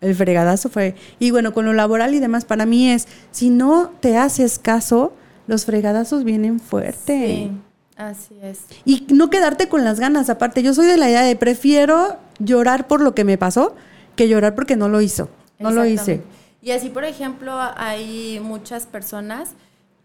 El 0.00 0.16
fregadazo 0.16 0.68
fue, 0.68 0.96
y 1.20 1.30
bueno, 1.30 1.54
con 1.54 1.64
lo 1.64 1.72
laboral 1.72 2.12
y 2.12 2.18
demás, 2.18 2.44
para 2.44 2.66
mí 2.66 2.90
es, 2.90 3.06
si 3.30 3.50
no 3.50 3.92
te 4.00 4.16
haces 4.16 4.58
caso, 4.58 5.12
los 5.46 5.64
fregadazos 5.64 6.24
vienen 6.24 6.58
fuerte. 6.58 7.52
Así 7.96 8.34
es. 8.42 8.62
Y 8.84 9.06
no 9.12 9.30
quedarte 9.30 9.68
con 9.68 9.84
las 9.84 10.00
ganas. 10.00 10.28
Aparte, 10.28 10.64
yo 10.64 10.74
soy 10.74 10.88
de 10.88 10.96
la 10.96 11.08
idea 11.08 11.22
de 11.22 11.36
prefiero 11.36 12.18
llorar 12.40 12.88
por 12.88 13.00
lo 13.00 13.14
que 13.14 13.24
me 13.24 13.38
pasó 13.38 13.76
que 14.16 14.28
llorar 14.28 14.54
porque 14.54 14.76
no 14.76 14.88
lo 14.88 15.00
hizo. 15.00 15.30
No 15.58 15.70
lo 15.70 15.86
hice. 15.86 16.22
Y 16.62 16.72
así, 16.72 16.90
por 16.90 17.04
ejemplo, 17.04 17.54
hay 17.76 18.40
muchas 18.42 18.84
personas 18.86 19.50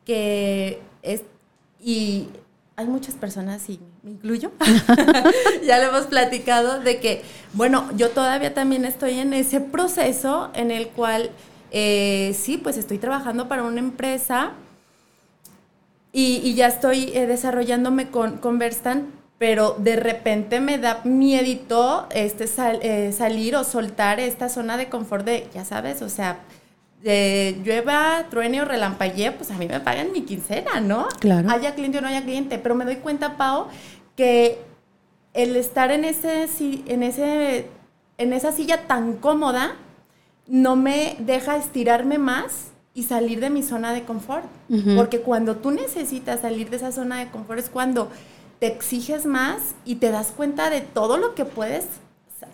que 0.06 0.80
es, 1.02 1.24
y 1.84 2.30
hay 2.78 2.86
muchas 2.88 3.16
personas, 3.16 3.70
y 3.70 3.80
me 4.04 4.12
incluyo, 4.12 4.52
ya 5.66 5.80
le 5.80 5.86
hemos 5.86 6.06
platicado 6.06 6.80
de 6.80 7.00
que, 7.00 7.24
bueno, 7.54 7.90
yo 7.98 8.10
todavía 8.12 8.54
también 8.54 8.86
estoy 8.86 9.20
en 9.20 9.34
ese 9.34 9.60
proceso 9.60 10.50
en 10.54 10.72
el 10.72 10.90
cual, 10.90 11.32
eh, 11.72 12.36
sí, 12.38 12.58
pues 12.58 12.78
estoy 12.78 12.98
trabajando 13.00 13.48
para 13.48 13.64
una 13.64 13.80
empresa 13.80 14.52
y, 16.14 16.54
ya 16.54 16.68
estoy 16.68 17.12
eh, 17.14 17.28
desarrollándome 17.28 18.10
con, 18.10 18.38
con 18.38 18.60
Verstan, 18.60 19.08
pero 19.38 19.76
de 19.78 19.98
repente 19.98 20.60
me 20.60 20.78
da 20.78 21.02
miedito 21.04 22.08
este 22.12 22.46
eh, 22.82 23.12
salir 23.12 23.56
o 23.56 23.64
soltar 23.64 24.20
esta 24.20 24.50
zona 24.50 24.78
de 24.78 24.90
confort 24.90 25.26
de, 25.26 25.48
ya 25.54 25.66
sabes, 25.66 26.02
o 26.02 26.10
sea, 26.10 26.40
llueva, 27.04 28.26
truene 28.30 28.62
o 28.62 28.66
relampaguee, 28.66 29.32
pues 29.32 29.52
a 29.52 29.58
mí 29.58 29.68
me 29.68 29.80
pagan 29.80 30.12
mi 30.12 30.22
quincena, 30.22 30.80
¿no? 30.80 31.08
Claro. 31.20 31.50
Haya 31.50 31.76
cliente 31.76 32.00
o 32.00 32.02
no 32.02 32.08
haya 32.08 32.24
cliente, 32.24 32.58
pero 32.58 32.76
me 32.76 32.86
doy 32.86 32.96
cuenta, 32.96 33.38
Pau, 33.38 33.68
que 34.16 34.60
el 35.34 35.56
estar 35.56 35.92
en 35.92 36.06
ese, 36.06 36.48
en 36.88 37.04
ese, 37.04 37.68
en 38.18 38.34
esa 38.34 38.52
silla 38.52 38.88
tan 38.88 39.18
cómoda 39.18 39.76
no 40.48 40.76
me 40.76 41.18
deja 41.20 41.58
estirarme 41.58 42.18
más 42.18 42.72
y 42.94 43.04
salir 43.04 43.42
de 43.42 43.50
mi 43.50 43.62
zona 43.62 43.94
de 43.94 44.04
confort. 44.04 44.46
Porque 44.96 45.20
cuando 45.20 45.58
tú 45.58 45.72
necesitas 45.72 46.40
salir 46.42 46.70
de 46.70 46.78
esa 46.78 46.92
zona 46.92 47.20
de 47.20 47.28
confort 47.28 47.60
es 47.60 47.70
cuando 47.70 48.10
te 48.60 48.68
exiges 48.68 49.26
más 49.26 49.76
y 49.86 49.96
te 49.96 50.12
das 50.12 50.32
cuenta 50.32 50.70
de 50.70 50.82
todo 50.82 51.18
lo 51.18 51.36
que 51.36 51.46
puedes 51.46 51.86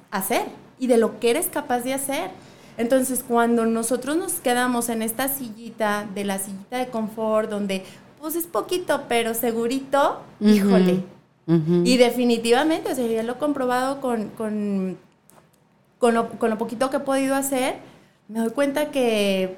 hacer 0.09 0.45
y 0.79 0.87
de 0.87 0.97
lo 0.97 1.19
que 1.19 1.31
eres 1.31 1.47
capaz 1.47 1.81
de 1.81 1.93
hacer. 1.93 2.31
Entonces, 2.77 3.23
cuando 3.27 3.65
nosotros 3.65 4.17
nos 4.17 4.33
quedamos 4.33 4.89
en 4.89 5.01
esta 5.01 5.27
sillita, 5.27 6.07
de 6.15 6.23
la 6.23 6.39
sillita 6.39 6.77
de 6.77 6.87
confort, 6.87 7.49
donde 7.49 7.83
pues 8.19 8.35
es 8.35 8.47
poquito, 8.47 9.03
pero 9.07 9.33
segurito, 9.33 10.21
híjole. 10.39 11.03
Y 11.83 11.97
definitivamente, 11.97 12.93
o 12.93 12.95
sea, 12.95 13.05
ya 13.05 13.23
lo 13.23 13.33
he 13.33 13.37
comprobado 13.37 13.99
con, 13.99 14.29
con, 14.29 14.97
con, 15.97 16.13
lo, 16.13 16.29
con 16.29 16.49
lo 16.49 16.57
poquito 16.57 16.89
que 16.89 16.97
he 16.97 17.01
podido 17.01 17.35
hacer, 17.35 17.75
me 18.29 18.39
doy 18.39 18.51
cuenta 18.51 18.89
que 18.89 19.57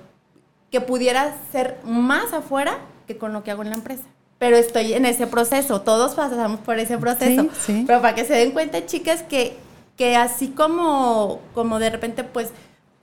que 0.73 0.81
pudiera 0.81 1.35
ser 1.51 1.79
más 1.85 2.33
afuera 2.33 2.79
que 3.05 3.15
con 3.15 3.31
lo 3.31 3.43
que 3.43 3.51
hago 3.51 3.61
en 3.61 3.69
la 3.69 3.75
empresa. 3.75 4.05
Pero 4.43 4.57
estoy 4.57 4.91
en 4.91 5.05
ese 5.05 5.25
proceso, 5.25 5.79
todos 5.79 6.15
pasamos 6.15 6.59
por 6.59 6.77
ese 6.77 6.97
proceso. 6.97 7.47
Pero 7.87 8.01
para 8.01 8.13
que 8.13 8.25
se 8.25 8.33
den 8.33 8.51
cuenta, 8.51 8.85
chicas, 8.85 9.23
que, 9.23 9.55
que 9.95 10.17
así 10.17 10.49
como, 10.49 11.39
como 11.53 11.79
de 11.79 11.89
repente, 11.89 12.25
pues, 12.25 12.49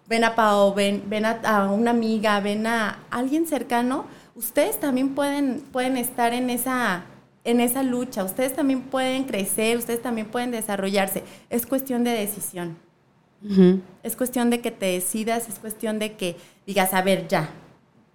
ven 0.07 0.24
a 0.24 0.34
Pau, 0.34 0.74
ven, 0.74 1.05
ven 1.07 1.24
a, 1.24 1.70
una 1.72 1.93
amiga, 1.93 2.41
ven 2.41 2.66
a 2.66 2.99
alguien 3.11 3.47
cercano, 3.47 4.05
ustedes 4.34 4.78
también 4.78 5.14
pueden, 5.14 5.62
pueden 5.72 5.97
estar 5.97 6.34
en 6.34 6.51
esa, 6.51 7.05
en 7.45 7.61
esa 7.61 7.82
lucha, 7.84 8.22
ustedes 8.22 8.55
también 8.55 8.82
pueden 8.82 9.24
crecer, 9.24 9.78
ustedes 9.78 10.03
también 10.03 10.26
pueden 10.26 10.51
desarrollarse. 10.51 11.24
Es 11.49 11.64
cuestión 11.64 12.05
de 12.05 12.11
decisión. 12.11 12.76
Es 14.03 14.14
cuestión 14.14 14.51
de 14.51 14.61
que 14.61 14.72
te 14.72 14.84
decidas, 14.84 15.49
es 15.49 15.59
cuestión 15.59 15.99
de 15.99 16.12
que 16.18 16.36
digas, 16.66 16.93
a 16.93 17.01
ver, 17.01 17.28
ya, 17.28 17.49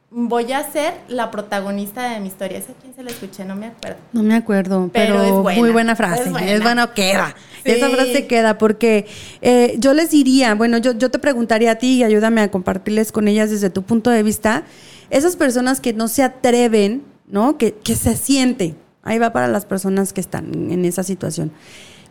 voy 0.10 0.52
a 0.54 0.72
ser 0.72 0.94
la 1.08 1.32
protagonista 1.32 2.10
de 2.10 2.20
mi 2.20 2.28
historia. 2.28 2.58
¿Esa 2.58 2.74
quién 2.82 2.94
se 2.94 3.04
la 3.04 3.12
escuché? 3.12 3.46
No 3.46 3.56
me 3.56 3.68
acuerdo. 3.68 3.98
No 4.14 4.24
me 4.24 4.36
acuerdo, 4.36 4.90
pero, 4.94 5.44
muy 5.44 5.72
buena 5.72 5.96
frase. 5.96 6.32
Es, 6.46 6.62
bueno, 6.64 6.94
queda. 6.94 7.36
Esa 7.64 7.90
frase 7.90 8.28
queda 8.28 8.58
porque 8.58 9.08
eh, 9.42 9.76
yo 9.80 9.94
les 9.94 10.12
diría, 10.12 10.56
bueno, 10.56 10.78
yo, 10.78 10.94
yo 10.94 11.10
te 11.10 11.20
preguntaría 11.20 11.72
a 11.72 11.76
ti 11.76 11.98
y 11.98 12.04
ayúdame 12.04 12.42
a 12.42 12.52
compartirles 12.52 13.12
con 13.12 13.28
ellas 13.28 13.50
desde 13.50 13.70
tu 13.70 13.84
punto 13.84 14.10
de 14.10 14.24
vista, 14.24 14.64
esas 15.10 15.36
personas 15.36 15.80
que 15.80 15.94
no 15.94 16.08
se 16.08 16.24
atreven, 16.24 17.04
¿no? 17.28 17.58
Que, 17.58 17.74
que 17.74 17.96
se 17.96 18.16
siente. 18.16 18.76
Ahí 19.04 19.20
va 19.20 19.34
para 19.34 19.48
las 19.48 19.66
personas 19.66 20.14
que 20.14 20.22
están 20.22 20.72
en 20.72 20.86
esa 20.86 21.04
situación 21.04 21.52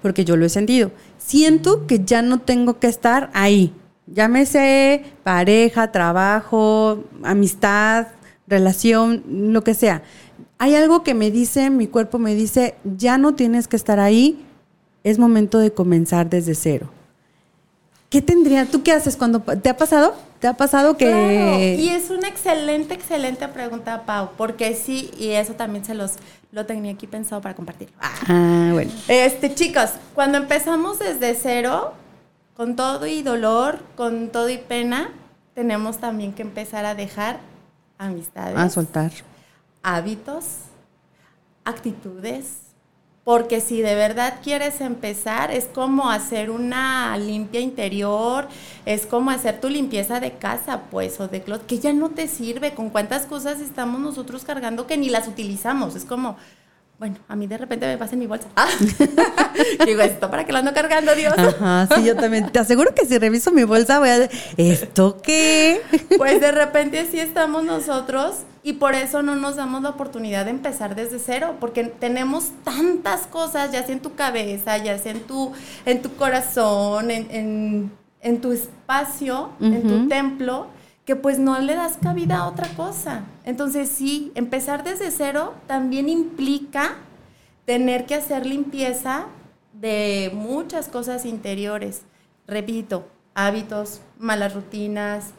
porque 0.05 0.27
yo 0.27 0.37
lo 0.37 0.45
he 0.45 0.51
sentido. 0.51 0.91
Siento 1.17 1.87
que 1.87 2.05
ya 2.05 2.21
no 2.21 2.39
tengo 2.39 2.79
que 2.79 2.89
estar 2.89 3.31
ahí. 3.33 3.73
Llámese 4.07 5.05
pareja, 5.23 5.91
trabajo, 5.91 7.05
amistad, 7.23 8.09
relación, 8.47 9.23
lo 9.53 9.65
que 9.65 9.75
sea. 9.75 10.03
Hay 10.59 10.75
algo 10.75 11.03
que 11.03 11.15
me 11.15 11.31
dice, 11.31 11.71
mi 11.71 11.87
cuerpo 11.87 12.19
me 12.19 12.35
dice, 12.35 12.75
ya 12.85 13.19
no 13.19 13.35
tienes 13.35 13.67
que 13.67 13.77
estar 13.77 14.01
ahí, 14.01 14.45
es 15.05 15.19
momento 15.19 15.59
de 15.59 15.73
comenzar 15.73 16.29
desde 16.29 16.55
cero. 16.55 16.91
¿Qué 18.11 18.23
tendría? 18.23 18.67
¿Tú 18.67 18.83
qué 18.83 18.93
haces 18.93 19.17
cuando 19.17 19.41
te 19.41 19.69
ha 19.69 19.77
pasado? 19.77 20.15
¿Te 20.39 20.47
ha 20.47 20.55
pasado 20.55 20.97
que...? 20.97 21.77
Y 21.81 21.89
es 21.89 22.11
una 22.11 22.29
excelente, 22.29 22.95
excelente 22.95 23.49
pregunta, 23.49 24.05
Pau, 24.07 24.31
porque 24.37 24.75
sí, 24.75 25.11
y 25.19 25.31
eso 25.31 25.55
también 25.55 25.85
se 25.85 25.95
los 25.95 26.13
lo 26.53 26.65
tenía 26.67 26.93
aquí 26.93 27.09
pensado 27.09 27.43
para 27.43 27.57
compartir. 27.57 27.89
Ah, 28.01 28.71
bueno. 28.73 28.93
Este, 29.09 29.53
chicos, 29.53 29.91
cuando 30.15 30.39
empezamos 30.39 31.01
desde 31.01 31.35
cero, 31.35 31.95
con 32.57 32.77
todo 32.77 33.07
y 33.07 33.23
dolor, 33.23 33.81
con 33.97 34.29
todo 34.29 34.49
y 34.49 34.59
pena, 34.59 35.11
tenemos 35.55 35.99
también 35.99 36.33
que 36.33 36.43
empezar 36.43 36.85
a 36.85 36.95
dejar 36.95 37.41
amistades. 37.99 38.57
A 38.57 38.69
soltar. 38.71 39.13
Hábitos, 39.83 40.45
actitudes, 41.65 42.65
porque 43.25 43.63
si 43.63 43.81
de 43.81 43.95
verdad 43.95 44.41
quieres 44.43 44.83
empezar, 44.83 45.51
es 45.51 45.65
como 45.65 46.11
hacer 46.11 46.51
una 46.51 47.17
limpia 47.17 47.61
interior, 47.61 48.49
es 48.85 49.07
como 49.07 49.31
hacer 49.31 49.61
tu 49.61 49.71
limpieza 49.71 50.21
de 50.21 50.33
casa, 50.33 50.83
pues, 50.91 51.19
o 51.21 51.29
de 51.29 51.43
closet, 51.43 51.67
que 51.67 51.79
ya 51.79 51.95
no 51.95 52.11
te 52.11 52.29
sirve. 52.29 52.75
Con 52.75 52.91
cuántas 52.91 53.25
cosas 53.25 53.61
estamos 53.61 53.99
nosotros 53.99 54.45
cargando 54.45 54.87
que 54.87 54.99
ni 54.99 55.09
las 55.09 55.27
utilizamos. 55.27 55.97
Es 55.97 56.05
como, 56.05 56.37
bueno, 56.99 57.17
a 57.27 57.35
mí 57.35 57.47
de 57.47 57.59
repente 57.59 57.87
me 57.87 57.99
pasa 57.99 58.13
en 58.13 58.21
mi 58.21 58.27
bolsa. 58.27 58.47
Ah. 58.55 58.69
Digo, 59.85 60.01
¿esto 60.01 60.31
para 60.31 60.45
qué 60.45 60.53
lo 60.53 60.59
ando 60.59 60.73
cargando, 60.73 61.15
Dios? 61.15 61.35
Ajá, 61.37 61.89
sí, 61.95 62.05
yo 62.05 62.15
también. 62.15 62.51
Te 62.51 62.61
aseguro 62.61 62.95
que 62.95 63.05
si 63.05 63.19
reviso 63.19 63.51
mi 63.51 63.65
bolsa 63.65 63.99
voy 63.99 64.11
a 64.11 64.19
decir, 64.21 64.41
¿esto 64.57 65.19
qué? 65.23 65.83
Pues 66.17 66.41
de 66.41 66.53
repente 66.53 67.07
sí 67.11 67.19
estamos 67.19 67.65
nosotros 67.65 68.45
y 68.63 68.75
por 68.75 68.95
eso 68.95 69.23
no 69.23 69.35
nos 69.35 69.57
damos 69.57 69.83
la 69.83 69.91
oportunidad 69.91 70.45
de 70.45 70.53
empezar 70.53 70.95
desde 70.95 71.19
cero, 71.19 71.57
porque 71.59 71.85
tenemos 71.85 72.51
tantas 72.63 73.27
cosas, 73.27 73.73
ya 73.73 73.85
sea 73.85 73.95
en 73.95 74.01
tu 74.01 74.15
cabeza, 74.15 74.79
ya 74.79 74.97
sea 74.99 75.13
en 75.13 75.21
tu, 75.21 75.53
en 75.85 76.01
tu 76.01 76.15
corazón, 76.15 77.11
en, 77.11 77.91
tu 78.41 78.53
espacio, 78.53 79.51
en 79.61 79.83
tu 79.83 80.09
templo, 80.09 80.69
que 81.05 81.17
pues 81.17 81.39
no 81.39 81.59
le 81.59 81.75
das 81.75 81.99
cabida 81.99 82.39
a 82.39 82.49
otra 82.49 82.69
cosa. 82.69 83.25
Entonces 83.45 83.89
sí, 83.89 84.33
empezar 84.35 84.85
desde 84.85 85.11
cero 85.11 85.55
también 85.67 86.09
implica 86.09 86.97
tener 87.65 88.07
que 88.07 88.15
hacer 88.15 88.47
limpieza 88.47 89.27
de 89.73 90.31
muchas 90.35 90.89
cosas 90.89 91.25
interiores. 91.25 92.03
Repito, 92.47 93.07
hábitos, 93.35 94.01
malas 94.19 94.55
rutinas, 94.55 95.33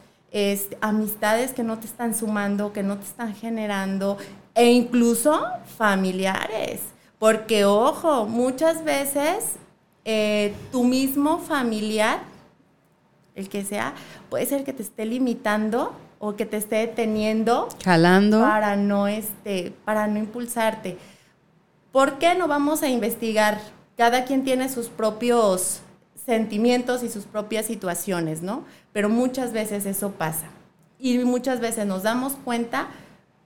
amistades 0.80 1.52
que 1.52 1.62
no 1.62 1.78
te 1.78 1.86
están 1.86 2.14
sumando, 2.14 2.72
que 2.72 2.82
no 2.82 2.98
te 2.98 3.04
están 3.04 3.34
generando, 3.34 4.18
e 4.54 4.70
incluso 4.70 5.44
familiares. 5.76 6.80
Porque, 7.18 7.64
ojo, 7.64 8.26
muchas 8.26 8.84
veces 8.84 9.54
eh, 10.04 10.54
tu 10.70 10.84
mismo 10.84 11.38
familiar, 11.38 12.20
el 13.36 13.48
que 13.48 13.64
sea, 13.64 13.94
puede 14.28 14.46
ser 14.46 14.64
que 14.64 14.72
te 14.72 14.82
esté 14.82 15.04
limitando 15.04 15.94
o 16.18 16.34
que 16.34 16.46
te 16.46 16.56
esté 16.56 16.76
deteniendo. 16.76 17.68
Jalando. 17.84 18.40
Para 18.40 18.74
no, 18.76 19.06
este, 19.06 19.72
para 19.84 20.08
no 20.08 20.18
impulsarte. 20.18 20.98
¿Por 21.92 22.18
qué 22.18 22.34
no 22.34 22.48
vamos 22.48 22.82
a 22.82 22.88
investigar? 22.88 23.60
Cada 23.96 24.24
quien 24.24 24.44
tiene 24.44 24.68
sus 24.68 24.88
propios 24.88 25.80
sentimientos 26.26 27.02
y 27.02 27.08
sus 27.08 27.24
propias 27.24 27.66
situaciones, 27.66 28.42
¿no? 28.42 28.64
Pero 28.92 29.08
muchas 29.08 29.52
veces 29.52 29.86
eso 29.86 30.12
pasa. 30.12 30.46
Y 30.98 31.18
muchas 31.18 31.60
veces 31.60 31.86
nos 31.86 32.02
damos 32.02 32.34
cuenta, 32.44 32.88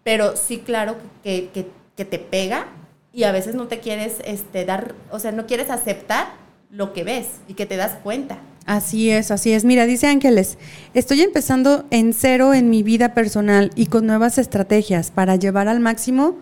pero 0.03 0.37
sí, 0.37 0.59
claro 0.59 0.97
que, 1.23 1.71
te 1.97 2.19
pega 2.19 2.67
y 3.13 3.25
a 3.25 3.33
veces 3.33 3.55
no 3.55 3.67
te 3.67 3.81
quieres 3.81 4.23
este, 4.25 4.65
dar, 4.65 4.95
o 5.11 5.19
sea, 5.19 5.33
no 5.33 5.47
quieres 5.47 5.69
aceptar 5.69 6.29
lo 6.71 6.95
que 6.95 7.05
ves 7.05 7.27
y 7.47 7.53
que 7.53 7.67
te 7.67 7.77
das 7.77 7.99
cuenta. 8.03 8.39
Así 8.67 9.11
es, 9.11 9.31
así 9.31 9.53
es. 9.53 9.65
Mira, 9.65 9.87
dice 9.87 10.07
Ángeles, 10.07 10.59
estoy 10.95 11.23
empezando 11.23 11.87
en 11.91 12.13
cero 12.13 12.55
en 12.55 12.71
mi 12.71 12.83
vida 12.83 13.15
personal 13.15 13.71
y 13.75 13.87
con 13.87 14.07
nuevas 14.07 14.39
estrategias 14.39 15.11
para 15.11 15.37
llevar 15.37 15.67
al 15.69 15.81
máximo 15.81 16.37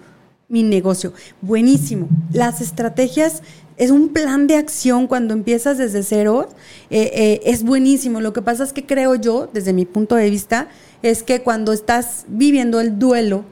mi 0.48 0.62
negocio. 0.62 1.12
Buenísimo. 1.40 2.08
Las 2.32 2.60
estrategias 2.60 3.42
es 3.76 3.90
un 3.90 4.08
plan 4.08 4.46
de 4.46 4.56
acción 4.56 5.06
cuando 5.06 5.34
empiezas 5.34 5.78
desde 5.78 6.02
cero. 6.02 6.48
Eh, 6.90 7.10
eh, 7.14 7.40
es 7.44 7.62
buenísimo. 7.62 8.20
Lo 8.20 8.32
que 8.32 8.42
pasa 8.42 8.64
es 8.64 8.72
que 8.72 8.84
creo 8.84 9.14
yo, 9.14 9.48
desde 9.52 9.72
mi 9.72 9.86
punto 9.86 10.16
de 10.16 10.30
vista, 10.30 10.68
es 11.02 11.22
que 11.22 11.42
cuando 11.42 11.72
estás 11.72 12.24
viviendo 12.28 12.80
el 12.80 12.98
duelo, 12.98 13.44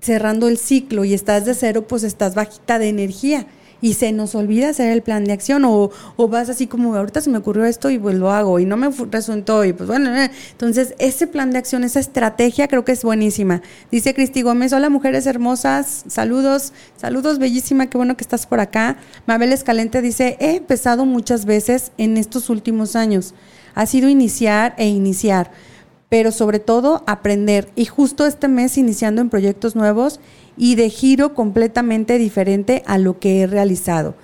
cerrando 0.00 0.48
el 0.48 0.58
ciclo 0.58 1.04
y 1.04 1.14
estás 1.14 1.44
de 1.44 1.54
cero, 1.54 1.86
pues 1.86 2.02
estás 2.02 2.34
bajita 2.34 2.78
de 2.78 2.88
energía. 2.88 3.46
Y 3.80 3.94
se 3.94 4.12
nos 4.12 4.34
olvida 4.34 4.70
hacer 4.70 4.90
el 4.90 5.02
plan 5.02 5.24
de 5.24 5.32
acción 5.32 5.64
o, 5.64 5.90
o 6.16 6.28
vas 6.28 6.48
así 6.48 6.66
como 6.66 6.94
ahorita 6.94 7.20
se 7.20 7.30
me 7.30 7.38
ocurrió 7.38 7.64
esto 7.64 7.90
y 7.90 7.98
pues 7.98 8.16
lo 8.16 8.30
hago 8.30 8.58
y 8.58 8.64
no 8.64 8.76
me 8.76 8.90
resultó 9.10 9.64
y 9.64 9.72
pues 9.72 9.88
bueno, 9.88 10.14
eh. 10.16 10.30
entonces 10.52 10.94
ese 10.98 11.26
plan 11.26 11.50
de 11.50 11.58
acción, 11.58 11.84
esa 11.84 12.00
estrategia 12.00 12.68
creo 12.68 12.84
que 12.84 12.92
es 12.92 13.02
buenísima. 13.02 13.62
Dice 13.90 14.14
Cristi 14.14 14.42
Gómez, 14.42 14.72
hola 14.72 14.88
mujeres 14.88 15.26
hermosas, 15.26 16.04
saludos, 16.08 16.72
saludos 16.96 17.38
bellísima, 17.38 17.86
qué 17.88 17.98
bueno 17.98 18.16
que 18.16 18.24
estás 18.24 18.46
por 18.46 18.60
acá. 18.60 18.96
Mabel 19.26 19.52
Escalente 19.52 20.02
dice, 20.02 20.36
he 20.40 20.56
empezado 20.56 21.04
muchas 21.04 21.44
veces 21.44 21.92
en 21.98 22.16
estos 22.16 22.50
últimos 22.50 22.96
años, 22.96 23.34
ha 23.74 23.86
sido 23.86 24.08
iniciar 24.08 24.74
e 24.78 24.86
iniciar 24.86 25.50
pero 26.08 26.30
sobre 26.30 26.60
todo 26.60 27.02
aprender. 27.06 27.68
Y 27.74 27.86
justo 27.86 28.26
este 28.26 28.48
mes 28.48 28.78
iniciando 28.78 29.20
en 29.20 29.30
proyectos 29.30 29.74
nuevos 29.74 30.20
y 30.56 30.74
de 30.74 30.90
giro 30.90 31.34
completamente 31.34 32.18
diferente 32.18 32.82
a 32.86 32.98
lo 32.98 33.18
que 33.18 33.42
he 33.42 33.46
realizado. 33.46 34.14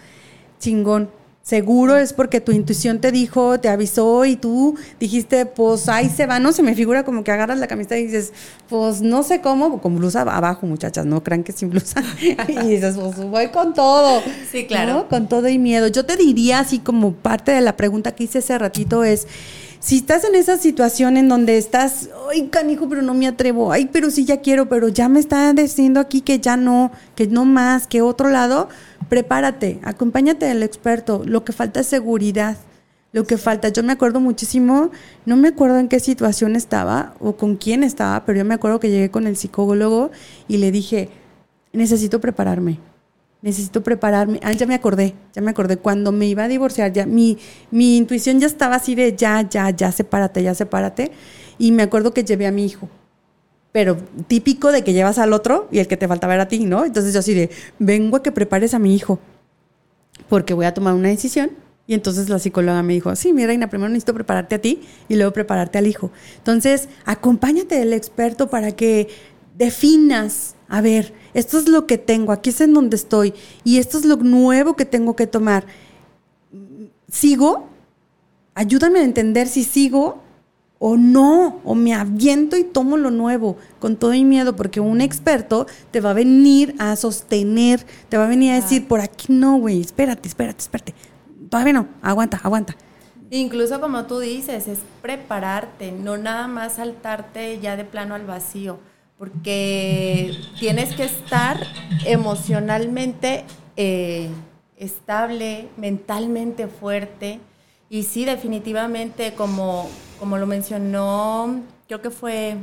Chingón. 0.59 1.11
Seguro 1.43 1.97
es 1.97 2.13
porque 2.13 2.41
tu 2.41 2.53
intuición 2.53 3.01
te 3.01 3.11
dijo, 3.11 3.59
te 3.59 3.69
avisó 3.69 4.25
y 4.25 4.37
tú 4.37 4.77
dijiste, 5.01 5.45
pues 5.45 5.89
ahí 5.89 6.09
se 6.09 6.27
va, 6.27 6.39
no 6.39 6.53
se 6.53 6.63
me 6.63 6.77
figura 6.77 7.05
como 7.05 7.25
que 7.25 7.33
agarras 7.33 7.59
la 7.59 7.67
camiseta 7.67 7.99
y 7.99 8.05
dices, 8.05 8.33
pues 8.69 9.03
no 9.03 9.25
sé 9.25 9.41
cómo, 9.41 9.81
con 9.83 9.97
blusa 9.97 10.21
abajo, 10.21 10.69
muchachas, 10.69 11.05
no 11.05 11.25
crean 11.25 11.43
que 11.43 11.51
sin 11.51 11.71
blusa. 11.71 12.01
y 12.21 12.55
dices, 12.69 12.97
pues 12.97 13.17
voy 13.17 13.49
con 13.49 13.75
todo. 13.75 14.23
Sí, 14.53 14.67
claro. 14.67 15.09
Con 15.09 15.29
todo 15.29 15.49
y 15.49 15.59
miedo. 15.59 15.89
Yo 15.89 16.07
te 16.07 16.17
diría, 16.17 16.61
así 16.61 16.79
como 16.79 17.13
parte 17.13 17.51
de 17.51 17.61
la 17.61 17.77
pregunta 17.77 18.13
que 18.15 18.23
hice 18.23 18.39
hace 18.39 18.57
ratito, 18.57 19.03
es 19.03 19.27
si 19.83 19.97
estás 19.97 20.23
en 20.23 20.37
esa 20.37 20.59
situación 20.59 21.17
en 21.17 21.29
donde 21.29 21.59
estás, 21.59 22.09
ay, 22.31 22.47
canijo, 22.47 22.89
pero 22.89 23.03
no 23.03 23.15
me 23.15 23.27
atrevo, 23.27 23.73
ay, 23.73 23.91
pero 23.93 24.13
sí 24.13 24.25
ya 24.25 24.41
quiero, 24.41 24.69
pero 24.69 24.87
ya 24.87 25.09
me 25.09 25.19
está 25.19 25.53
diciendo 25.53 25.99
aquí 25.99 26.21
que 26.21 26.39
ya 26.39 26.57
no, 26.57 26.93
que 27.17 27.27
no 27.27 27.45
más, 27.45 27.89
que 27.89 28.01
otro 28.01 28.31
lado, 28.31 28.69
prepárate, 29.09 29.81
acompáñate 29.83 30.47
del 30.47 30.63
experto. 30.63 31.23
Lo 31.27 31.45
que 31.45 31.53
falta 31.53 31.81
es 31.81 31.89
seguridad. 31.89 32.57
Lo 33.11 33.25
que 33.25 33.37
falta, 33.37 33.71
yo 33.71 33.83
me 33.83 33.93
acuerdo 33.93 34.21
muchísimo, 34.21 34.91
no 35.27 35.37
me 35.37 35.49
acuerdo 35.49 35.79
en 35.79 35.89
qué 35.89 35.99
situación 35.99 36.55
estaba 36.55 37.15
o 37.19 37.37
con 37.37 37.57
quién 37.57 37.83
estaba, 37.83 38.25
pero 38.25 38.39
yo 38.39 38.45
me 38.45 38.55
acuerdo 38.55 38.79
que 38.79 38.89
llegué 38.89 39.11
con 39.11 39.27
el 39.27 39.37
psicólogo 39.37 40.13
y 40.47 40.59
le 40.59 40.71
dije, 40.71 41.11
necesito 41.73 42.21
prepararme 42.21 42.79
necesito 43.43 43.83
prepararme. 43.83 44.41
Ah, 44.43 44.53
ya 44.53 44.67
me 44.67 44.75
acordé, 44.75 45.15
ya 45.35 45.43
me 45.43 45.51
acordé. 45.51 45.77
Cuando 45.77 46.13
me 46.13 46.27
iba 46.27 46.45
a 46.45 46.49
divorciar, 46.49 46.93
ya 46.93 47.05
mi, 47.05 47.39
mi 47.71 47.97
intuición 47.97 48.41
ya 48.41 48.47
estaba 48.47 48.77
así 48.77 48.95
de 48.95 49.15
ya, 49.15 49.43
ya, 49.49 49.71
ya, 49.71 49.93
sepárate, 49.93 50.43
ya, 50.43 50.55
sepárate. 50.55 51.11
Y 51.59 51.73
me 51.73 51.83
acuerdo 51.83 52.15
que 52.15 52.25
llevé 52.25 52.47
a 52.47 52.53
mi 52.53 52.65
hijo. 52.65 52.89
Pero 53.73 53.97
típico 54.29 54.71
de 54.71 54.85
que 54.85 54.93
llevas 54.93 55.19
al 55.19 55.33
otro 55.33 55.69
y 55.71 55.79
el 55.79 55.89
que 55.89 55.97
te 55.97 56.09
falta 56.09 56.27
ver 56.27 56.41
a 56.41 56.49
ti, 56.49 56.65
¿no? 56.65 56.85
Entonces 56.85 57.13
yo 57.13 57.21
así 57.21 57.35
de, 57.35 57.51
vengo 57.79 58.17
a 58.19 58.23
que 58.23 58.31
prepares 58.33 58.75
a 58.75 58.79
mi 58.79 58.95
hijo, 58.95 59.19
porque 60.29 60.55
voy 60.55 60.67
a 60.67 60.75
tomar 60.75 60.95
una 60.95 61.09
decisión. 61.09 61.51
Y 61.87 61.95
entonces 61.95 62.29
la 62.29 62.39
psicóloga 62.39 62.83
me 62.83 62.93
dijo, 62.93 63.15
sí, 63.17 63.33
mi 63.33 63.45
reina, 63.45 63.69
primero 63.69 63.89
necesito 63.89 64.15
prepararte 64.15 64.55
a 64.55 64.61
ti 64.61 64.83
y 65.09 65.17
luego 65.17 65.33
prepararte 65.33 65.79
al 65.79 65.87
hijo. 65.87 66.13
Entonces, 66.37 66.89
acompáñate 67.05 67.75
del 67.75 67.93
experto 67.93 68.49
para 68.49 68.73
que 68.73 69.09
definas, 69.57 70.57
a 70.69 70.81
ver, 70.81 71.15
esto 71.35 71.59
es 71.59 71.69
lo 71.69 71.87
que 71.87 71.99
tengo, 71.99 72.33
aquí 72.33 72.51
es 72.51 72.61
en 72.61 72.75
donde 72.75 72.97
estoy 72.97 73.35
y 73.65 73.79
esto 73.79 73.99
es 73.99 74.05
lo 74.05 74.17
nuevo 74.17 74.77
que 74.77 74.85
tengo 74.85 75.17
que 75.17 75.27
tomar. 75.27 75.67
¿Sigo? 77.09 77.69
Ayúdame 78.55 79.01
a 79.01 79.05
entender 79.05 79.49
si 79.49 79.65
sigo 79.65 80.23
o 80.79 80.97
no, 80.97 81.61
o 81.63 81.77
me 81.77 81.95
aviento 81.95 82.57
y 82.57 82.65
tomo 82.65 82.97
lo 82.97 83.13
nuevo 83.13 83.57
con 83.79 83.97
todo 83.97 84.11
mi 84.11 84.25
miedo, 84.25 84.57
porque 84.57 84.81
un 84.81 85.01
experto 85.01 85.67
te 85.93 86.01
va 86.01 86.11
a 86.11 86.15
venir 86.15 86.75
a 86.79 86.97
sostener, 86.97 87.87
te 88.09 88.17
va 88.17 88.25
a 88.25 88.29
venir 88.29 88.51
a 88.51 88.57
decir, 88.57 88.89
por 88.89 89.01
aquí 89.01 89.33
no, 89.33 89.59
güey, 89.59 89.81
espérate, 89.81 90.27
espérate, 90.29 90.61
espérate. 90.61 90.95
Todavía 91.49 91.75
no, 91.75 91.89
aguanta, 92.03 92.41
aguanta. 92.43 92.75
Incluso 93.31 93.81
como 93.81 94.07
tú 94.07 94.19
dices, 94.19 94.67
es 94.67 94.81
prepararte, 95.01 95.93
no 95.93 96.17
nada 96.17 96.49
más 96.49 96.75
saltarte 96.75 97.61
ya 97.61 97.77
de 97.77 97.85
plano 97.85 98.17
al 98.17 98.27
vacío 98.27 98.81
porque 99.23 100.37
tienes 100.59 100.97
que 100.97 101.05
estar 101.05 101.57
emocionalmente 102.05 103.45
eh, 103.77 104.29
estable, 104.77 105.69
mentalmente 105.77 106.67
fuerte. 106.67 107.39
Y 107.89 108.03
sí, 108.03 108.25
definitivamente, 108.25 109.35
como, 109.35 109.89
como 110.19 110.39
lo 110.39 110.47
mencionó, 110.49 111.61
creo 111.87 112.03
que 112.03 112.11
fue... 112.11 112.57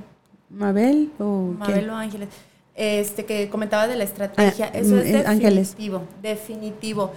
Mabel 0.50 1.10
o... 1.18 1.54
Mabel 1.58 1.92
o 1.92 1.96
Ángeles. 1.96 2.28
Este, 2.76 3.24
que 3.24 3.48
comentaba 3.48 3.88
de 3.88 3.96
la 3.96 4.04
estrategia. 4.04 4.70
Ah, 4.74 4.78
eso 4.78 4.98
es 4.98 5.14
mm, 5.14 5.40
definitivo, 5.40 6.02
definitivo. 6.22 7.14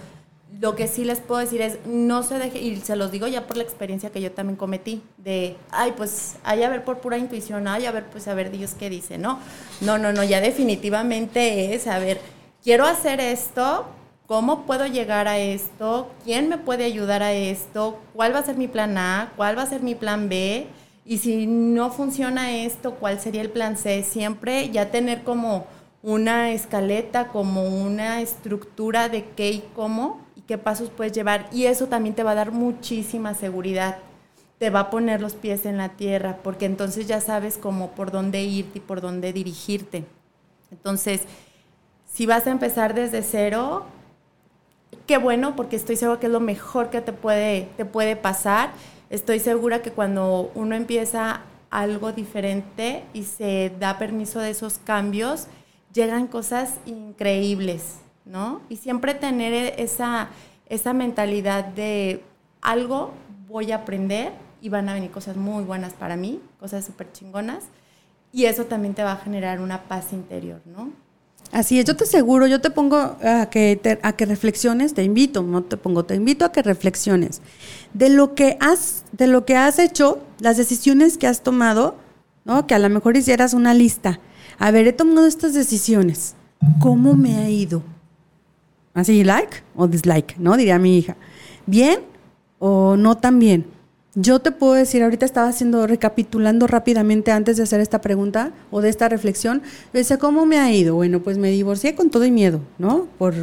Lo 0.63 0.77
que 0.77 0.87
sí 0.87 1.03
les 1.03 1.19
puedo 1.19 1.41
decir 1.41 1.61
es, 1.61 1.79
no 1.85 2.23
se 2.23 2.39
deje, 2.39 2.59
y 2.59 2.77
se 2.77 2.95
los 2.95 3.11
digo 3.11 3.27
ya 3.27 3.47
por 3.47 3.57
la 3.57 3.63
experiencia 3.63 4.11
que 4.11 4.21
yo 4.21 4.31
también 4.31 4.55
cometí, 4.55 5.03
de, 5.17 5.57
ay, 5.71 5.91
pues, 5.97 6.37
hay 6.45 6.63
a 6.63 6.69
ver 6.69 6.85
por 6.85 6.99
pura 6.99 7.17
intuición, 7.17 7.67
ay, 7.67 7.85
a 7.85 7.91
ver, 7.91 8.05
pues, 8.05 8.29
a 8.29 8.33
ver 8.33 8.49
Dios 8.49 8.73
qué 8.79 8.89
dice, 8.89 9.17
¿no? 9.17 9.39
No, 9.81 9.97
no, 9.97 10.13
no, 10.13 10.23
ya 10.23 10.39
definitivamente 10.39 11.75
es, 11.75 11.85
a 11.85 11.99
ver, 11.99 12.21
quiero 12.63 12.85
hacer 12.85 13.19
esto, 13.19 13.87
¿cómo 14.25 14.65
puedo 14.65 14.87
llegar 14.87 15.27
a 15.27 15.37
esto? 15.37 16.09
¿Quién 16.23 16.47
me 16.47 16.57
puede 16.57 16.85
ayudar 16.85 17.23
a 17.23 17.33
esto? 17.33 17.99
¿Cuál 18.13 18.33
va 18.33 18.39
a 18.39 18.45
ser 18.45 18.55
mi 18.55 18.69
plan 18.69 18.97
A? 18.97 19.33
¿Cuál 19.35 19.57
va 19.57 19.63
a 19.63 19.67
ser 19.67 19.81
mi 19.81 19.95
plan 19.95 20.29
B? 20.29 20.67
Y 21.03 21.17
si 21.17 21.45
no 21.45 21.91
funciona 21.91 22.55
esto, 22.55 22.93
¿cuál 23.01 23.19
sería 23.19 23.41
el 23.41 23.49
plan 23.49 23.75
C? 23.75 24.01
Siempre 24.03 24.69
ya 24.69 24.91
tener 24.91 25.25
como 25.25 25.67
una 26.03 26.51
escaleta, 26.51 27.27
como 27.27 27.67
una 27.67 28.21
estructura 28.21 29.09
de 29.09 29.25
qué 29.35 29.51
y 29.51 29.63
cómo 29.75 30.22
qué 30.47 30.57
pasos 30.57 30.89
puedes 30.89 31.13
llevar. 31.13 31.47
Y 31.51 31.65
eso 31.65 31.87
también 31.87 32.15
te 32.15 32.23
va 32.23 32.31
a 32.31 32.35
dar 32.35 32.51
muchísima 32.51 33.33
seguridad. 33.33 33.97
Te 34.59 34.69
va 34.69 34.81
a 34.81 34.89
poner 34.89 35.21
los 35.21 35.35
pies 35.35 35.65
en 35.65 35.77
la 35.77 35.89
tierra, 35.89 36.37
porque 36.43 36.65
entonces 36.65 37.07
ya 37.07 37.21
sabes 37.21 37.57
cómo 37.57 37.91
por 37.91 38.11
dónde 38.11 38.43
irte 38.43 38.79
y 38.79 38.81
por 38.81 39.01
dónde 39.01 39.33
dirigirte. 39.33 40.05
Entonces, 40.71 41.21
si 42.11 42.25
vas 42.25 42.47
a 42.47 42.51
empezar 42.51 42.93
desde 42.93 43.23
cero, 43.23 43.85
qué 45.07 45.17
bueno, 45.17 45.55
porque 45.55 45.75
estoy 45.75 45.95
segura 45.95 46.19
que 46.19 46.27
es 46.27 46.31
lo 46.31 46.39
mejor 46.39 46.89
que 46.89 47.01
te 47.01 47.13
puede, 47.13 47.69
te 47.75 47.85
puede 47.85 48.15
pasar. 48.15 48.71
Estoy 49.09 49.39
segura 49.39 49.81
que 49.81 49.91
cuando 49.91 50.51
uno 50.55 50.75
empieza 50.75 51.41
algo 51.69 52.11
diferente 52.11 53.03
y 53.13 53.23
se 53.23 53.71
da 53.79 53.97
permiso 53.97 54.39
de 54.39 54.51
esos 54.51 54.77
cambios, 54.77 55.47
llegan 55.91 56.27
cosas 56.27 56.75
increíbles. 56.85 58.02
¿No? 58.25 58.61
Y 58.69 58.77
siempre 58.77 59.13
tener 59.13 59.53
e-, 59.53 59.81
esa, 59.81 60.29
esa 60.67 60.93
mentalidad 60.93 61.65
de 61.65 62.23
algo 62.61 63.11
voy 63.47 63.71
a 63.71 63.77
aprender 63.77 64.31
y 64.61 64.69
van 64.69 64.89
a 64.89 64.93
venir 64.93 65.11
cosas 65.11 65.35
muy 65.35 65.63
buenas 65.63 65.93
para 65.93 66.15
mí, 66.15 66.39
cosas 66.59 66.85
súper 66.85 67.11
chingonas. 67.11 67.65
Y 68.31 68.45
eso 68.45 68.65
también 68.65 68.95
te 68.95 69.03
va 69.03 69.11
a 69.11 69.17
generar 69.17 69.59
una 69.59 69.83
paz 69.83 70.11
interior, 70.11 70.61
¿no? 70.65 70.91
Así 71.51 71.77
es, 71.77 71.85
yo 71.85 71.95
te 71.95 72.05
aseguro, 72.05 72.47
yo 72.47 72.61
te 72.61 72.71
pongo 72.71 72.97
a 72.97 73.47
que, 73.51 73.99
a 74.01 74.13
que 74.13 74.25
reflexiones, 74.25 74.95
te 74.95 75.03
invito, 75.03 75.43
no 75.43 75.63
te 75.63 75.77
pongo, 75.77 76.03
te 76.03 76.15
invito 76.15 76.45
a 76.45 76.51
que 76.51 76.63
reflexiones 76.63 77.41
de 77.93 78.09
lo 78.09 78.33
que 78.33 78.57
has, 78.59 79.03
de 79.11 79.27
lo 79.27 79.45
que 79.45 79.55
has 79.55 79.77
hecho, 79.77 80.23
las 80.39 80.57
decisiones 80.57 81.19
que 81.19 81.27
has 81.27 81.43
tomado, 81.43 81.95
¿no? 82.43 82.65
Que 82.65 82.73
a 82.73 82.79
lo 82.79 82.89
mejor 82.89 83.17
hicieras 83.17 83.53
una 83.53 83.75
lista. 83.75 84.19
A 84.57 84.71
ver, 84.71 84.87
he 84.87 84.93
tomado 84.93 85.27
estas 85.27 85.53
decisiones. 85.53 86.35
¿Cómo 86.79 87.13
me 87.13 87.37
ha 87.37 87.49
ido? 87.49 87.83
Así, 88.93 89.23
like 89.23 89.57
o 89.75 89.87
dislike, 89.87 90.37
¿no? 90.37 90.55
Diría 90.55 90.77
mi 90.77 90.97
hija. 90.97 91.15
¿Bien 91.65 91.99
o 92.59 92.95
no 92.95 93.17
tan 93.17 93.39
bien? 93.39 93.65
Yo 94.15 94.39
te 94.39 94.51
puedo 94.51 94.73
decir, 94.73 95.01
ahorita 95.01 95.25
estaba 95.25 95.47
haciendo, 95.47 95.87
recapitulando 95.87 96.67
rápidamente 96.67 97.31
antes 97.31 97.57
de 97.57 97.63
hacer 97.63 97.79
esta 97.79 97.99
pregunta 97.99 98.51
o 98.69 98.79
de 98.81 98.89
esta 98.89 99.09
reflexión, 99.09 99.63
decía, 99.91 100.19
¿cómo 100.19 100.45
me 100.45 100.59
ha 100.59 100.71
ido? 100.71 100.93
Bueno, 100.93 101.23
pues 101.23 101.39
me 101.39 101.49
divorcié 101.49 101.95
con 101.95 102.11
todo 102.11 102.23
y 102.23 102.29
miedo, 102.29 102.61
¿no? 102.77 103.07
Por 103.17 103.33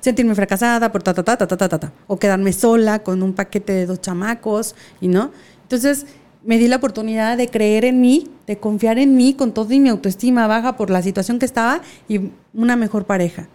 sentirme 0.00 0.34
fracasada, 0.34 0.90
por 0.90 1.02
ta, 1.02 1.12
ta, 1.12 1.22
ta, 1.22 1.36
ta, 1.36 1.46
ta, 1.46 1.68
ta, 1.68 1.78
ta, 1.78 1.92
o 2.06 2.18
quedarme 2.18 2.54
sola 2.54 3.00
con 3.00 3.22
un 3.22 3.34
paquete 3.34 3.74
de 3.74 3.84
dos 3.84 4.00
chamacos, 4.00 4.74
y 4.98 5.08
no. 5.08 5.30
Entonces, 5.64 6.06
me 6.42 6.56
di 6.56 6.68
la 6.68 6.76
oportunidad 6.76 7.36
de 7.36 7.48
creer 7.48 7.84
en 7.84 8.00
mí, 8.00 8.28
de 8.46 8.56
confiar 8.56 8.98
en 8.98 9.14
mí 9.14 9.34
con 9.34 9.52
todo 9.52 9.70
y 9.74 9.78
mi 9.80 9.90
autoestima 9.90 10.46
baja 10.46 10.78
por 10.78 10.88
la 10.88 11.02
situación 11.02 11.38
que 11.38 11.44
estaba 11.44 11.82
y 12.08 12.30
una 12.54 12.76
mejor 12.76 13.04
pareja 13.04 13.50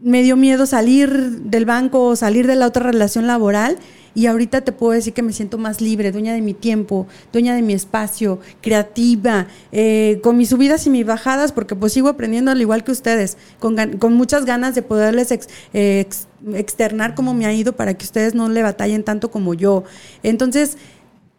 me 0.00 0.22
dio 0.22 0.36
miedo 0.36 0.66
salir 0.66 1.10
del 1.42 1.64
banco 1.64 2.04
o 2.04 2.16
salir 2.16 2.46
de 2.46 2.56
la 2.56 2.66
otra 2.66 2.84
relación 2.84 3.26
laboral 3.26 3.78
y 4.14 4.26
ahorita 4.26 4.60
te 4.60 4.72
puedo 4.72 4.92
decir 4.92 5.12
que 5.12 5.22
me 5.22 5.32
siento 5.32 5.58
más 5.58 5.80
libre, 5.80 6.12
dueña 6.12 6.32
de 6.34 6.40
mi 6.40 6.54
tiempo, 6.54 7.06
dueña 7.32 7.54
de 7.54 7.62
mi 7.62 7.72
espacio, 7.72 8.38
creativa, 8.60 9.48
eh, 9.72 10.20
con 10.22 10.36
mis 10.36 10.50
subidas 10.50 10.86
y 10.86 10.90
mis 10.90 11.04
bajadas, 11.04 11.52
porque 11.52 11.74
pues 11.74 11.92
sigo 11.92 12.08
aprendiendo 12.08 12.52
al 12.52 12.60
igual 12.60 12.84
que 12.84 12.92
ustedes, 12.92 13.36
con, 13.58 13.76
muchas 14.14 14.44
ganas 14.44 14.74
de 14.76 14.82
poderles 14.82 15.32
eh, 15.72 16.06
externar 16.54 17.14
cómo 17.14 17.34
me 17.34 17.46
ha 17.46 17.52
ido 17.52 17.74
para 17.74 17.94
que 17.94 18.04
ustedes 18.04 18.34
no 18.34 18.48
le 18.48 18.62
batallen 18.62 19.02
tanto 19.02 19.30
como 19.32 19.54
yo. 19.54 19.82
Entonces, 20.22 20.78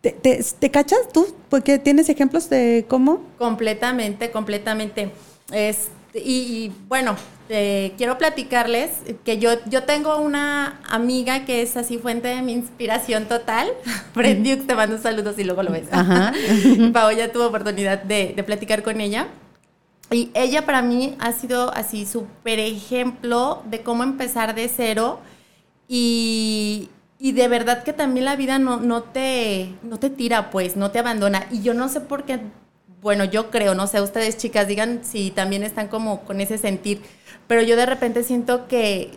¿te, 0.01 0.11
te 0.11 0.71
cachas 0.71 0.99
tú? 1.13 1.27
Porque 1.49 1.79
tienes 1.79 2.09
ejemplos 2.09 2.49
de 2.49 2.85
cómo? 2.89 3.21
Completamente, 3.37 4.31
completamente. 4.31 5.11
Es 5.53 5.87
y, 6.16 6.72
bueno, 6.88 7.16
eh, 7.49 7.93
quiero 7.97 8.18
platicarles 8.18 8.91
que 9.24 9.38
yo, 9.38 9.51
yo 9.68 9.84
tengo 9.84 10.18
una 10.18 10.80
amiga 10.89 11.45
que 11.45 11.61
es 11.61 11.78
así 11.78 11.97
fuente 11.97 12.30
de 12.30 12.41
mi 12.41 12.53
inspiración 12.53 13.26
total. 13.26 13.70
Fred 14.13 14.66
te 14.66 14.76
mando 14.76 14.97
saludos 14.97 15.38
y 15.38 15.43
luego 15.43 15.63
lo 15.63 15.72
ves. 15.72 15.88
Ajá. 15.91 16.34
Ya 17.16 17.32
tuvo 17.32 17.47
oportunidad 17.47 18.03
de, 18.03 18.34
de 18.36 18.43
platicar 18.43 18.84
con 18.84 18.99
ella. 19.01 19.28
Y 20.11 20.32
ella 20.34 20.66
para 20.66 20.82
mí 20.82 21.16
ha 21.20 21.32
sido 21.32 21.74
así 21.74 22.05
súper 22.05 22.59
ejemplo 22.59 23.63
de 23.66 23.82
cómo 23.82 24.03
empezar 24.03 24.53
de 24.53 24.70
cero 24.70 25.20
y, 25.88 26.89
y, 27.20 27.32
de 27.32 27.47
verdad 27.47 27.84
que 27.84 27.93
también 27.93 28.26
la 28.26 28.36
vida 28.36 28.59
no, 28.59 28.80
no, 28.80 29.03
te, 29.03 29.74
no 29.84 29.97
te 29.97 30.09
tira, 30.09 30.49
pues, 30.49 30.76
no 30.76 30.91
te 30.91 30.99
abandona. 30.99 31.47
Y 31.51 31.61
yo 31.61 31.74
no 31.74 31.89
sé 31.89 32.01
por 32.01 32.24
qué, 32.24 32.39
bueno, 33.05 33.23
yo 33.23 33.51
creo, 33.51 33.75
no 33.75 33.85
sé, 33.85 34.01
ustedes 34.01 34.35
chicas 34.35 34.67
digan 34.67 35.01
si 35.03 35.29
también 35.29 35.61
están 35.61 35.89
como 35.89 36.21
con 36.21 36.41
ese 36.41 36.57
sentir, 36.57 37.03
pero 37.45 37.61
yo 37.61 37.75
de 37.75 37.85
repente 37.85 38.23
siento 38.23 38.67
que 38.67 39.11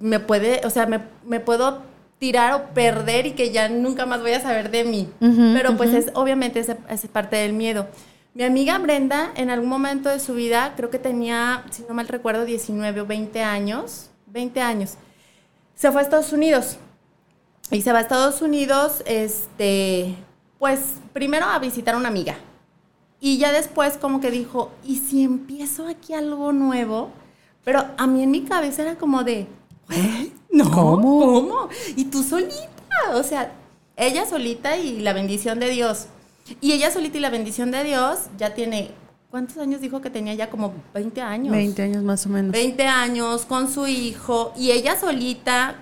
me 0.00 0.18
puede, 0.18 0.62
o 0.64 0.70
sea, 0.70 0.86
me, 0.86 1.02
me 1.26 1.38
puedo 1.38 1.82
tirar 2.18 2.54
o 2.54 2.72
perder 2.72 3.26
y 3.26 3.32
que 3.32 3.52
ya 3.52 3.68
nunca 3.68 4.06
más 4.06 4.22
voy 4.22 4.32
a 4.32 4.40
saber 4.40 4.70
de 4.70 4.84
mí. 4.84 5.10
pero 5.20 5.76
pues 5.76 5.92
es 5.92 6.10
obviamente 6.14 6.58
esa 6.58 6.78
es 6.88 7.06
parte 7.08 7.36
del 7.36 7.52
miedo. 7.52 7.86
Mi 8.32 8.44
amiga 8.44 8.78
Brenda, 8.78 9.30
en 9.36 9.50
algún 9.50 9.68
momento 9.68 10.08
de 10.08 10.18
su 10.18 10.32
vida, 10.32 10.72
creo 10.74 10.88
que 10.88 10.98
tenía, 10.98 11.64
si 11.70 11.82
no 11.86 11.92
mal 11.92 12.08
recuerdo, 12.08 12.46
19 12.46 13.02
o 13.02 13.06
20 13.06 13.42
años, 13.42 14.08
20 14.28 14.62
años, 14.62 14.94
se 15.74 15.92
fue 15.92 16.00
a 16.00 16.04
Estados 16.04 16.32
Unidos. 16.32 16.78
Y 17.70 17.82
se 17.82 17.92
va 17.92 17.98
a 17.98 18.00
Estados 18.00 18.40
Unidos, 18.40 19.02
este, 19.04 20.14
pues 20.58 20.80
primero 21.12 21.44
a 21.44 21.58
visitar 21.58 21.94
a 21.94 21.98
una 21.98 22.08
amiga. 22.08 22.36
Y 23.20 23.38
ya 23.38 23.52
después 23.52 23.96
como 23.96 24.20
que 24.20 24.30
dijo, 24.30 24.70
¿y 24.84 24.96
si 24.96 25.22
empiezo 25.24 25.88
aquí 25.88 26.12
algo 26.12 26.52
nuevo? 26.52 27.10
Pero 27.64 27.84
a 27.96 28.06
mí 28.06 28.22
en 28.22 28.30
mi 28.30 28.42
cabeza 28.42 28.82
era 28.82 28.96
como 28.96 29.24
de, 29.24 29.46
no, 30.50 30.70
¿cómo? 30.70 31.20
¿Cómo? 31.20 31.68
Y 31.96 32.04
tú 32.04 32.22
solita, 32.22 32.68
o 33.14 33.22
sea, 33.22 33.52
ella 33.96 34.26
solita 34.26 34.76
y 34.76 35.00
la 35.00 35.12
bendición 35.12 35.58
de 35.58 35.70
Dios. 35.70 36.06
Y 36.60 36.72
ella 36.72 36.90
solita 36.90 37.18
y 37.18 37.20
la 37.20 37.30
bendición 37.30 37.70
de 37.70 37.82
Dios 37.82 38.18
ya 38.38 38.54
tiene, 38.54 38.90
¿cuántos 39.30 39.56
años 39.58 39.80
dijo 39.80 40.00
que 40.00 40.10
tenía 40.10 40.34
ya? 40.34 40.50
Como 40.50 40.74
20 40.94 41.20
años. 41.22 41.52
20 41.52 41.82
años 41.82 42.02
más 42.04 42.26
o 42.26 42.28
menos. 42.28 42.52
20 42.52 42.86
años 42.86 43.44
con 43.46 43.72
su 43.72 43.86
hijo 43.86 44.52
y 44.56 44.70
ella 44.70 44.98
solita, 44.98 45.76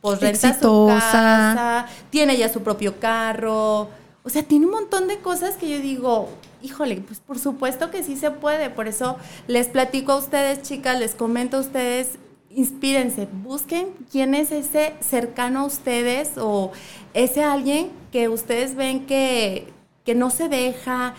pues 0.00 0.20
renta 0.20 0.58
su 0.58 0.86
casa, 0.88 1.86
tiene 2.10 2.36
ya 2.36 2.48
su 2.48 2.62
propio 2.62 2.98
carro. 2.98 3.88
O 4.24 4.28
sea, 4.28 4.42
tiene 4.42 4.66
un 4.66 4.72
montón 4.72 5.06
de 5.06 5.18
cosas 5.18 5.54
que 5.56 5.68
yo 5.68 5.78
digo, 5.78 6.28
híjole, 6.66 6.96
pues 6.96 7.20
por 7.20 7.38
supuesto 7.38 7.90
que 7.90 8.02
sí 8.02 8.16
se 8.16 8.30
puede. 8.30 8.70
Por 8.70 8.88
eso 8.88 9.16
les 9.46 9.68
platico 9.68 10.12
a 10.12 10.16
ustedes, 10.16 10.62
chicas, 10.62 10.98
les 10.98 11.14
comento 11.14 11.58
a 11.58 11.60
ustedes, 11.60 12.18
inspírense, 12.50 13.28
busquen 13.32 13.92
quién 14.10 14.34
es 14.34 14.50
ese 14.50 14.94
cercano 15.00 15.60
a 15.60 15.64
ustedes 15.64 16.32
o 16.38 16.72
ese 17.14 17.44
alguien 17.44 17.90
que 18.10 18.28
ustedes 18.28 18.74
ven 18.74 19.06
que, 19.06 19.72
que 20.04 20.14
no 20.14 20.30
se 20.30 20.48
deja, 20.48 21.14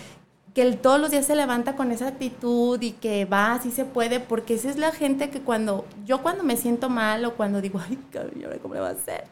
que 0.54 0.72
todos 0.74 1.00
los 1.00 1.12
días 1.12 1.26
se 1.26 1.36
levanta 1.36 1.76
con 1.76 1.91
esa 1.91 2.08
actitud 2.08 2.82
y 2.82 2.91
que 2.91 3.26
va, 3.26 3.54
así 3.54 3.72
se 3.72 3.86
puede, 3.86 4.20
porque 4.20 4.56
esa 4.56 4.70
es 4.70 4.78
la 4.78 4.91
gente 4.91 5.30
que 5.30 5.39
cuando, 5.39 5.86
yo 6.06 6.22
cuando 6.24 6.43
me 6.43 6.58
siento 6.58 6.89
mal 6.89 7.24
o 7.26 7.36
cuando 7.36 7.62
digo, 7.62 7.80
ay, 7.80 7.98
¿cómo 8.62 8.74
le 8.74 8.80
va 8.82 8.89
a 8.89 8.91
hacer? 8.91 9.26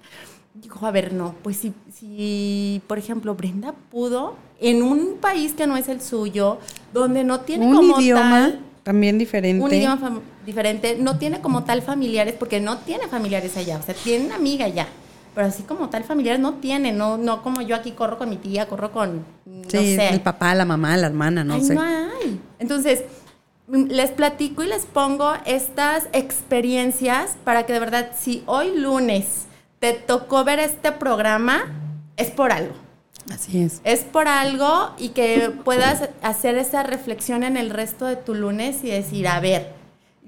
Digo, 0.55 0.85
a 0.85 0.91
ver, 0.91 1.13
no, 1.13 1.35
pues 1.43 1.57
si, 1.57 1.73
si, 1.93 2.81
por 2.87 2.97
ejemplo, 2.97 3.35
Brenda 3.35 3.73
pudo 3.91 4.35
en 4.59 4.81
un 4.81 5.17
país 5.19 5.53
que 5.53 5.67
no 5.67 5.77
es 5.77 5.89
el 5.89 6.01
suyo, 6.01 6.59
donde 6.93 7.23
no 7.23 7.41
tiene 7.41 7.67
un 7.67 7.91
idioma 7.99 8.55
también 8.83 9.17
diferente. 9.17 9.63
Un 9.63 9.73
idioma 9.73 10.21
diferente, 10.45 10.97
no 10.99 11.17
tiene 11.17 11.41
como 11.41 11.63
tal 11.63 11.81
familiares, 11.81 12.35
porque 12.37 12.59
no 12.59 12.77
tiene 12.77 13.07
familiares 13.07 13.57
allá, 13.57 13.77
o 13.77 13.83
sea, 13.83 13.93
tiene 13.95 14.25
una 14.25 14.35
amiga 14.35 14.65
allá 14.65 14.87
pero 15.35 15.47
así 15.47 15.63
como 15.63 15.89
tal 15.89 16.05
familiares 16.05 16.39
no 16.39 16.55
tiene, 16.55 16.93
no, 16.93 17.17
no 17.17 17.43
como 17.43 17.61
yo 17.61 17.75
aquí 17.75 17.91
corro 17.91 18.17
con 18.17 18.29
mi 18.29 18.37
tía, 18.37 18.67
corro 18.67 18.91
con, 18.91 19.25
no 19.45 19.69
sí, 19.69 19.97
el 19.99 20.21
papá, 20.21 20.55
la 20.55 20.63
mamá, 20.63 20.95
la 20.95 21.07
hermana, 21.07 21.43
no 21.43 21.59
sé. 21.59 21.75
No 21.75 21.81
hay. 21.81 22.39
Entonces, 22.57 23.03
les 23.67 24.11
platico 24.11 24.63
y 24.63 24.67
les 24.67 24.85
pongo 24.85 25.33
estas 25.45 26.07
experiencias 26.13 27.35
para 27.43 27.65
que 27.65 27.73
de 27.73 27.79
verdad, 27.79 28.11
si 28.17 28.43
hoy 28.45 28.79
lunes 28.79 29.47
te 29.85 29.93
tocó 29.93 30.43
ver 30.43 30.59
este 30.59 30.91
programa, 30.91 31.65
es 32.17 32.31
por 32.31 32.51
algo. 32.51 32.73
Así 33.31 33.61
es. 33.61 33.81
Es 33.83 34.03
por 34.03 34.27
algo 34.27 34.91
y 34.97 35.09
que 35.09 35.51
puedas 35.63 36.09
hacer 36.21 36.57
esa 36.57 36.83
reflexión 36.83 37.43
en 37.43 37.55
el 37.55 37.69
resto 37.69 38.05
de 38.05 38.15
tu 38.15 38.33
lunes 38.33 38.83
y 38.83 38.89
decir, 38.89 39.27
a 39.27 39.39
ver, 39.39 39.73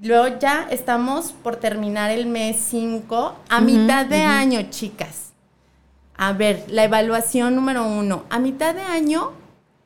Luego 0.00 0.38
ya 0.38 0.68
estamos 0.70 1.32
por 1.32 1.56
terminar 1.56 2.12
el 2.12 2.26
mes 2.26 2.56
5, 2.70 3.34
a 3.48 3.60
mitad 3.60 4.06
de 4.06 4.22
año, 4.22 4.62
chicas. 4.70 5.32
A 6.16 6.32
ver, 6.32 6.64
la 6.68 6.84
evaluación 6.84 7.56
número 7.56 7.84
uno. 7.84 8.22
A 8.30 8.38
mitad 8.38 8.76
de 8.76 8.82
año, 8.82 9.32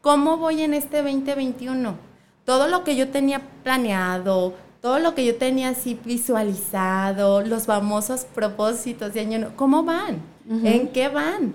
¿cómo 0.02 0.36
voy 0.36 0.60
en 0.60 0.74
este 0.74 0.98
2021? 0.98 1.96
Todo 2.44 2.68
lo 2.68 2.84
que 2.84 2.94
yo 2.94 3.08
tenía 3.08 3.40
planeado, 3.62 4.52
todo 4.82 4.98
lo 4.98 5.14
que 5.14 5.24
yo 5.24 5.36
tenía 5.36 5.68
así 5.68 5.98
visualizado, 6.04 7.40
los 7.42 7.66
famosos 7.66 8.26
propósitos 8.34 9.14
de 9.14 9.20
año, 9.20 9.52
¿cómo 9.54 9.84
van? 9.84 10.20
¿En 10.64 10.88
qué 10.88 11.08
van? 11.08 11.54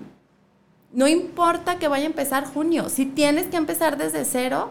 No 0.94 1.06
importa 1.06 1.78
que 1.78 1.88
vaya 1.88 2.04
a 2.04 2.06
empezar 2.06 2.46
junio, 2.46 2.88
si 2.88 3.04
tienes 3.04 3.46
que 3.46 3.58
empezar 3.58 3.98
desde 3.98 4.24
cero, 4.24 4.70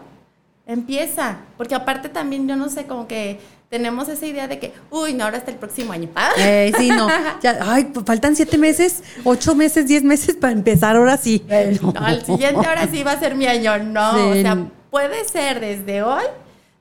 empieza, 0.66 1.38
porque 1.56 1.76
aparte 1.76 2.08
también 2.08 2.48
yo 2.48 2.56
no 2.56 2.68
sé, 2.68 2.86
como 2.88 3.06
que 3.06 3.38
tenemos 3.70 4.08
esa 4.08 4.26
idea 4.26 4.48
de 4.48 4.58
que, 4.58 4.72
uy, 4.90 5.14
no, 5.14 5.24
ahora 5.24 5.38
hasta 5.38 5.52
el 5.52 5.56
próximo 5.58 5.92
año. 5.92 6.08
Eh, 6.38 6.72
sí, 6.76 6.88
no. 6.88 7.06
ay, 7.60 7.92
faltan 8.04 8.34
siete 8.34 8.58
meses, 8.58 9.04
ocho 9.22 9.54
meses, 9.54 9.86
diez 9.86 10.02
meses 10.02 10.34
para 10.34 10.52
empezar, 10.52 10.96
ahora 10.96 11.16
sí. 11.16 11.44
No, 11.80 11.92
al 11.94 12.24
siguiente 12.24 12.66
ahora 12.66 12.88
sí 12.88 13.04
va 13.04 13.12
a 13.12 13.20
ser 13.20 13.36
mi 13.36 13.46
año. 13.46 13.78
No, 13.78 14.30
o 14.30 14.34
sea, 14.34 14.66
puede 14.90 15.24
ser 15.28 15.60
desde 15.60 16.02
hoy 16.02 16.24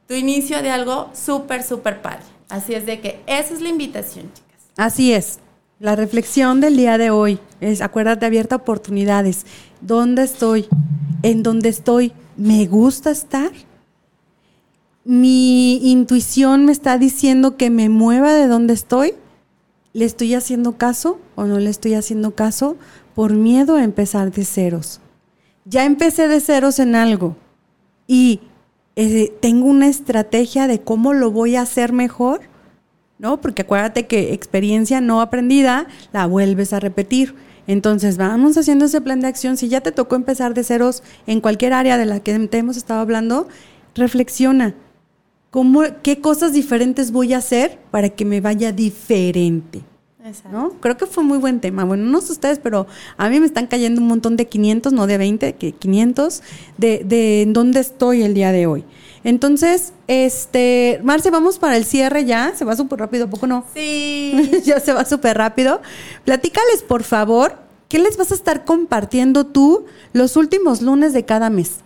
tu 0.07 0.13
inicio 0.13 0.61
de 0.61 0.69
algo 0.69 1.09
súper, 1.13 1.63
súper 1.63 2.01
padre. 2.01 2.23
Así 2.49 2.73
es 2.73 2.85
de 2.85 2.99
que 3.01 3.21
esa 3.27 3.53
es 3.53 3.61
la 3.61 3.69
invitación, 3.69 4.31
chicas. 4.33 4.61
Así 4.77 5.13
es. 5.13 5.39
La 5.79 5.95
reflexión 5.95 6.61
del 6.61 6.77
día 6.77 6.97
de 6.97 7.11
hoy 7.11 7.39
es, 7.61 7.81
acuérdate, 7.81 8.25
abierta 8.25 8.55
oportunidades. 8.55 9.45
¿Dónde 9.81 10.23
estoy? 10.23 10.67
¿En 11.23 11.43
dónde 11.43 11.69
estoy? 11.69 12.13
¿Me 12.35 12.65
gusta 12.65 13.11
estar? 13.11 13.51
mi 15.07 15.89
intuición 15.89 16.65
me 16.65 16.73
está 16.73 16.97
diciendo 16.97 17.55
que 17.55 17.69
me 17.69 17.87
mueva 17.87 18.33
de 18.33 18.47
donde 18.47 18.73
estoy, 18.73 19.13
¿le 19.93 20.03
estoy 20.03 20.33
haciendo 20.33 20.77
caso 20.77 21.17
o 21.35 21.45
no 21.45 21.59
le 21.59 21.69
estoy 21.69 21.93
haciendo 21.93 22.35
caso 22.35 22.75
por 23.15 23.33
miedo 23.33 23.77
a 23.77 23.85
empezar 23.85 24.33
de 24.33 24.43
ceros? 24.43 24.99
Ya 25.63 25.85
empecé 25.85 26.27
de 26.27 26.41
ceros 26.41 26.79
en 26.79 26.93
algo 26.93 27.37
y 28.05 28.41
tengo 29.39 29.65
una 29.65 29.87
estrategia 29.87 30.67
de 30.67 30.81
cómo 30.81 31.13
lo 31.13 31.31
voy 31.31 31.55
a 31.55 31.61
hacer 31.61 31.93
mejor, 31.93 32.41
¿no? 33.19 33.39
Porque 33.41 33.61
acuérdate 33.61 34.07
que 34.07 34.33
experiencia 34.33 35.01
no 35.01 35.21
aprendida 35.21 35.87
la 36.13 36.25
vuelves 36.25 36.73
a 36.73 36.79
repetir. 36.79 37.35
Entonces, 37.67 38.17
vamos 38.17 38.57
haciendo 38.57 38.85
ese 38.85 39.01
plan 39.01 39.19
de 39.19 39.27
acción. 39.27 39.57
Si 39.57 39.67
ya 39.67 39.81
te 39.81 39.91
tocó 39.91 40.15
empezar 40.15 40.53
de 40.53 40.63
ceros 40.63 41.03
en 41.27 41.41
cualquier 41.41 41.73
área 41.73 41.97
de 41.97 42.05
la 42.05 42.21
que 42.21 42.37
te 42.47 42.57
hemos 42.57 42.77
estado 42.77 43.01
hablando, 43.01 43.47
reflexiona 43.95 44.75
¿Qué 46.03 46.21
cosas 46.21 46.53
diferentes 46.53 47.11
voy 47.11 47.33
a 47.33 47.37
hacer 47.37 47.79
para 47.89 48.09
que 48.09 48.25
me 48.25 48.41
vaya 48.41 48.71
diferente? 48.71 49.81
¿No? 50.51 50.71
Creo 50.79 50.97
que 50.97 51.05
fue 51.05 51.23
muy 51.23 51.37
buen 51.37 51.59
tema. 51.59 51.83
Bueno, 51.83 52.05
no 52.05 52.21
sé 52.21 52.31
ustedes, 52.31 52.59
pero 52.59 52.87
a 53.17 53.29
mí 53.29 53.39
me 53.39 53.45
están 53.45 53.67
cayendo 53.67 54.01
un 54.01 54.07
montón 54.07 54.37
de 54.37 54.47
500, 54.47 54.93
no 54.93 55.07
de 55.07 55.17
20, 55.17 55.53
que 55.53 55.71
500, 55.71 56.43
de, 56.77 57.03
de 57.05 57.41
en 57.43 57.53
dónde 57.53 57.79
estoy 57.79 58.23
el 58.23 58.33
día 58.33 58.51
de 58.51 58.67
hoy. 58.67 58.85
Entonces, 59.23 59.93
este, 60.07 60.99
Marce, 61.03 61.29
vamos 61.31 61.59
para 61.59 61.77
el 61.77 61.85
cierre 61.85 62.25
ya. 62.25 62.53
Se 62.55 62.65
va 62.65 62.75
súper 62.75 62.99
rápido, 62.99 63.29
¿poco 63.29 63.47
no? 63.47 63.65
Sí. 63.73 64.61
ya 64.63 64.79
se 64.79 64.93
va 64.93 65.05
súper 65.05 65.37
rápido. 65.37 65.81
Platícales, 66.23 66.83
por 66.83 67.03
favor, 67.03 67.57
¿qué 67.89 67.99
les 67.99 68.17
vas 68.17 68.31
a 68.31 68.35
estar 68.35 68.65
compartiendo 68.65 69.45
tú 69.45 69.85
los 70.13 70.35
últimos 70.35 70.81
lunes 70.81 71.13
de 71.13 71.25
cada 71.25 71.49
mes? 71.49 71.79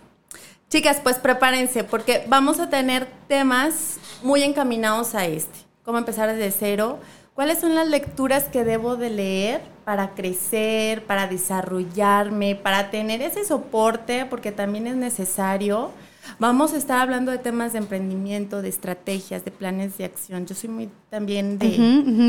Chicas, 0.68 1.00
pues 1.02 1.16
prepárense 1.16 1.84
porque 1.84 2.24
vamos 2.28 2.58
a 2.58 2.70
tener 2.70 3.06
temas 3.28 3.98
muy 4.22 4.42
encaminados 4.42 5.14
a 5.14 5.26
este. 5.26 5.58
Cómo 5.84 5.98
empezar 5.98 6.34
desde 6.34 6.50
cero. 6.50 6.98
¿Cuáles 7.34 7.60
son 7.60 7.74
las 7.74 7.88
lecturas 7.88 8.44
que 8.44 8.62
debo 8.62 8.96
de 8.96 9.08
leer 9.08 9.62
para 9.86 10.10
crecer, 10.10 11.02
para 11.04 11.26
desarrollarme, 11.26 12.56
para 12.56 12.90
tener 12.90 13.22
ese 13.22 13.42
soporte? 13.44 14.26
Porque 14.26 14.52
también 14.52 14.86
es 14.86 14.96
necesario. 14.96 15.92
Vamos 16.38 16.74
a 16.74 16.76
estar 16.76 16.98
hablando 16.98 17.32
de 17.32 17.38
temas 17.38 17.72
de 17.72 17.78
emprendimiento, 17.78 18.60
de 18.60 18.68
estrategias, 18.68 19.46
de 19.46 19.50
planes 19.50 19.96
de 19.96 20.04
acción. 20.04 20.44
Yo 20.44 20.54
soy 20.54 20.68
muy 20.68 20.90
también 21.08 21.58
de... 21.58 21.78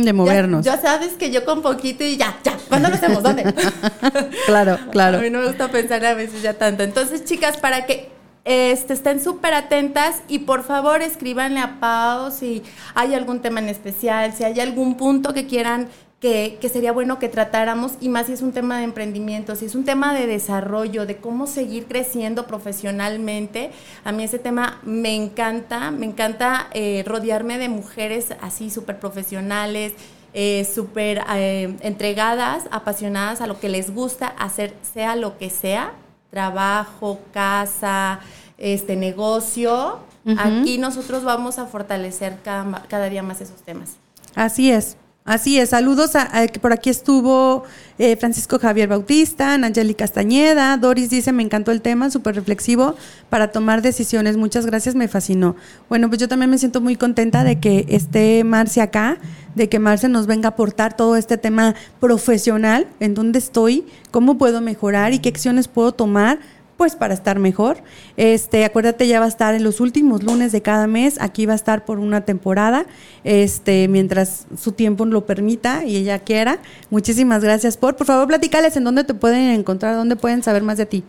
de 0.06 0.14
movernos. 0.14 0.66
Ya, 0.66 0.78
sabes 0.80 1.14
que 1.14 1.32
yo 1.32 1.44
con 1.44 1.62
poquito 1.62 2.06
y 2.06 2.16
ya, 2.16 2.40
ya, 2.42 2.58
¿cuándo 2.70 2.88
lo 2.88 2.96
hacemos? 2.96 3.22
¿Dónde? 3.22 3.44
claro, 4.46 4.80
claro. 4.90 5.18
A 5.18 5.22
mí 5.22 5.30
no 5.30 5.40
me 5.40 5.48
gusta 5.48 5.68
pensar 5.68 6.04
a 6.06 6.14
veces 6.14 6.42
ya 6.42 6.54
tanto. 6.54 6.82
Entonces, 6.82 7.26
chicas, 7.26 7.58
para 7.58 7.86
que 7.86 8.10
este, 8.46 8.94
estén 8.94 9.24
súper 9.24 9.54
atentas 9.54 10.22
y 10.28 10.40
por 10.40 10.64
favor 10.64 11.02
escríbanle 11.02 11.60
a 11.60 11.80
Pau 11.80 12.32
si 12.32 12.64
hay 12.94 13.14
algún 13.14 13.42
tema 13.42 13.60
en 13.60 13.70
especial, 13.70 14.34
si 14.34 14.44
hay 14.44 14.60
algún 14.60 14.96
punto 14.96 15.34
que 15.34 15.48
quieran 15.48 15.88
que, 16.20 16.58
que, 16.62 16.70
sería 16.70 16.94
bueno 16.94 17.20
que 17.20 17.28
tratáramos, 17.28 17.96
y 18.00 18.08
más 18.08 18.28
si 18.28 18.32
es 18.32 18.42
un 18.42 18.54
tema 18.54 18.78
de 18.78 18.86
emprendimiento, 18.86 19.58
si 19.58 19.66
es 19.66 19.76
un 19.76 19.84
tema 19.84 20.14
de 20.14 20.26
desarrollo, 20.26 21.06
de 21.06 21.18
cómo 21.18 21.48
seguir 21.48 21.86
creciendo 21.86 22.48
profesionalmente. 22.48 23.72
A 24.06 24.14
mí 24.14 24.24
ese 24.24 24.40
tema 24.40 24.80
me 24.84 25.18
encanta, 25.18 25.92
me 25.92 26.06
encanta 26.06 26.68
eh, 26.74 27.04
rodearme 27.06 27.58
de 27.58 27.68
mujeres 27.68 28.34
así 28.40 28.70
súper 28.70 29.00
profesionales, 29.00 29.92
eh, 30.34 30.64
súper 30.64 31.26
eh, 31.36 31.76
entregadas, 31.82 32.64
apasionadas 32.72 33.42
a 33.42 33.48
lo 33.48 33.60
que 33.60 33.68
les 33.68 33.94
gusta 33.94 34.28
hacer, 34.28 34.74
sea 34.94 35.18
lo 35.18 35.38
que 35.38 35.50
sea, 35.50 35.92
trabajo, 36.34 37.20
casa, 37.32 38.20
este 38.58 38.96
negocio. 38.96 40.00
Aquí 40.38 40.80
nosotros 40.80 41.24
vamos 41.24 41.60
a 41.60 41.66
fortalecer 41.68 42.40
cada, 42.44 42.84
cada 42.88 43.08
día 43.10 43.22
más 43.22 43.40
esos 43.40 43.62
temas. 43.62 43.98
Así 44.34 44.72
es. 44.72 44.98
Así 45.26 45.58
es, 45.58 45.70
saludos 45.70 46.18
a, 46.18 46.30
por 46.62 46.74
aquí 46.74 46.90
estuvo 46.90 47.64
eh, 47.98 48.18
Francisco 48.18 48.60
Javier 48.60 48.90
Bautista, 48.90 49.58
Nayeli 49.58 49.94
Castañeda, 49.94 50.76
Doris 50.76 51.10
dice, 51.10 51.32
me 51.32 51.44
encantó 51.44 51.72
el 51.72 51.82
tema, 51.82 52.10
súper 52.10 52.36
reflexivo 52.36 52.96
para 53.30 53.50
tomar 53.54 53.82
decisiones, 53.82 54.36
muchas 54.36 54.66
gracias, 54.66 54.96
me 54.96 55.08
fascinó. 55.08 55.56
Bueno, 55.88 56.10
pues 56.10 56.20
yo 56.20 56.28
también 56.28 56.50
me 56.50 56.58
siento 56.58 56.82
muy 56.82 56.98
contenta 56.98 57.46
de 57.46 57.58
que 57.58 57.86
esté 57.88 58.44
Marce 58.44 58.82
acá, 58.82 59.18
de 59.56 59.70
que 59.70 59.80
Marce 59.80 60.10
nos 60.10 60.28
venga 60.28 60.50
a 60.50 60.52
aportar 60.52 60.98
todo 60.98 61.16
este 61.16 61.38
tema 61.38 61.74
profesional, 62.02 62.88
en 63.00 63.14
dónde 63.14 63.40
estoy, 63.40 63.86
cómo 64.12 64.38
puedo 64.38 64.60
mejorar 64.60 65.14
y 65.14 65.20
qué 65.20 65.30
acciones 65.30 65.70
puedo 65.70 65.94
tomar 65.94 66.40
pues 66.84 66.98
para 66.98 67.14
estar 67.14 67.40
mejor. 67.40 67.78
Este, 68.18 68.66
acuérdate, 68.66 69.08
ya 69.08 69.22
va 69.22 69.26
a 69.26 69.30
estar 69.30 69.56
en 69.56 69.64
los 69.64 69.80
últimos 69.80 70.22
lunes 70.22 70.52
de 70.52 70.62
cada 70.62 70.86
mes, 70.86 71.16
aquí 71.22 71.46
va 71.46 71.54
a 71.54 71.56
estar 71.56 71.86
por 71.86 71.98
una 71.98 72.26
temporada, 72.26 72.86
este, 73.24 73.88
mientras 73.88 74.48
su 74.60 74.74
tiempo 74.74 75.06
lo 75.06 75.26
permita 75.26 75.86
y 75.86 75.96
ella 75.96 76.20
quiera. 76.20 76.60
Muchísimas 76.90 77.42
gracias 77.42 77.78
por, 77.78 77.96
por 77.96 78.06
favor, 78.06 78.28
platícales 78.28 78.76
en 78.76 78.84
dónde 78.84 79.06
te 79.06 79.14
pueden 79.14 79.52
encontrar, 79.52 79.96
dónde 79.96 80.18
pueden 80.18 80.44
saber 80.44 80.62
más 80.62 80.78
de 80.78 80.86
ti. 80.86 81.06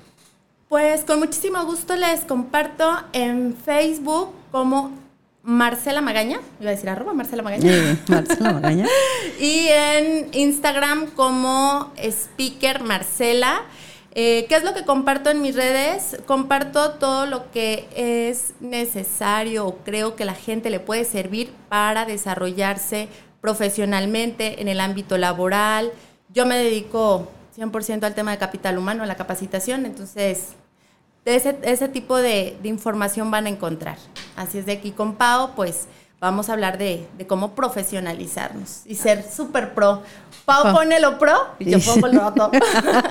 Pues 0.68 1.03
con 1.03 1.18
muchísimo 1.18 1.64
gusto 1.64 1.97
les 1.97 2.20
comparto 2.20 2.89
en 3.12 3.57
Facebook 3.57 4.29
como 4.53 4.93
Marcela 5.43 6.03
Magaña, 6.03 6.39
iba 6.61 6.70
a 6.70 6.75
decir 6.75 6.89
arroba 6.89 7.14
Marcela 7.14 7.43
Magaña. 7.43 7.99
Marcela 8.07 8.53
Magaña. 8.53 8.87
y 9.41 9.66
en 9.70 10.29
Instagram 10.35 11.07
como 11.16 11.93
Speaker 11.97 12.85
Marcela. 12.85 13.64
Eh, 14.17 14.47
¿Qué 14.49 14.55
es 14.55 14.62
lo 14.62 14.75
que 14.75 14.85
comparto 14.85 15.31
en 15.31 15.43
mis 15.43 15.57
redes? 15.57 16.19
Comparto 16.25 16.93
todo 16.93 17.27
lo 17.27 17.51
que 17.51 17.89
es 17.97 18.55
necesario 18.61 19.67
o 19.67 19.79
creo 19.79 20.15
que 20.15 20.25
la 20.25 20.35
gente 20.35 20.71
le 20.71 20.79
puede 20.79 21.05
servir 21.05 21.53
para 21.69 22.05
desarrollarse 22.05 23.09
profesionalmente 23.41 24.62
en 24.62 24.69
el 24.69 24.79
ámbito 24.79 25.19
laboral. 25.19 25.91
Yo 26.33 26.47
me 26.47 26.57
dedico 26.57 27.29
100% 27.57 28.05
al 28.05 28.15
tema 28.15 28.31
de 28.31 28.39
capital 28.39 28.79
humano, 28.79 29.03
a 29.03 29.07
la 29.07 29.17
capacitación, 29.17 29.85
entonces 29.85 30.55
ese, 31.25 31.59
ese 31.62 31.89
tipo 31.89 32.17
de, 32.17 32.57
de, 32.62 32.69
información 32.69 33.33
van 33.33 33.47
a 33.47 33.49
encontrar. 33.49 33.99
Así 34.37 34.59
es 34.59 34.67
de 34.67 34.73
aquí 34.73 34.93
con 34.93 35.17
Pau, 35.17 35.57
pues 35.57 35.89
vamos 36.25 36.49
a 36.49 36.55
hablar 36.55 36.79
de, 36.79 37.07
de 37.18 37.27
cómo 37.27 37.55
profesionalizarnos 37.55 38.81
y 38.87 38.95
ser 38.95 39.25
súper 39.31 39.75
pro. 39.75 40.03
Pau 40.47 40.75
pone 40.75 40.99
lo 40.99 41.18
pro 41.18 41.35
y 41.59 41.70
yo 41.70 41.79
pongo 41.81 42.09
lo 42.09 42.27
otro. 42.27 42.51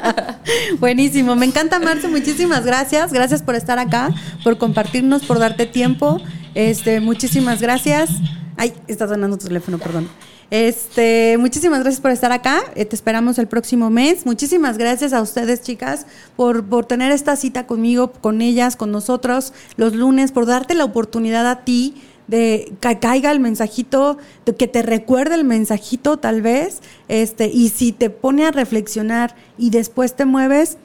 Buenísimo, 0.79 1.35
me 1.35 1.45
encanta 1.45 1.79
Marce, 1.79 2.07
muchísimas 2.07 2.65
gracias. 2.65 3.13
Gracias 3.13 3.43
por 3.43 3.53
estar 3.53 3.77
acá, 3.77 4.09
por 4.43 4.57
compartirnos, 4.57 5.23
por 5.25 5.37
darte 5.37 5.67
tiempo. 5.67 6.19
Este, 6.55 6.99
muchísimas 7.01 7.61
gracias. 7.61 8.09
Ay, 8.57 8.73
está 8.87 9.07
sonando 9.07 9.37
tu 9.37 9.45
teléfono, 9.45 9.77
perdón. 9.77 10.09
Este, 10.49 11.37
muchísimas 11.39 11.81
gracias 11.81 12.01
por 12.01 12.11
estar 12.11 12.31
acá. 12.31 12.61
Eh, 12.75 12.85
te 12.85 12.95
esperamos 12.95 13.37
el 13.37 13.47
próximo 13.47 13.91
mes. 13.91 14.25
Muchísimas 14.25 14.77
gracias 14.79 15.13
a 15.13 15.21
ustedes, 15.21 15.61
chicas, 15.61 16.07
por, 16.35 16.65
por 16.65 16.85
tener 16.85 17.11
esta 17.11 17.35
cita 17.35 17.67
conmigo, 17.67 18.11
con 18.11 18.41
ellas, 18.41 18.75
con 18.75 18.91
nosotros 18.91 19.53
los 19.77 19.93
lunes, 19.93 20.31
por 20.31 20.47
darte 20.47 20.73
la 20.73 20.85
oportunidad 20.85 21.47
a 21.47 21.63
ti 21.63 21.95
de 22.27 22.73
que 22.79 22.99
caiga 22.99 23.31
el 23.31 23.39
mensajito, 23.39 24.17
que 24.57 24.67
te 24.67 24.81
recuerde 24.81 25.35
el 25.35 25.43
mensajito 25.43 26.17
tal 26.17 26.41
vez, 26.41 26.81
este, 27.07 27.47
y 27.47 27.69
si 27.69 27.91
te 27.91 28.09
pone 28.09 28.45
a 28.45 28.51
reflexionar 28.51 29.35
y 29.57 29.69
después 29.69 30.15
te 30.15 30.25
mueves, 30.25 30.77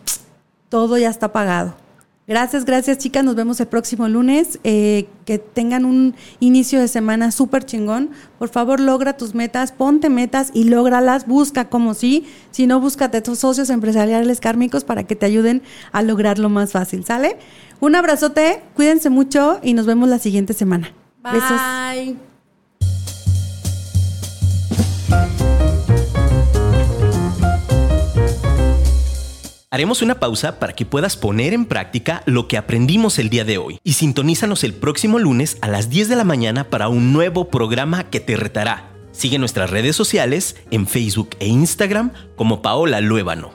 todo 0.68 0.98
ya 0.98 1.10
está 1.10 1.32
pagado. 1.32 1.74
Gracias, 2.28 2.66
gracias 2.66 2.98
chicas, 2.98 3.24
nos 3.24 3.36
vemos 3.36 3.58
el 3.58 3.68
próximo 3.68 4.06
lunes. 4.06 4.58
Eh, 4.62 5.08
que 5.24 5.38
tengan 5.38 5.86
un 5.86 6.14
inicio 6.40 6.78
de 6.78 6.86
semana 6.86 7.30
súper 7.30 7.64
chingón. 7.64 8.10
Por 8.38 8.50
favor, 8.50 8.80
logra 8.80 9.16
tus 9.16 9.34
metas, 9.34 9.72
ponte 9.72 10.10
metas 10.10 10.50
y 10.52 10.64
lógralas, 10.64 11.26
busca 11.26 11.70
como 11.70 11.94
sí. 11.94 12.26
Si 12.50 12.66
no, 12.66 12.80
búscate 12.80 13.22
tus 13.22 13.38
socios 13.38 13.70
empresariales 13.70 14.40
kármicos 14.40 14.84
para 14.84 15.04
que 15.04 15.16
te 15.16 15.24
ayuden 15.24 15.62
a 15.90 16.02
lograrlo 16.02 16.50
más 16.50 16.72
fácil, 16.72 17.02
¿sale? 17.02 17.38
Un 17.80 17.94
abrazote, 17.94 18.62
cuídense 18.74 19.08
mucho 19.08 19.58
y 19.62 19.72
nos 19.72 19.86
vemos 19.86 20.10
la 20.10 20.18
siguiente 20.18 20.52
semana. 20.52 20.92
Bye. 21.22 22.16
Haremos 29.70 30.00
una 30.00 30.18
pausa 30.18 30.58
para 30.58 30.72
que 30.72 30.86
puedas 30.86 31.16
poner 31.16 31.52
en 31.52 31.66
práctica 31.66 32.22
lo 32.24 32.48
que 32.48 32.56
aprendimos 32.56 33.18
el 33.18 33.28
día 33.28 33.44
de 33.44 33.58
hoy 33.58 33.78
y 33.84 33.92
sintonízanos 33.92 34.64
el 34.64 34.72
próximo 34.72 35.18
lunes 35.18 35.58
a 35.60 35.68
las 35.68 35.90
10 35.90 36.08
de 36.08 36.16
la 36.16 36.24
mañana 36.24 36.64
para 36.64 36.88
un 36.88 37.12
nuevo 37.12 37.48
programa 37.48 38.04
que 38.04 38.20
te 38.20 38.36
retará. 38.36 38.90
Sigue 39.12 39.38
nuestras 39.38 39.70
redes 39.70 39.94
sociales 39.94 40.56
en 40.70 40.86
Facebook 40.86 41.30
e 41.38 41.48
Instagram 41.48 42.12
como 42.34 42.62
Paola 42.62 43.00
Luébano. 43.00 43.52